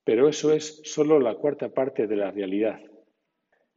Pero 0.04 0.28
eso 0.28 0.52
es 0.52 0.82
solo 0.84 1.18
la 1.20 1.34
cuarta 1.36 1.70
parte 1.70 2.06
de 2.06 2.16
la 2.16 2.30
realidad. 2.30 2.80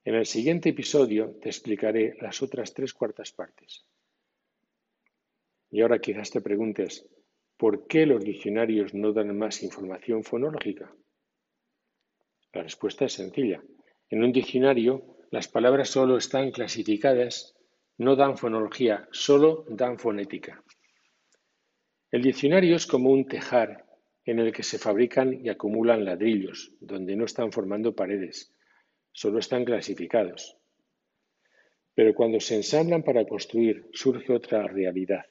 En 0.03 0.15
el 0.15 0.25
siguiente 0.25 0.69
episodio 0.69 1.37
te 1.41 1.47
explicaré 1.47 2.17
las 2.19 2.41
otras 2.41 2.73
tres 2.73 2.93
cuartas 2.93 3.31
partes. 3.31 3.85
Y 5.69 5.81
ahora 5.81 5.99
quizás 5.99 6.29
te 6.29 6.41
preguntes, 6.41 7.07
¿por 7.55 7.87
qué 7.87 8.05
los 8.05 8.21
diccionarios 8.21 8.93
no 8.93 9.13
dan 9.13 9.37
más 9.37 9.63
información 9.63 10.25
fonológica? 10.25 10.93
La 12.51 12.63
respuesta 12.63 13.05
es 13.05 13.13
sencilla. 13.13 13.63
En 14.11 14.23
un 14.23 14.33
diccionario, 14.33 15.03
las 15.31 15.47
palabras 15.47 15.89
solo 15.89 16.17
están 16.17 16.51
clasificadas 16.51 17.55
no 17.97 18.15
dan 18.15 18.37
fonología, 18.37 19.07
solo 19.11 19.65
dan 19.69 19.97
fonética. 19.97 20.63
El 22.11 22.23
diccionario 22.23 22.75
es 22.75 22.85
como 22.87 23.09
un 23.09 23.25
tejar 23.25 23.85
en 24.25 24.39
el 24.39 24.51
que 24.51 24.63
se 24.63 24.79
fabrican 24.79 25.45
y 25.45 25.49
acumulan 25.49 26.03
ladrillos, 26.03 26.73
donde 26.81 27.15
no 27.15 27.25
están 27.25 27.51
formando 27.51 27.95
paredes, 27.95 28.53
solo 29.13 29.39
están 29.39 29.63
clasificados. 29.63 30.57
Pero 31.93 32.13
cuando 32.13 32.39
se 32.39 32.55
ensamblan 32.55 33.03
para 33.03 33.25
construir, 33.25 33.87
surge 33.93 34.33
otra 34.33 34.67
realidad, 34.67 35.25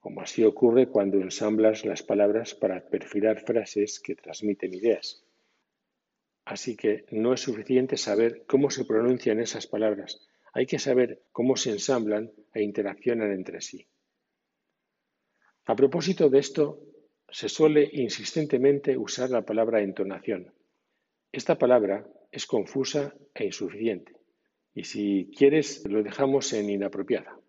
como 0.00 0.22
así 0.22 0.42
ocurre 0.44 0.88
cuando 0.88 1.18
ensamblas 1.20 1.84
las 1.84 2.02
palabras 2.02 2.54
para 2.54 2.88
perfilar 2.88 3.40
frases 3.40 4.00
que 4.00 4.16
transmiten 4.16 4.74
ideas. 4.74 5.25
Así 6.46 6.76
que 6.76 7.04
no 7.10 7.34
es 7.34 7.40
suficiente 7.40 7.96
saber 7.96 8.44
cómo 8.46 8.70
se 8.70 8.84
pronuncian 8.84 9.40
esas 9.40 9.66
palabras, 9.66 10.20
hay 10.52 10.64
que 10.64 10.78
saber 10.78 11.24
cómo 11.32 11.56
se 11.56 11.72
ensamblan 11.72 12.32
e 12.54 12.62
interaccionan 12.62 13.32
entre 13.32 13.60
sí. 13.60 13.88
A 15.64 15.74
propósito 15.74 16.30
de 16.30 16.38
esto, 16.38 16.80
se 17.28 17.48
suele 17.48 17.90
insistentemente 17.92 18.96
usar 18.96 19.28
la 19.30 19.44
palabra 19.44 19.82
entonación. 19.82 20.54
Esta 21.32 21.58
palabra 21.58 22.06
es 22.30 22.46
confusa 22.46 23.12
e 23.34 23.46
insuficiente, 23.46 24.12
y 24.72 24.84
si 24.84 25.32
quieres 25.36 25.84
lo 25.88 26.04
dejamos 26.04 26.52
en 26.52 26.70
inapropiada. 26.70 27.40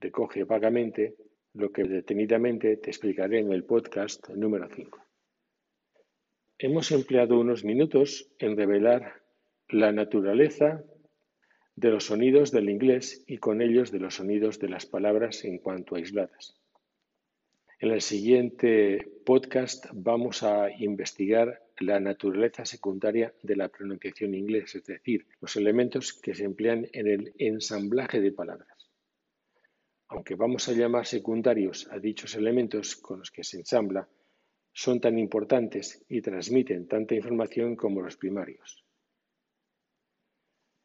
Recoge 0.00 0.42
vagamente 0.42 1.14
lo 1.54 1.70
que 1.70 1.84
detenidamente 1.84 2.76
te 2.78 2.90
explicaré 2.90 3.38
en 3.38 3.52
el 3.52 3.64
podcast 3.64 4.28
número 4.30 4.68
5. 4.68 5.05
Hemos 6.58 6.90
empleado 6.90 7.38
unos 7.38 7.64
minutos 7.64 8.32
en 8.38 8.56
revelar 8.56 9.22
la 9.68 9.92
naturaleza 9.92 10.82
de 11.74 11.90
los 11.90 12.04
sonidos 12.04 12.50
del 12.50 12.70
inglés 12.70 13.22
y 13.26 13.36
con 13.36 13.60
ellos 13.60 13.92
de 13.92 13.98
los 13.98 14.14
sonidos 14.14 14.58
de 14.58 14.70
las 14.70 14.86
palabras 14.86 15.44
en 15.44 15.58
cuanto 15.58 15.96
aisladas. 15.96 16.58
En 17.78 17.90
el 17.90 18.00
siguiente 18.00 19.06
podcast 19.26 19.84
vamos 19.92 20.42
a 20.44 20.70
investigar 20.70 21.62
la 21.78 22.00
naturaleza 22.00 22.64
secundaria 22.64 23.34
de 23.42 23.56
la 23.56 23.68
pronunciación 23.68 24.34
inglesa, 24.34 24.78
es 24.78 24.86
decir, 24.86 25.26
los 25.42 25.56
elementos 25.56 26.14
que 26.14 26.34
se 26.34 26.44
emplean 26.44 26.86
en 26.94 27.06
el 27.06 27.34
ensamblaje 27.36 28.22
de 28.22 28.32
palabras. 28.32 28.88
Aunque 30.08 30.36
vamos 30.36 30.70
a 30.70 30.72
llamar 30.72 31.04
secundarios 31.04 31.86
a 31.90 31.98
dichos 31.98 32.34
elementos 32.34 32.96
con 32.96 33.18
los 33.18 33.30
que 33.30 33.44
se 33.44 33.58
ensambla, 33.58 34.08
son 34.76 35.00
tan 35.00 35.18
importantes 35.18 36.04
y 36.06 36.20
transmiten 36.20 36.86
tanta 36.86 37.14
información 37.14 37.76
como 37.76 38.02
los 38.02 38.18
primarios. 38.18 38.84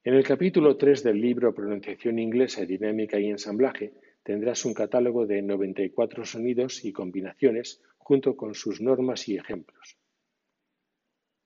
En 0.05 0.13
el 0.13 0.23
capítulo 0.23 0.77
3 0.77 1.03
del 1.03 1.19
libro 1.19 1.53
Pronunciación 1.53 2.17
inglesa, 2.17 2.65
dinámica 2.65 3.19
y 3.19 3.27
ensamblaje 3.27 3.93
tendrás 4.23 4.63
un 4.63 4.73
catálogo 4.73 5.27
de 5.27 5.41
94 5.41 6.23
sonidos 6.23 6.85
y 6.85 6.93
combinaciones 6.93 7.81
junto 7.97 8.37
con 8.37 8.55
sus 8.55 8.79
normas 8.79 9.27
y 9.27 9.35
ejemplos. 9.35 9.97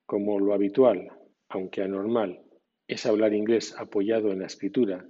Como 0.06 0.40
lo 0.40 0.54
habitual, 0.54 1.10
aunque 1.50 1.82
anormal, 1.82 2.44
es 2.88 3.08
hablar 3.08 3.34
inglés 3.34 3.74
apoyado 3.76 4.32
en 4.32 4.42
la 4.42 4.46
escritura, 4.46 5.08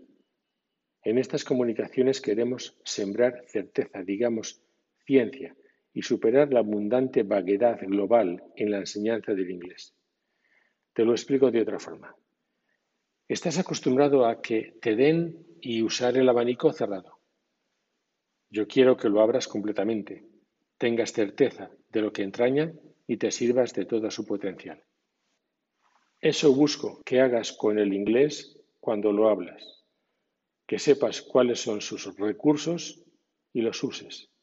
en 1.04 1.18
estas 1.18 1.44
comunicaciones 1.44 2.22
queremos 2.22 2.80
sembrar 2.86 3.44
certeza, 3.48 4.04
digamos, 4.04 4.64
ciencia, 5.06 5.54
y 5.96 6.02
superar 6.02 6.52
la 6.52 6.60
abundante 6.60 7.24
vaguedad 7.24 7.80
global 7.80 8.44
en 8.58 8.70
la 8.70 8.80
enseñanza 8.80 9.34
del 9.34 9.50
inglés. 9.50 9.96
Te 10.94 11.06
lo 11.06 11.14
explico 11.14 11.50
de 11.52 11.62
otra 11.62 11.80
forma. 11.80 12.14
Estás 13.30 13.58
acostumbrado 13.58 14.26
a 14.26 14.42
que 14.42 14.78
te 14.82 14.98
den 14.98 15.48
y 15.62 15.82
usar 15.82 16.18
el 16.18 16.28
abanico 16.28 16.74
cerrado. 16.74 17.22
Yo 18.50 18.68
quiero 18.68 18.98
que 18.98 19.08
lo 19.08 19.22
abras 19.22 19.48
completamente, 19.48 20.28
tengas 20.78 21.14
certeza 21.14 21.72
de 21.90 22.02
lo 22.02 22.12
que 22.12 22.24
entraña 22.24 22.74
y 23.08 23.16
te 23.16 23.32
sirvas 23.32 23.74
de 23.74 23.86
todo 23.86 24.12
su 24.12 24.26
potencial. 24.26 24.84
Eso 26.20 26.54
busco 26.54 27.02
que 27.06 27.22
hagas 27.22 27.54
con 27.54 27.80
el 27.80 27.94
inglés 27.94 28.60
cuando 28.82 29.14
lo 29.14 29.30
hablas, 29.30 29.86
que 30.68 30.78
sepas 30.78 31.22
cuáles 31.22 31.62
son 31.62 31.80
sus 31.80 32.18
recursos 32.18 33.02
y 33.54 33.62
los 33.62 33.82
uses. 33.82 34.35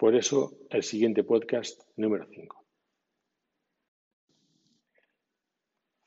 Por 0.00 0.16
eso 0.16 0.56
el 0.70 0.82
siguiente 0.82 1.24
podcast 1.24 1.82
número 1.96 2.26
5. 2.26 2.64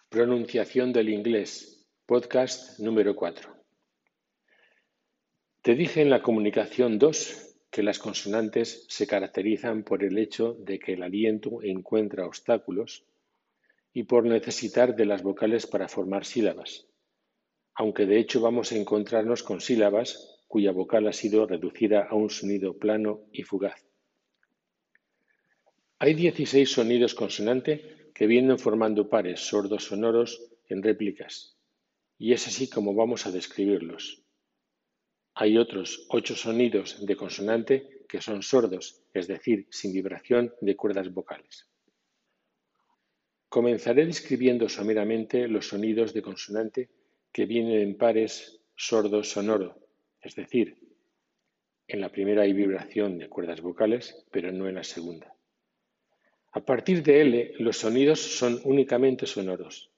Pronunciación 0.10 0.92
del 0.92 1.10
inglés 1.10 1.86
Podcast 2.08 2.80
número 2.80 3.16
4. 3.16 3.56
Te 5.62 5.76
dije 5.76 6.02
en 6.02 6.10
la 6.10 6.24
comunicación 6.24 6.98
2 6.98 7.56
que 7.70 7.84
las 7.84 8.00
consonantes 8.00 8.88
se 8.90 9.06
caracterizan 9.06 9.84
por 9.84 10.04
el 10.04 10.18
hecho 10.18 10.56
de 10.56 10.80
que 10.80 10.94
el 10.94 11.04
aliento 11.04 11.62
encuentra 11.62 12.26
obstáculos 12.26 13.06
y 13.94 14.06
por 14.06 14.26
necesitar 14.26 14.96
de 14.96 15.06
las 15.06 15.22
vocales 15.22 15.68
para 15.68 15.88
formar 15.88 16.26
sílabas, 16.26 16.88
aunque 17.76 18.08
de 18.08 18.18
hecho 18.18 18.42
vamos 18.42 18.72
a 18.72 18.76
encontrarnos 18.76 19.44
con 19.44 19.62
sílabas 19.62 20.33
cuya 20.54 20.72
vocal 20.72 21.08
ha 21.08 21.14
sido 21.14 21.48
reducida 21.48 22.04
a 22.04 22.14
un 22.14 22.30
sonido 22.30 22.78
plano 22.78 23.22
y 23.32 23.42
fugaz. 23.42 23.84
Hay 25.98 26.14
16 26.14 26.70
sonidos 26.70 27.16
consonante 27.16 28.12
que 28.14 28.28
vienen 28.28 28.60
formando 28.60 29.10
pares 29.10 29.40
sordos 29.40 29.86
sonoros 29.86 30.46
en 30.70 30.84
réplicas 30.84 31.58
y 32.20 32.34
es 32.34 32.46
así 32.46 32.70
como 32.70 32.94
vamos 32.94 33.26
a 33.26 33.32
describirlos. 33.32 34.22
Hay 35.34 35.58
otros 35.58 36.06
ocho 36.10 36.36
sonidos 36.36 37.04
de 37.04 37.16
consonante 37.16 38.06
que 38.08 38.22
son 38.22 38.44
sordos, 38.44 39.02
es 39.12 39.28
decir, 39.28 39.66
sin 39.72 39.92
vibración 39.92 40.54
de 40.62 40.76
cuerdas 40.76 41.12
vocales. 41.12 41.68
Comenzaré 43.50 44.06
describiendo 44.06 44.70
someramente 44.70 45.48
los 45.48 45.70
sonidos 45.70 46.14
de 46.14 46.22
consonante 46.22 46.92
que 47.32 47.48
vienen 47.48 47.80
en 47.82 47.98
pares 47.98 48.62
sordo-sonoro, 48.76 49.83
es 50.24 50.36
decir, 50.36 50.78
en 51.88 52.00
la 52.02 52.10
primera 52.10 52.44
hay 52.44 52.54
vibración 52.54 53.20
de 53.20 53.30
cuerdas 53.30 53.62
vocales, 53.62 54.26
pero 54.32 54.52
no 54.52 54.68
en 54.68 54.76
la 54.76 54.84
segunda. 54.84 55.36
A 56.54 56.62
partir 56.62 57.04
de 57.04 57.22
L, 57.22 57.54
los 57.60 57.78
sonidos 57.78 58.20
son 58.20 58.62
únicamente 58.64 59.26
sonoros. 59.26 59.92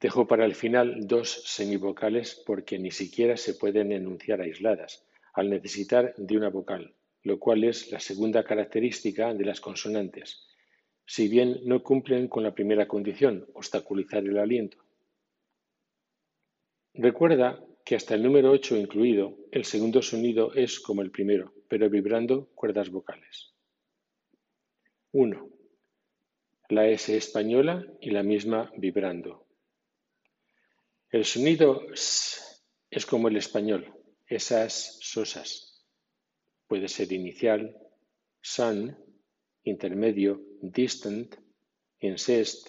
Dejo 0.00 0.26
para 0.26 0.44
el 0.44 0.54
final 0.54 1.06
dos 1.06 1.42
semivocales 1.46 2.42
porque 2.46 2.78
ni 2.78 2.90
siquiera 2.90 3.36
se 3.36 3.54
pueden 3.54 3.92
enunciar 3.92 4.40
aisladas, 4.40 5.06
al 5.32 5.48
necesitar 5.48 6.14
de 6.16 6.36
una 6.36 6.50
vocal, 6.50 6.94
lo 7.22 7.38
cual 7.38 7.64
es 7.64 7.90
la 7.92 8.00
segunda 8.00 8.44
característica 8.44 9.32
de 9.32 9.44
las 9.44 9.60
consonantes, 9.60 10.46
si 11.06 11.28
bien 11.28 11.60
no 11.64 11.82
cumplen 11.82 12.28
con 12.28 12.42
la 12.42 12.54
primera 12.54 12.86
condición, 12.86 13.46
obstaculizar 13.54 14.24
el 14.24 14.38
aliento. 14.38 14.78
Recuerda 16.94 17.64
que 17.84 17.96
hasta 17.96 18.14
el 18.14 18.22
número 18.22 18.50
8 18.50 18.76
incluido, 18.76 19.36
el 19.50 19.64
segundo 19.64 20.02
sonido 20.02 20.54
es 20.54 20.80
como 20.80 21.02
el 21.02 21.10
primero, 21.10 21.52
pero 21.68 21.88
vibrando 21.90 22.46
cuerdas 22.54 22.90
vocales. 22.90 23.52
1. 25.12 25.48
La 26.68 26.88
S 26.88 27.16
española 27.16 27.84
y 28.00 28.10
la 28.10 28.22
misma 28.22 28.70
vibrando. 28.76 29.46
El 31.10 31.24
sonido 31.24 31.90
s 31.92 32.40
es 32.90 33.06
como 33.06 33.28
el 33.28 33.36
español, 33.36 33.92
esas 34.26 34.98
sosas. 35.00 35.84
Puede 36.68 36.86
ser 36.86 37.12
inicial, 37.12 37.76
sun, 38.40 38.96
intermedio, 39.64 40.40
distant, 40.62 41.34
incest, 42.00 42.68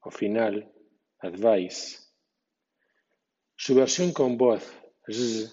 o 0.00 0.10
final, 0.10 0.70
advice. 1.20 2.05
Su 3.58 3.74
versión 3.74 4.12
con 4.12 4.36
voz 4.36 4.62
z 5.08 5.50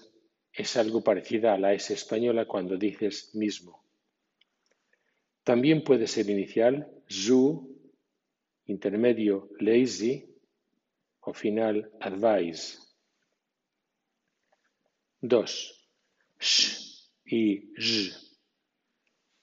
es 0.52 0.76
algo 0.76 1.02
parecida 1.02 1.54
a 1.54 1.58
la 1.58 1.72
S 1.72 1.92
española 1.92 2.46
cuando 2.46 2.76
dices 2.76 3.34
mismo. 3.34 3.82
También 5.42 5.82
puede 5.82 6.06
ser 6.06 6.28
inicial, 6.28 6.86
zu, 7.08 7.74
intermedio, 8.66 9.50
lazy 9.58 10.24
o 11.20 11.32
final, 11.32 11.90
advise. 12.00 12.78
2. 15.22 15.88
Sh 16.38 17.08
y 17.24 17.72
z. 17.78 18.14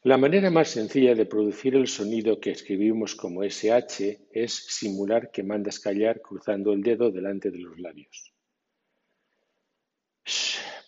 La 0.04 0.18
manera 0.18 0.50
más 0.52 0.70
sencilla 0.70 1.16
de 1.16 1.26
producir 1.26 1.76
el 1.76 1.88
sonido 1.88 2.40
que 2.40 2.52
escribimos 2.52 3.16
como 3.16 3.44
SH 3.44 4.30
es 4.32 4.54
simular 4.54 5.32
que 5.32 5.44
mandas 5.44 5.80
callar 5.80 6.22
cruzando 6.22 6.74
el 6.74 6.84
dedo 6.84 7.12
delante 7.12 7.52
de 7.52 7.60
los 7.60 7.80
labios. 7.80 8.31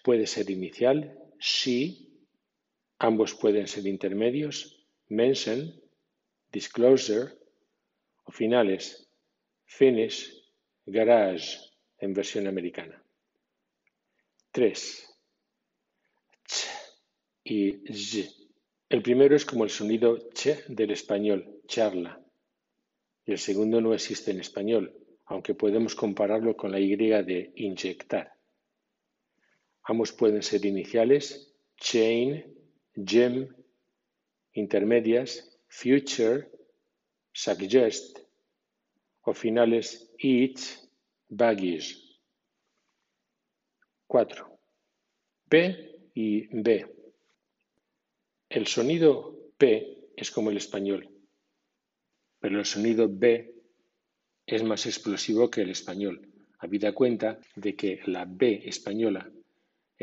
Puede 0.03 0.27
ser 0.27 0.49
inicial, 0.49 1.17
she, 1.39 1.95
ambos 2.99 3.33
pueden 3.35 3.67
ser 3.67 3.87
intermedios, 3.87 4.85
mention, 5.07 5.73
disclosure, 6.51 7.31
o 8.25 8.31
finales, 8.31 9.09
finish, 9.65 10.31
garage 10.85 11.59
en 11.99 12.13
versión 12.13 12.47
americana. 12.47 13.01
3. 14.51 15.09
Ch 16.45 16.67
y 17.43 17.71
z. 17.93 18.29
El 18.89 19.01
primero 19.01 19.35
es 19.35 19.45
como 19.45 19.63
el 19.63 19.69
sonido 19.69 20.29
ch 20.29 20.67
del 20.67 20.91
español, 20.91 21.61
charla, 21.67 22.21
y 23.25 23.31
el 23.31 23.39
segundo 23.39 23.81
no 23.81 23.93
existe 23.93 24.31
en 24.31 24.39
español, 24.39 24.93
aunque 25.25 25.55
podemos 25.55 25.95
compararlo 25.95 26.55
con 26.55 26.71
la 26.71 26.79
Y 26.79 26.95
de 26.95 27.51
inyectar. 27.55 28.32
Ambos 29.83 30.13
pueden 30.13 30.41
ser 30.41 30.65
iniciales, 30.65 31.53
chain, 31.77 32.45
gem, 32.95 33.53
intermedias, 34.53 35.59
future, 35.67 36.49
suggest, 37.33 38.19
o 39.23 39.33
finales, 39.33 40.09
each, 40.19 40.79
baggage. 41.29 41.97
4. 44.07 44.59
P 45.49 46.09
y 46.13 46.47
B. 46.47 46.85
El 48.49 48.67
sonido 48.67 49.51
P 49.57 50.11
es 50.15 50.29
como 50.31 50.51
el 50.51 50.57
español, 50.57 51.09
pero 52.39 52.59
el 52.59 52.65
sonido 52.65 53.09
B 53.09 53.53
es 54.45 54.63
más 54.63 54.85
explosivo 54.85 55.49
que 55.49 55.61
el 55.61 55.71
español, 55.71 56.29
habida 56.59 56.93
cuenta 56.93 57.39
de 57.55 57.75
que 57.75 58.01
la 58.05 58.25
B 58.25 58.61
española 58.65 59.29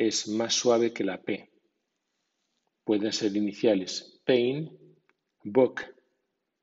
es 0.07 0.28
más 0.28 0.55
suave 0.55 0.94
que 0.94 1.05
la 1.05 1.20
P. 1.20 1.51
Pueden 2.84 3.12
ser 3.12 3.36
iniciales 3.36 4.18
pain, 4.24 4.70
book, 5.44 5.82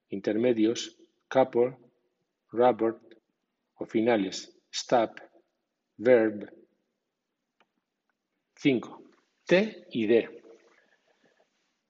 intermedios, 0.10 0.98
couple, 1.28 1.78
rubber 2.52 2.96
o 3.76 3.86
finales 3.86 4.58
stop, 4.72 5.20
verb. 5.98 6.52
5. 8.56 9.04
T 9.46 9.86
y 9.92 10.08
D. 10.08 10.42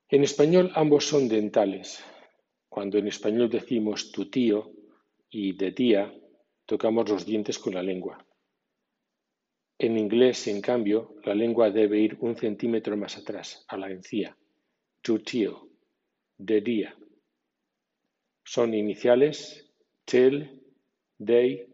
En 0.10 0.24
español 0.24 0.72
ambos 0.76 1.06
son 1.06 1.30
dentales. 1.30 2.04
Cuando 2.68 2.98
en 2.98 3.08
español 3.08 3.50
decimos 3.50 4.12
tu 4.12 4.30
tío 4.30 4.74
y 5.30 5.54
de 5.54 5.72
tía, 5.72 6.14
tocamos 6.66 7.10
los 7.10 7.26
dientes 7.26 7.58
con 7.58 7.74
la 7.74 7.82
lengua. 7.82 8.26
En 9.80 9.95
inglés, 9.95 10.47
en 10.47 10.59
cambio, 10.59 11.15
la 11.23 11.36
lengua 11.36 11.69
debe 11.69 11.99
ir 11.99 12.17
un 12.21 12.36
centímetro 12.36 12.97
más 12.97 13.15
atrás, 13.17 13.63
a 13.67 13.78
la 13.78 13.91
encía. 13.91 14.36
Tu 15.01 15.19
tío, 15.19 15.69
de 16.38 16.61
día. 16.61 16.97
Son 18.43 18.73
iniciales, 18.73 19.71
till, 20.05 20.63
day, 21.19 21.71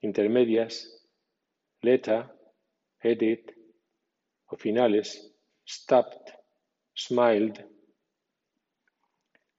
intermedias, 0.00 1.06
letter, 1.80 2.26
edit, 3.00 3.52
o 4.46 4.56
finales, 4.56 5.34
stopped, 5.66 6.34
smiled. 6.94 7.64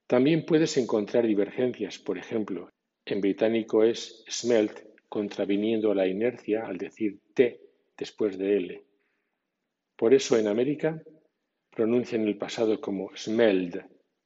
También 0.06 0.46
puedes 0.46 0.76
encontrar 0.76 1.26
divergencias, 1.26 1.98
por 1.98 2.18
ejemplo, 2.18 2.70
en 3.04 3.20
británico 3.20 3.82
es 3.82 4.24
smelt 4.28 4.95
contraviniendo 5.08 5.94
la 5.94 6.06
inercia 6.06 6.66
al 6.66 6.78
decir 6.78 7.20
T 7.34 7.60
después 7.96 8.38
de 8.38 8.56
L. 8.56 8.84
Por 9.96 10.12
eso 10.12 10.36
en 10.36 10.46
América 10.46 11.02
pronuncian 11.70 12.26
el 12.26 12.36
pasado 12.36 12.80
como 12.80 13.10
smelled, 13.16 13.82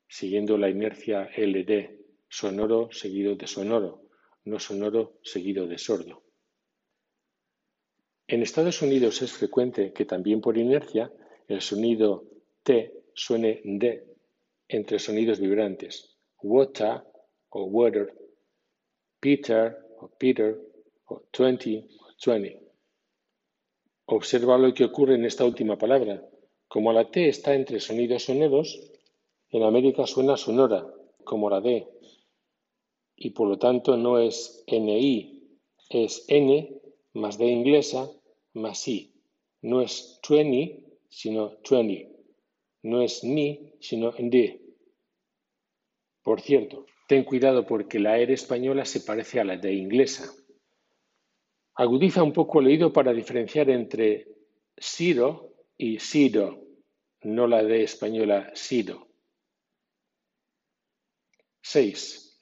siguiendo 0.08 0.58
la 0.58 0.68
inercia 0.68 1.30
LD, 1.36 1.98
sonoro 2.28 2.90
seguido 2.92 3.36
de 3.36 3.46
sonoro, 3.46 4.02
no 4.44 4.58
sonoro 4.58 5.18
seguido 5.22 5.66
de 5.66 5.78
sordo. 5.78 6.22
En 8.26 8.42
Estados 8.42 8.80
Unidos 8.82 9.22
es 9.22 9.32
frecuente 9.32 9.92
que 9.92 10.04
también 10.04 10.40
por 10.40 10.56
inercia 10.56 11.12
el 11.48 11.60
sonido 11.60 12.24
T 12.62 12.92
suene 13.12 13.60
D 13.64 14.06
entre 14.68 15.00
sonidos 15.00 15.40
vibrantes, 15.40 16.16
water 16.40 17.02
o 17.48 17.64
water, 17.64 18.14
Peter 19.18 19.76
o 19.98 20.08
Peter 20.08 20.56
o 21.10 21.22
twenty 21.30 21.76
o 21.76 22.14
twenty. 22.22 22.52
Observa 24.06 24.56
lo 24.58 24.72
que 24.72 24.84
ocurre 24.84 25.14
en 25.14 25.24
esta 25.24 25.44
última 25.44 25.76
palabra. 25.76 26.22
Como 26.68 26.92
la 26.92 27.10
T 27.10 27.28
está 27.28 27.54
entre 27.54 27.80
sonidos 27.80 28.24
sonoros, 28.24 28.68
en 29.50 29.62
América 29.64 30.06
suena 30.06 30.36
sonora, 30.36 30.86
como 31.24 31.50
la 31.50 31.60
D, 31.60 31.86
y 33.16 33.30
por 33.30 33.48
lo 33.48 33.58
tanto 33.58 33.96
no 33.96 34.18
es 34.18 34.64
NI, 34.66 35.58
es 35.88 36.24
N 36.28 36.80
más 37.14 37.36
D 37.38 37.46
inglesa 37.46 38.08
más 38.54 38.86
I. 38.86 39.12
No 39.62 39.80
es 39.82 40.20
twenty, 40.22 40.86
sino 41.08 41.50
twenty 41.64 42.10
no 42.82 43.02
es 43.02 43.24
ni, 43.24 43.74
sino 43.80 44.12
de. 44.12 44.60
Por 46.22 46.40
cierto, 46.40 46.86
ten 47.08 47.24
cuidado 47.24 47.66
porque 47.66 47.98
la 47.98 48.18
R 48.18 48.32
española 48.32 48.84
se 48.84 49.00
parece 49.00 49.40
a 49.40 49.44
la 49.44 49.56
de 49.56 49.74
inglesa. 49.74 50.32
Agudiza 51.80 52.22
un 52.22 52.34
poco 52.34 52.60
el 52.60 52.66
oído 52.66 52.92
para 52.92 53.14
diferenciar 53.14 53.70
entre 53.70 54.28
sido 54.76 55.54
y 55.78 55.98
sido, 55.98 56.62
no 57.22 57.46
la 57.46 57.62
de 57.62 57.84
española 57.84 58.50
sido. 58.54 59.08
6. 61.62 62.38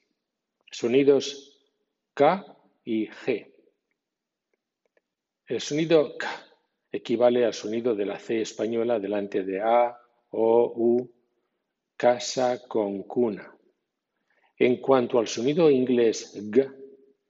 Sonidos 0.72 1.56
K 2.14 2.44
y 2.84 3.06
G. 3.06 3.54
El 5.46 5.60
sonido 5.60 6.18
K 6.18 6.28
equivale 6.90 7.44
al 7.44 7.54
sonido 7.54 7.94
de 7.94 8.06
la 8.06 8.18
C 8.18 8.40
española 8.40 8.98
delante 8.98 9.44
de 9.44 9.60
A, 9.60 9.96
o, 10.30 10.72
u, 10.74 11.08
casa 11.96 12.66
con 12.66 13.04
cuna. 13.04 13.56
En 14.56 14.80
cuanto 14.80 15.20
al 15.20 15.28
sonido 15.28 15.70
inglés 15.70 16.34
g, 16.50 16.77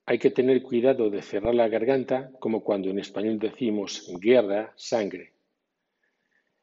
hay 0.09 0.19
que 0.19 0.31
tener 0.31 0.63
cuidado 0.63 1.11
de 1.11 1.21
cerrar 1.21 1.55
la 1.55 1.69
garganta, 1.69 2.31
como 2.41 2.65
cuando 2.65 2.89
en 2.89 2.99
español 2.99 3.39
decimos 3.39 4.11
guerra, 4.19 4.73
sangre. 4.75 5.35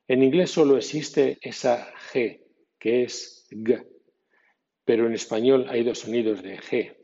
En 0.07 0.23
inglés 0.23 0.49
solo 0.49 0.77
existe 0.77 1.37
esa 1.43 1.93
G, 2.11 2.41
que 2.79 3.03
es 3.03 3.47
G, 3.51 3.85
pero 4.83 5.05
en 5.05 5.13
español 5.13 5.67
hay 5.69 5.83
dos 5.83 5.99
sonidos 5.99 6.41
de 6.41 6.57
G, 6.57 6.97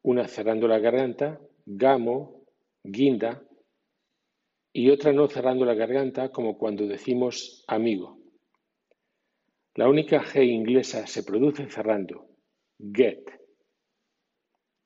una 0.00 0.26
cerrando 0.26 0.66
la 0.68 0.78
garganta, 0.78 1.38
gamo, 1.66 2.46
guinda, 2.82 3.42
y 4.72 4.88
otra 4.88 5.12
no 5.12 5.28
cerrando 5.28 5.66
la 5.66 5.74
garganta, 5.74 6.30
como 6.30 6.56
cuando 6.56 6.86
decimos 6.86 7.62
amigo. 7.68 8.18
La 9.74 9.86
única 9.86 10.22
G 10.22 10.46
inglesa 10.46 11.06
se 11.06 11.24
produce 11.24 11.68
cerrando, 11.68 12.26
get. 12.78 13.43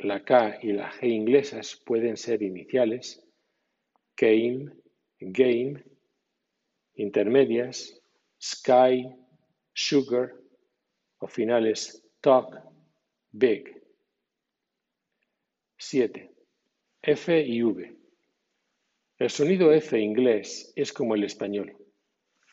La 0.00 0.24
K 0.24 0.60
y 0.62 0.72
la 0.72 0.92
G 0.92 1.08
inglesas 1.08 1.82
pueden 1.84 2.16
ser 2.16 2.42
iniciales, 2.42 3.20
came, 4.14 4.70
game, 5.18 5.82
intermedias, 6.94 8.00
sky, 8.40 9.08
sugar 9.72 10.34
o 11.18 11.26
finales 11.26 12.04
talk, 12.20 12.54
big. 13.32 13.74
7. 15.78 16.30
F 17.02 17.40
y 17.40 17.62
V. 17.62 17.96
El 19.18 19.30
sonido 19.30 19.72
F 19.72 19.98
inglés 19.98 20.72
es 20.76 20.92
como 20.92 21.16
el 21.16 21.24
español. 21.24 21.76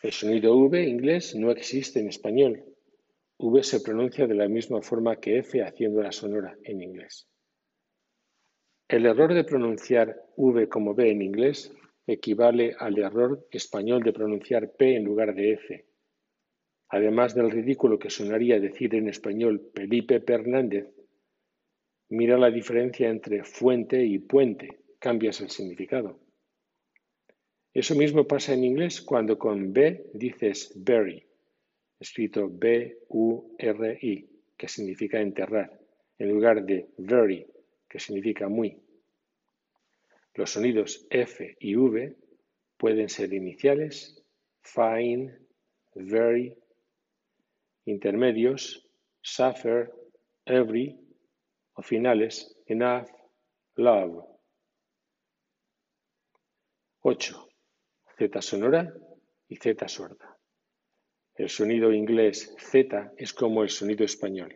El 0.02 0.12
sonido 0.12 0.58
V 0.58 0.84
inglés 0.84 1.36
no 1.36 1.52
existe 1.52 2.00
en 2.00 2.10
español. 2.10 2.64
V 3.38 3.64
se 3.64 3.82
pronuncia 3.82 4.26
de 4.26 4.34
la 4.34 4.48
misma 4.48 4.82
forma 4.82 5.20
que 5.20 5.38
F 5.40 5.62
haciendo 5.62 6.02
la 6.02 6.12
sonora 6.12 6.58
en 6.64 6.82
inglés. 6.82 7.28
El 8.88 9.08
error 9.08 9.34
de 9.34 9.44
pronunciar 9.44 10.22
V 10.36 10.70
como 10.70 10.94
B 10.94 11.10
en 11.10 11.24
inglés 11.24 11.74
equivale 12.06 12.76
al 12.78 13.00
error 13.00 13.48
español 13.50 14.04
de 14.04 14.14
pronunciar 14.14 14.74
P 14.74 14.96
en 14.96 15.04
lugar 15.04 15.34
de 15.34 15.54
F. 15.54 15.86
Además 16.90 17.34
del 17.34 17.50
ridículo 17.50 17.98
que 17.98 18.12
sonaría 18.12 18.60
decir 18.60 18.94
en 18.94 19.10
español 19.10 19.72
Felipe 19.74 20.20
Fernández, 20.22 20.88
mira 22.10 22.38
la 22.38 22.52
diferencia 22.52 23.10
entre 23.10 23.44
fuente 23.44 24.06
y 24.06 24.20
puente, 24.20 24.82
cambias 25.00 25.42
el 25.42 25.50
significado. 25.50 26.20
Eso 27.74 27.96
mismo 27.96 28.28
pasa 28.28 28.54
en 28.54 28.64
inglés 28.64 29.02
cuando 29.02 29.40
con 29.40 29.74
B 29.74 30.12
dices 30.14 30.72
bury, 30.76 31.26
escrito 32.00 32.48
B-U-R-I, 32.52 34.30
que 34.56 34.68
significa 34.68 35.20
enterrar, 35.20 35.80
en 36.20 36.30
lugar 36.30 36.64
de 36.66 36.88
very, 36.98 37.48
que 37.96 38.00
significa 38.02 38.50
muy. 38.50 38.78
Los 40.34 40.50
sonidos 40.50 41.08
F 41.10 41.56
y 41.62 41.78
V 41.78 42.18
pueden 42.76 43.08
ser 43.08 43.34
iniciales, 43.34 44.22
fine, 44.64 45.34
very, 45.94 46.58
intermedios, 47.86 48.86
suffer, 49.22 49.94
every, 50.44 51.00
o 51.76 51.82
finales, 51.82 52.54
enough, 52.66 53.08
love. 53.78 54.26
8. 57.00 57.50
Z 58.18 58.42
sonora 58.42 58.94
y 59.48 59.56
Z 59.56 59.88
sorda. 59.88 60.38
El 61.34 61.48
sonido 61.48 61.94
inglés 61.94 62.54
Z 62.60 63.14
es 63.16 63.32
como 63.32 63.64
el 63.64 63.70
sonido 63.70 64.04
español. 64.04 64.54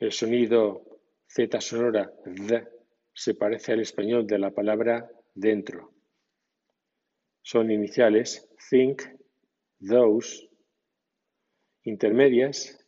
El 0.00 0.10
sonido 0.10 0.95
Z 1.26 1.60
sonora 1.60 2.10
D 2.24 2.66
se 3.12 3.34
parece 3.34 3.72
al 3.72 3.80
español 3.80 4.26
de 4.26 4.38
la 4.38 4.50
palabra 4.50 5.10
dentro. 5.34 5.92
Son 7.42 7.70
iniciales 7.70 8.48
think, 8.70 9.02
those, 9.80 10.48
intermedias, 11.84 12.78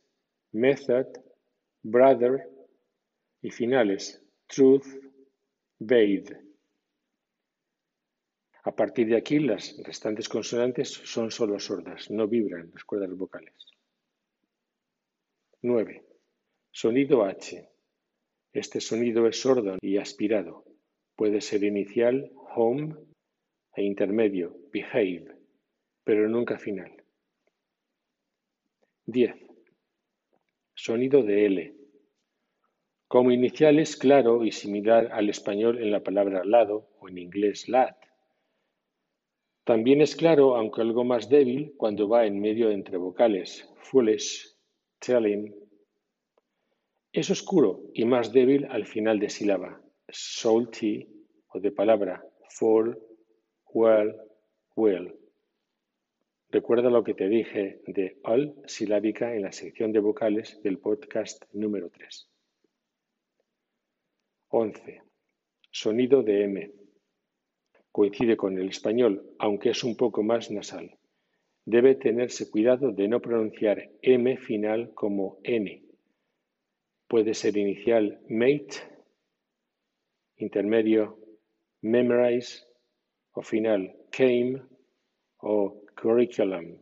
method, 0.53 1.07
brother 1.83 2.49
y 3.41 3.51
finales, 3.51 4.23
truth, 4.47 4.87
bathe. 5.79 6.37
A 8.65 8.73
partir 8.75 9.09
de 9.09 9.17
aquí, 9.17 9.39
las 9.39 9.77
restantes 9.85 10.29
consonantes 10.29 10.91
son 10.91 11.31
solo 11.31 11.59
sordas, 11.59 12.11
no 12.11 12.27
vibran 12.29 12.71
las 12.75 12.85
cuerdas 12.85 13.17
vocales. 13.17 13.55
9. 15.63 16.05
Sonido 16.71 17.25
H. 17.25 17.78
Este 18.59 18.81
sonido 18.81 19.29
es 19.29 19.41
sordo 19.41 19.77
y 19.81 19.99
aspirado. 19.99 20.65
Puede 21.15 21.41
ser 21.41 21.63
inicial, 21.63 22.33
home, 22.57 22.97
e 23.77 23.85
intermedio, 23.85 24.57
behave, 24.73 25.29
pero 26.03 26.29
nunca 26.29 26.59
final. 26.59 26.91
10. 29.07 29.33
Sonido 30.75 31.23
de 31.23 31.47
L. 31.47 31.75
Como 33.07 33.31
inicial 33.31 33.79
es 33.79 33.97
claro 33.97 34.45
y 34.45 34.51
similar 34.51 35.13
al 35.13 35.29
español 35.29 35.81
en 35.81 35.93
la 35.93 36.03
palabra 36.03 36.45
lado 36.45 36.89
o 36.99 37.09
en 37.09 37.19
inglés 37.19 37.69
lad. 37.69 37.95
También 39.63 40.01
es 40.01 40.17
claro, 40.17 40.57
aunque 40.57 40.81
algo 40.81 41.05
más 41.05 41.29
débil, 41.29 41.75
cuando 41.77 42.09
va 42.09 42.27
en 42.27 42.41
medio 42.41 42.73
entre 42.73 42.97
vocales, 42.97 43.73
foolish, 43.77 44.53
telling, 44.99 45.68
es 47.13 47.31
oscuro 47.31 47.81
y 47.95 48.05
más 48.05 48.33
débil 48.33 48.67
al 48.67 48.85
final 48.85 49.19
de 49.19 49.31
sílaba, 49.31 49.81
salty 50.09 51.09
o 51.49 51.61
de 51.61 51.73
palabra, 51.73 52.23
fall, 52.51 52.99
well, 53.73 54.15
well. 54.77 55.15
Recuerda 56.51 56.91
lo 56.91 57.05
que 57.05 57.15
te 57.15 57.29
dije 57.29 57.81
de 57.87 58.19
al 58.25 58.55
silábica 58.67 59.35
en 59.35 59.43
la 59.43 59.53
sección 59.53 59.93
de 59.93 60.01
vocales 60.01 60.61
del 60.63 60.79
podcast 60.79 61.43
número 61.53 61.91
3. 61.91 62.31
11. 64.51 65.03
Sonido 65.71 66.23
de 66.23 66.45
M. 66.45 66.73
Coincide 67.91 68.37
con 68.37 68.59
el 68.59 68.69
español, 68.69 69.35
aunque 69.39 69.71
es 69.71 69.83
un 69.83 69.97
poco 69.97 70.23
más 70.23 70.51
nasal. 70.51 70.99
Debe 71.65 71.95
tenerse 71.95 72.51
cuidado 72.51 72.93
de 72.93 73.09
no 73.09 73.21
pronunciar 73.21 73.91
M 74.01 74.37
final 74.39 74.93
como 74.95 75.39
N 75.43 75.88
Puede 77.09 77.33
ser 77.33 77.57
inicial 77.57 78.21
mate, 78.29 78.83
intermedio 80.37 81.19
memorize 81.81 82.67
o 83.33 83.43
final 83.43 83.97
came 84.11 84.61
o 85.39 85.85
curriculum. 85.95 86.79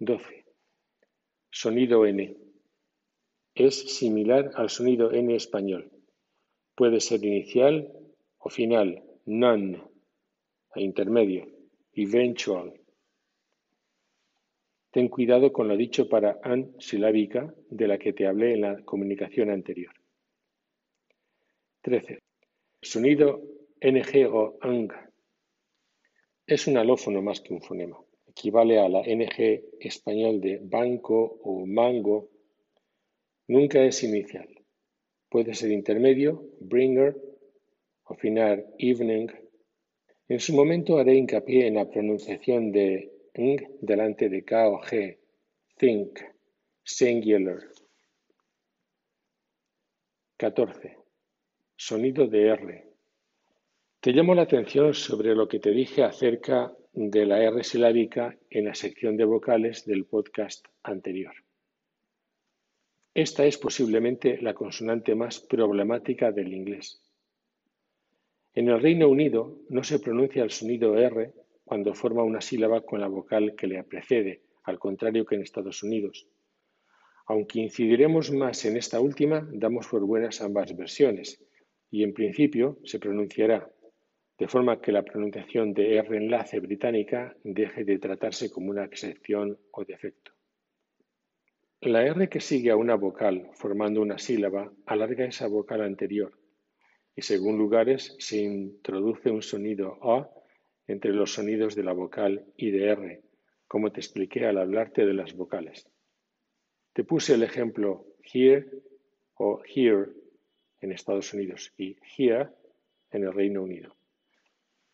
12. 0.00 0.44
Sonido 1.50 2.06
N. 2.06 2.36
Es 3.54 3.96
similar 3.96 4.50
al 4.56 4.68
sonido 4.68 5.12
N 5.12 5.36
español. 5.36 5.90
Puede 6.74 7.00
ser 7.00 7.24
inicial 7.24 7.92
o 8.38 8.50
final, 8.50 9.00
none, 9.26 9.80
e 10.74 10.82
intermedio, 10.82 11.46
eventual. 11.92 12.74
Ten 14.90 15.08
cuidado 15.08 15.52
con 15.52 15.68
lo 15.68 15.76
dicho 15.76 16.08
para 16.08 16.40
an 16.42 16.74
silábica 16.78 17.54
de 17.70 17.86
la 17.86 17.98
que 17.98 18.12
te 18.12 18.26
hablé 18.26 18.54
en 18.54 18.62
la 18.62 18.82
comunicación 18.84 19.50
anterior. 19.50 19.92
13. 21.82 22.18
sonido 22.80 23.42
ng 23.80 24.02
o 24.32 24.58
ang 24.60 24.90
es 26.46 26.66
un 26.66 26.78
alófono 26.78 27.20
más 27.20 27.40
que 27.40 27.52
un 27.52 27.60
fonema. 27.60 27.98
Equivale 28.26 28.78
a 28.78 28.88
la 28.88 29.02
ng 29.02 29.28
español 29.80 30.40
de 30.40 30.58
banco 30.62 31.38
o 31.44 31.66
mango. 31.66 32.30
Nunca 33.48 33.84
es 33.84 34.02
inicial. 34.02 34.48
Puede 35.28 35.54
ser 35.54 35.70
intermedio, 35.70 36.42
bringer, 36.60 37.14
o 38.04 38.14
final 38.14 38.64
evening. 38.78 39.28
En 40.28 40.40
su 40.40 40.54
momento 40.54 40.98
haré 40.98 41.14
hincapié 41.14 41.66
en 41.66 41.74
la 41.74 41.88
pronunciación 41.88 42.72
de 42.72 43.17
delante 43.80 44.28
de 44.28 44.44
K 44.44 44.68
o 44.68 44.80
G. 44.82 45.16
Think. 45.76 46.18
Singular. 46.82 47.60
14. 50.36 50.96
Sonido 51.76 52.26
de 52.26 52.48
R. 52.48 52.84
Te 54.00 54.12
llamo 54.12 54.34
la 54.34 54.42
atención 54.42 54.92
sobre 54.92 55.36
lo 55.36 55.46
que 55.46 55.60
te 55.60 55.70
dije 55.70 56.02
acerca 56.02 56.72
de 56.92 57.26
la 57.26 57.40
R 57.40 57.62
silábica 57.62 58.36
en 58.50 58.64
la 58.64 58.74
sección 58.74 59.16
de 59.16 59.24
vocales 59.24 59.84
del 59.84 60.06
podcast 60.06 60.66
anterior. 60.82 61.34
Esta 63.14 63.44
es 63.44 63.56
posiblemente 63.56 64.42
la 64.42 64.54
consonante 64.54 65.14
más 65.14 65.38
problemática 65.38 66.32
del 66.32 66.52
inglés. 66.52 67.00
En 68.54 68.68
el 68.68 68.80
Reino 68.80 69.08
Unido 69.08 69.60
no 69.68 69.84
se 69.84 70.00
pronuncia 70.00 70.42
el 70.42 70.50
sonido 70.50 70.98
R 70.98 71.32
cuando 71.68 71.94
forma 71.94 72.24
una 72.24 72.40
sílaba 72.40 72.80
con 72.80 72.98
la 72.98 73.08
vocal 73.08 73.54
que 73.54 73.66
le 73.66 73.84
precede, 73.84 74.40
al 74.64 74.78
contrario 74.78 75.26
que 75.26 75.34
en 75.34 75.42
Estados 75.42 75.82
Unidos. 75.82 76.26
Aunque 77.26 77.60
incidiremos 77.60 78.32
más 78.32 78.64
en 78.64 78.78
esta 78.78 79.00
última, 79.00 79.46
damos 79.52 79.86
por 79.86 80.02
buenas 80.06 80.40
ambas 80.40 80.74
versiones, 80.74 81.44
y 81.90 82.04
en 82.04 82.14
principio 82.14 82.78
se 82.84 82.98
pronunciará, 82.98 83.70
de 84.38 84.48
forma 84.48 84.80
que 84.80 84.92
la 84.92 85.02
pronunciación 85.02 85.74
de 85.74 85.96
R 85.96 86.16
enlace 86.16 86.58
británica 86.60 87.36
deje 87.44 87.84
de 87.84 87.98
tratarse 87.98 88.50
como 88.50 88.70
una 88.70 88.86
excepción 88.86 89.58
o 89.72 89.84
defecto. 89.84 90.32
La 91.82 92.02
R 92.02 92.30
que 92.30 92.40
sigue 92.40 92.70
a 92.70 92.76
una 92.76 92.94
vocal 92.94 93.50
formando 93.52 94.00
una 94.00 94.16
sílaba 94.16 94.72
alarga 94.86 95.26
esa 95.26 95.48
vocal 95.48 95.82
anterior 95.82 96.32
y 97.14 97.20
según 97.22 97.58
lugares 97.58 98.16
se 98.18 98.38
introduce 98.38 99.30
un 99.30 99.42
sonido 99.42 99.98
A 100.02 100.30
entre 100.88 101.12
los 101.12 101.34
sonidos 101.34 101.74
de 101.74 101.84
la 101.84 101.92
vocal 101.92 102.44
y 102.56 102.70
de 102.70 102.88
R, 102.88 103.22
como 103.68 103.92
te 103.92 104.00
expliqué 104.00 104.46
al 104.46 104.58
hablarte 104.58 105.04
de 105.04 105.14
las 105.14 105.34
vocales. 105.34 105.86
Te 106.94 107.04
puse 107.04 107.34
el 107.34 107.42
ejemplo 107.42 108.06
here 108.22 108.66
o 109.34 109.62
here 109.64 110.10
en 110.80 110.92
Estados 110.92 111.32
Unidos 111.34 111.72
y 111.76 111.96
here 112.16 112.48
en 113.10 113.24
el 113.24 113.32
Reino 113.32 113.62
Unido. 113.62 113.94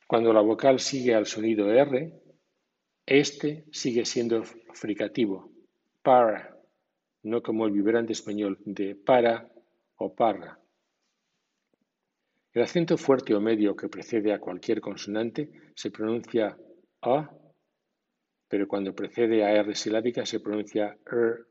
Cuando 0.07 0.32
la 0.32 0.40
vocal 0.40 0.80
sigue 0.80 1.14
al 1.14 1.26
sonido 1.26 1.72
R, 1.72 2.12
este 3.07 3.64
sigue 3.70 4.05
siendo 4.05 4.45
fricativo, 4.45 5.51
para, 6.03 6.59
no 7.22 7.42
como 7.42 7.66
el 7.66 7.72
vibrante 7.72 8.12
español 8.12 8.59
de 8.64 8.97
para 8.97 9.51
o 9.97 10.14
parra. 10.14 10.59
El 12.55 12.62
acento 12.62 12.96
fuerte 12.96 13.34
o 13.34 13.40
medio 13.40 13.74
que 13.74 13.88
precede 13.88 14.32
a 14.32 14.38
cualquier 14.38 14.80
consonante 14.80 15.50
se 15.74 15.90
pronuncia 15.90 16.57
A, 17.02 17.28
pero 18.48 18.68
cuando 18.68 18.94
precede 18.94 19.42
a 19.42 19.50
R 19.50 19.74
silábica 19.74 20.24
se 20.24 20.38
pronuncia 20.38 20.96
R, 21.05 21.46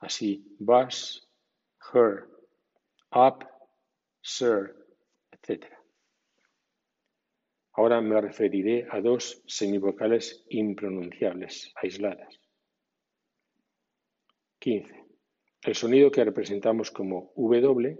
así 0.00 0.44
bus, 0.58 1.26
her, 1.94 2.28
up, 3.12 3.48
sir, 4.20 4.76
etc. 5.32 5.64
Ahora 7.72 8.02
me 8.02 8.20
referiré 8.20 8.86
a 8.90 9.00
dos 9.00 9.42
semivocales 9.46 10.44
impronunciables, 10.50 11.72
aisladas. 11.76 12.38
15. 14.58 15.02
El 15.62 15.74
sonido 15.74 16.10
que 16.10 16.22
representamos 16.22 16.90
como 16.90 17.32
W 17.36 17.98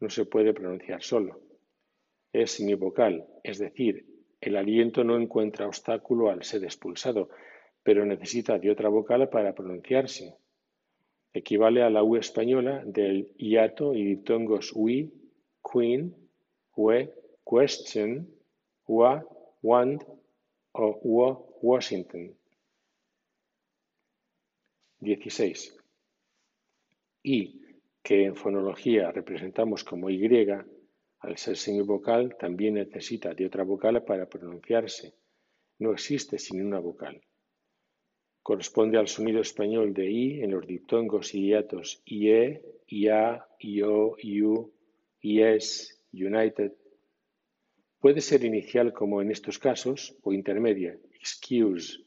no 0.00 0.10
se 0.10 0.26
puede 0.26 0.52
pronunciar 0.52 1.02
solo. 1.02 1.53
Es 2.34 2.50
semivocal, 2.50 3.28
es 3.44 3.58
decir, 3.60 4.04
el 4.40 4.56
aliento 4.56 5.04
no 5.04 5.16
encuentra 5.16 5.68
obstáculo 5.68 6.30
al 6.30 6.42
ser 6.42 6.64
expulsado, 6.64 7.28
pero 7.84 8.04
necesita 8.04 8.58
de 8.58 8.72
otra 8.72 8.88
vocal 8.88 9.28
para 9.28 9.54
pronunciarse. 9.54 10.34
Equivale 11.32 11.84
a 11.84 11.90
la 11.90 12.02
U 12.02 12.16
española 12.16 12.82
del 12.84 13.32
hiato 13.36 13.94
y 13.94 14.04
diptongos 14.04 14.72
we, 14.74 15.10
queen, 15.62 16.12
we, 16.74 17.14
question, 17.48 18.28
wa, 18.88 19.24
want 19.62 20.02
o 20.72 20.98
wo, 21.04 21.56
Washington. 21.62 22.34
16. 24.98 25.78
Y, 27.22 27.60
que 28.02 28.24
en 28.24 28.34
fonología 28.34 29.12
representamos 29.12 29.84
como 29.84 30.10
Y, 30.10 30.18
al 31.24 31.38
ser 31.38 31.56
semivocal 31.56 32.36
también 32.38 32.74
necesita 32.74 33.32
de 33.34 33.46
otra 33.46 33.64
vocal 33.64 34.04
para 34.04 34.28
pronunciarse. 34.28 35.14
No 35.78 35.92
existe 35.92 36.38
sin 36.38 36.64
una 36.64 36.78
vocal. 36.78 37.20
Corresponde 38.42 38.98
al 38.98 39.08
sonido 39.08 39.40
español 39.40 39.94
de 39.94 40.10
I 40.10 40.42
en 40.42 40.50
los 40.50 40.66
diptongos 40.66 41.34
y 41.34 41.46
hiatos 41.46 42.02
IE, 42.04 42.62
IA, 42.88 43.46
IO, 43.58 44.16
IU, 44.18 44.72
IES, 45.22 46.02
United. 46.12 46.72
Puede 47.98 48.20
ser 48.20 48.44
inicial 48.44 48.92
como 48.92 49.22
en 49.22 49.30
estos 49.30 49.58
casos 49.58 50.14
o 50.22 50.34
intermedia, 50.34 50.98
excuse. 51.14 52.04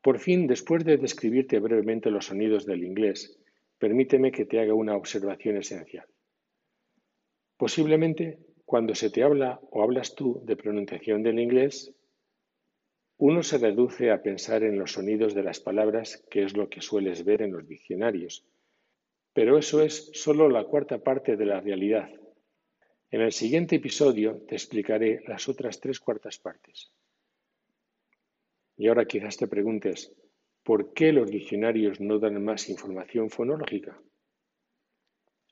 Por 0.00 0.18
fin, 0.18 0.46
después 0.46 0.86
de 0.86 0.96
describirte 0.96 1.58
brevemente 1.58 2.10
los 2.10 2.26
sonidos 2.26 2.64
del 2.64 2.82
inglés, 2.82 3.38
permíteme 3.78 4.32
que 4.32 4.46
te 4.46 4.58
haga 4.58 4.72
una 4.72 4.96
observación 4.96 5.58
esencial. 5.58 6.06
Posiblemente, 7.58 8.38
cuando 8.64 8.94
se 8.94 9.10
te 9.10 9.24
habla 9.24 9.60
o 9.72 9.82
hablas 9.82 10.14
tú 10.14 10.40
de 10.44 10.56
pronunciación 10.56 11.24
del 11.24 11.40
inglés, 11.40 11.92
uno 13.16 13.42
se 13.42 13.58
reduce 13.58 14.12
a 14.12 14.22
pensar 14.22 14.62
en 14.62 14.78
los 14.78 14.92
sonidos 14.92 15.34
de 15.34 15.42
las 15.42 15.58
palabras, 15.58 16.24
que 16.30 16.44
es 16.44 16.56
lo 16.56 16.70
que 16.70 16.80
sueles 16.80 17.24
ver 17.24 17.42
en 17.42 17.52
los 17.52 17.66
diccionarios. 17.66 18.46
Pero 19.32 19.58
eso 19.58 19.82
es 19.82 20.10
solo 20.14 20.48
la 20.48 20.64
cuarta 20.64 20.98
parte 20.98 21.36
de 21.36 21.46
la 21.46 21.60
realidad. 21.60 22.08
En 23.10 23.22
el 23.22 23.32
siguiente 23.32 23.76
episodio 23.76 24.40
te 24.46 24.54
explicaré 24.54 25.22
las 25.26 25.48
otras 25.48 25.80
tres 25.80 25.98
cuartas 25.98 26.38
partes. 26.38 26.92
Y 28.76 28.86
ahora 28.86 29.06
quizás 29.06 29.36
te 29.36 29.48
preguntes, 29.48 30.14
¿por 30.62 30.92
qué 30.92 31.12
los 31.12 31.28
diccionarios 31.28 32.00
no 32.00 32.20
dan 32.20 32.44
más 32.44 32.68
información 32.68 33.30
fonológica? 33.30 34.00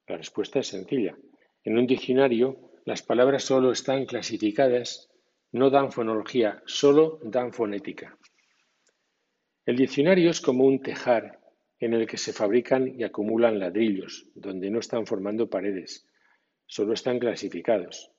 La 0.07 0.17
respuesta 0.17 0.61
es 0.61 0.69
sencilla. 0.69 1.17
En 1.67 1.77
un 1.77 1.87
diccionario, 1.89 2.71
las 2.85 3.03
palabras 3.03 3.43
solo 3.43 3.73
están 3.73 4.07
clasificadas, 4.07 5.11
no 5.51 5.69
dan 5.69 5.91
fonología, 5.91 6.63
solo 6.65 7.19
dan 7.25 7.53
fonética. 7.53 8.17
El 9.65 9.75
diccionario 9.75 10.31
es 10.31 10.41
como 10.41 10.65
un 10.65 10.81
tejar 10.81 11.41
en 11.81 11.93
el 11.93 12.07
que 12.07 12.19
se 12.19 12.33
fabrican 12.33 12.87
y 12.87 13.03
acumulan 13.03 13.59
ladrillos, 13.59 14.29
donde 14.37 14.71
no 14.71 14.79
están 14.79 15.07
formando 15.07 15.51
paredes, 15.51 16.07
solo 16.67 16.93
están 16.93 17.19
clasificados. 17.19 18.13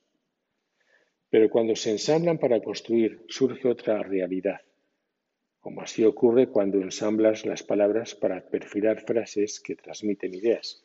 Pero 1.30 1.50
cuando 1.50 1.74
se 1.78 1.92
ensamblan 1.92 2.40
para 2.40 2.60
construir, 2.60 3.24
surge 3.30 3.66
otra 3.70 4.04
realidad, 4.04 4.60
como 5.62 5.82
así 5.82 6.04
ocurre 6.04 6.50
cuando 6.50 6.82
ensamblas 6.82 7.46
las 7.46 7.64
palabras 7.64 8.14
para 8.14 8.46
perfilar 8.50 9.06
frases 9.06 9.62
que 9.62 9.78
transmiten 9.78 10.36
ideas. 10.36 10.84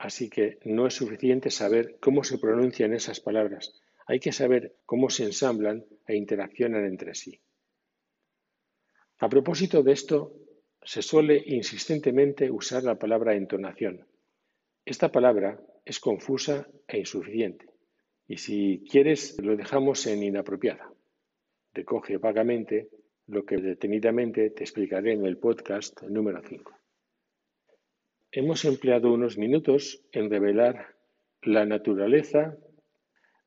Así 0.00 0.30
que 0.30 0.58
no 0.64 0.86
es 0.86 0.94
suficiente 0.94 1.50
saber 1.50 1.98
cómo 2.00 2.24
se 2.24 2.38
pronuncian 2.38 2.94
esas 2.94 3.20
palabras, 3.20 3.74
hay 4.06 4.18
que 4.18 4.32
saber 4.32 4.76
cómo 4.86 5.10
se 5.10 5.24
ensamblan 5.24 5.84
e 6.06 6.16
interaccionan 6.16 6.86
entre 6.86 7.14
sí. 7.14 7.38
A 9.18 9.28
propósito 9.28 9.82
de 9.82 9.92
esto, 9.92 10.32
se 10.82 11.02
suele 11.02 11.42
insistentemente 11.44 12.50
usar 12.50 12.82
la 12.82 12.98
palabra 12.98 13.34
entonación. 13.34 14.06
Esta 14.86 15.12
palabra 15.12 15.60
es 15.84 16.00
confusa 16.00 16.66
e 16.88 16.96
insuficiente, 17.00 17.66
y 18.26 18.38
si 18.38 18.82
quieres 18.90 19.38
lo 19.42 19.54
dejamos 19.54 20.06
en 20.06 20.22
inapropiada. 20.22 20.90
Recoge 21.74 22.16
vagamente 22.16 22.88
lo 23.26 23.44
que 23.44 23.58
detenidamente 23.58 24.48
te 24.48 24.64
explicaré 24.64 25.12
en 25.12 25.26
el 25.26 25.36
podcast 25.36 26.00
número 26.04 26.40
5. 26.42 26.79
Hemos 28.32 28.64
empleado 28.64 29.12
unos 29.12 29.36
minutos 29.38 30.04
en 30.12 30.30
revelar 30.30 30.94
la 31.42 31.66
naturaleza 31.66 32.56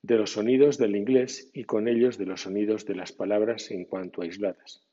de 0.02 0.18
los 0.18 0.32
sonidos 0.32 0.78
del 0.78 0.98
inglés 0.98 1.50
y 1.54 1.64
con 1.64 1.88
ellos 1.88 2.18
de 2.18 2.26
los 2.26 2.42
sonidos 2.42 2.86
de 2.86 2.96
las 2.96 3.14
palabras 3.14 3.72
en 3.72 3.86
cuanto 3.86 4.24
aisladas. 4.24 4.86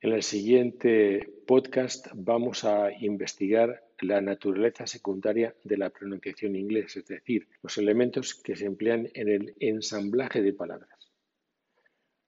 En 0.00 0.12
el 0.12 0.22
siguiente 0.22 1.28
podcast 1.44 2.06
vamos 2.14 2.62
a 2.62 2.92
investigar 3.00 3.82
la 4.00 4.20
naturaleza 4.20 4.86
secundaria 4.86 5.56
de 5.64 5.76
la 5.76 5.90
pronunciación 5.90 6.54
inglés, 6.54 6.96
es 6.96 7.06
decir, 7.08 7.48
los 7.64 7.78
elementos 7.78 8.36
que 8.36 8.54
se 8.54 8.66
emplean 8.66 9.08
en 9.12 9.28
el 9.28 9.56
ensamblaje 9.58 10.40
de 10.40 10.52
palabras. 10.52 11.10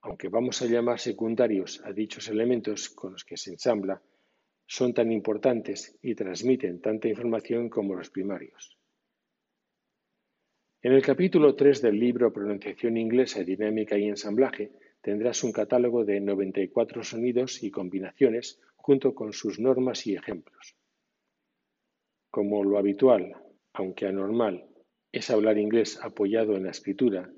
Aunque 0.01 0.27
vamos 0.27 0.61
a 0.63 0.67
llamar 0.67 0.99
secundarios 0.99 1.81
a 1.85 1.93
dichos 1.93 2.27
elementos 2.27 2.91
con 2.91 3.13
los 3.13 3.25
que 3.25 3.37
se 3.37 3.51
ensambla, 3.51 4.03
son 4.71 4.95
tan 4.95 5.11
importantes 5.11 5.99
y 6.01 6.15
transmiten 6.15 6.81
tanta 6.81 7.09
información 7.09 7.69
como 7.69 7.97
los 7.97 8.09
primarios. 8.09 8.79
En 10.81 10.93
el 10.93 11.03
capítulo 11.03 11.57
3 11.57 11.83
del 11.83 11.99
libro 11.99 12.33
Pronunciación 12.33 12.97
inglesa, 12.97 13.43
dinámica 13.43 13.99
y 13.99 14.05
ensamblaje 14.05 14.71
tendrás 15.03 15.43
un 15.43 15.51
catálogo 15.51 16.05
de 16.05 16.21
94 16.21 17.03
sonidos 17.03 17.65
y 17.65 17.73
combinaciones 17.73 18.61
junto 18.77 19.13
con 19.13 19.33
sus 19.33 19.59
normas 19.59 20.07
y 20.07 20.15
ejemplos. 20.15 20.77
Como 22.31 22.63
lo 22.63 22.79
habitual, 22.79 23.35
aunque 23.73 24.07
anormal, 24.07 24.69
es 25.11 25.31
hablar 25.31 25.59
inglés 25.59 25.99
apoyado 26.01 26.57
en 26.57 26.63
la 26.63 26.71
escritura, 26.71 27.29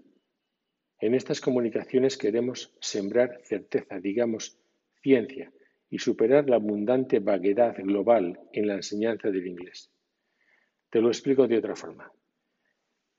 en 1.01 1.15
estas 1.15 1.41
comunicaciones 1.41 2.19
queremos 2.19 2.77
sembrar 2.79 3.41
certeza, 3.43 4.01
digamos, 4.01 4.59
ciencia, 5.01 5.51
y 5.93 5.99
superar 5.99 6.49
la 6.49 6.57
abundante 6.57 7.21
vaguedad 7.21 7.77
global 7.77 8.41
en 8.55 8.67
la 8.67 8.77
enseñanza 8.77 9.31
del 9.31 9.47
inglés. 9.47 9.93
Te 10.89 11.03
lo 11.03 11.09
explico 11.09 11.47
de 11.47 11.59
otra 11.59 11.77
forma. 11.77 12.11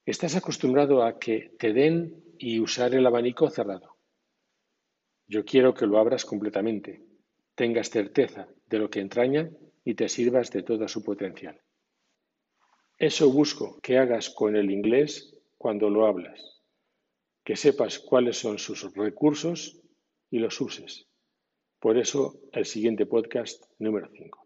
Estás 0.03 0.35
acostumbrado 0.35 1.03
a 1.03 1.19
que 1.19 1.53
te 1.59 1.71
den 1.71 2.23
y 2.39 2.59
usar 2.59 2.95
el 2.95 3.05
abanico 3.05 3.47
cerrado. 3.51 3.99
Yo 5.27 5.45
quiero 5.45 5.75
que 5.75 5.85
lo 5.85 5.99
abras 5.99 6.25
completamente, 6.25 7.05
tengas 7.53 7.91
certeza 7.91 8.47
de 8.65 8.79
lo 8.79 8.89
que 8.89 9.01
entraña 9.01 9.51
y 9.85 9.93
te 9.93 10.09
sirvas 10.09 10.49
de 10.49 10.63
todo 10.63 10.87
su 10.87 11.03
potencial. 11.03 11.61
Eso 12.97 13.31
busco 13.31 13.79
que 13.83 13.99
hagas 13.99 14.31
con 14.31 14.55
el 14.55 14.71
inglés 14.71 15.37
cuando 15.59 15.91
lo 15.91 16.07
hablas, 16.07 16.63
que 17.43 17.55
sepas 17.55 17.99
cuáles 17.99 18.39
son 18.39 18.57
sus 18.57 18.91
recursos 18.95 19.79
y 20.31 20.39
los 20.39 20.59
uses. 20.59 21.07
Por 21.83 21.97
eso, 21.97 22.39
el 22.53 22.65
siguiente 22.65 23.05
podcast 23.05 23.65
número 23.77 24.07
5. 24.09 24.42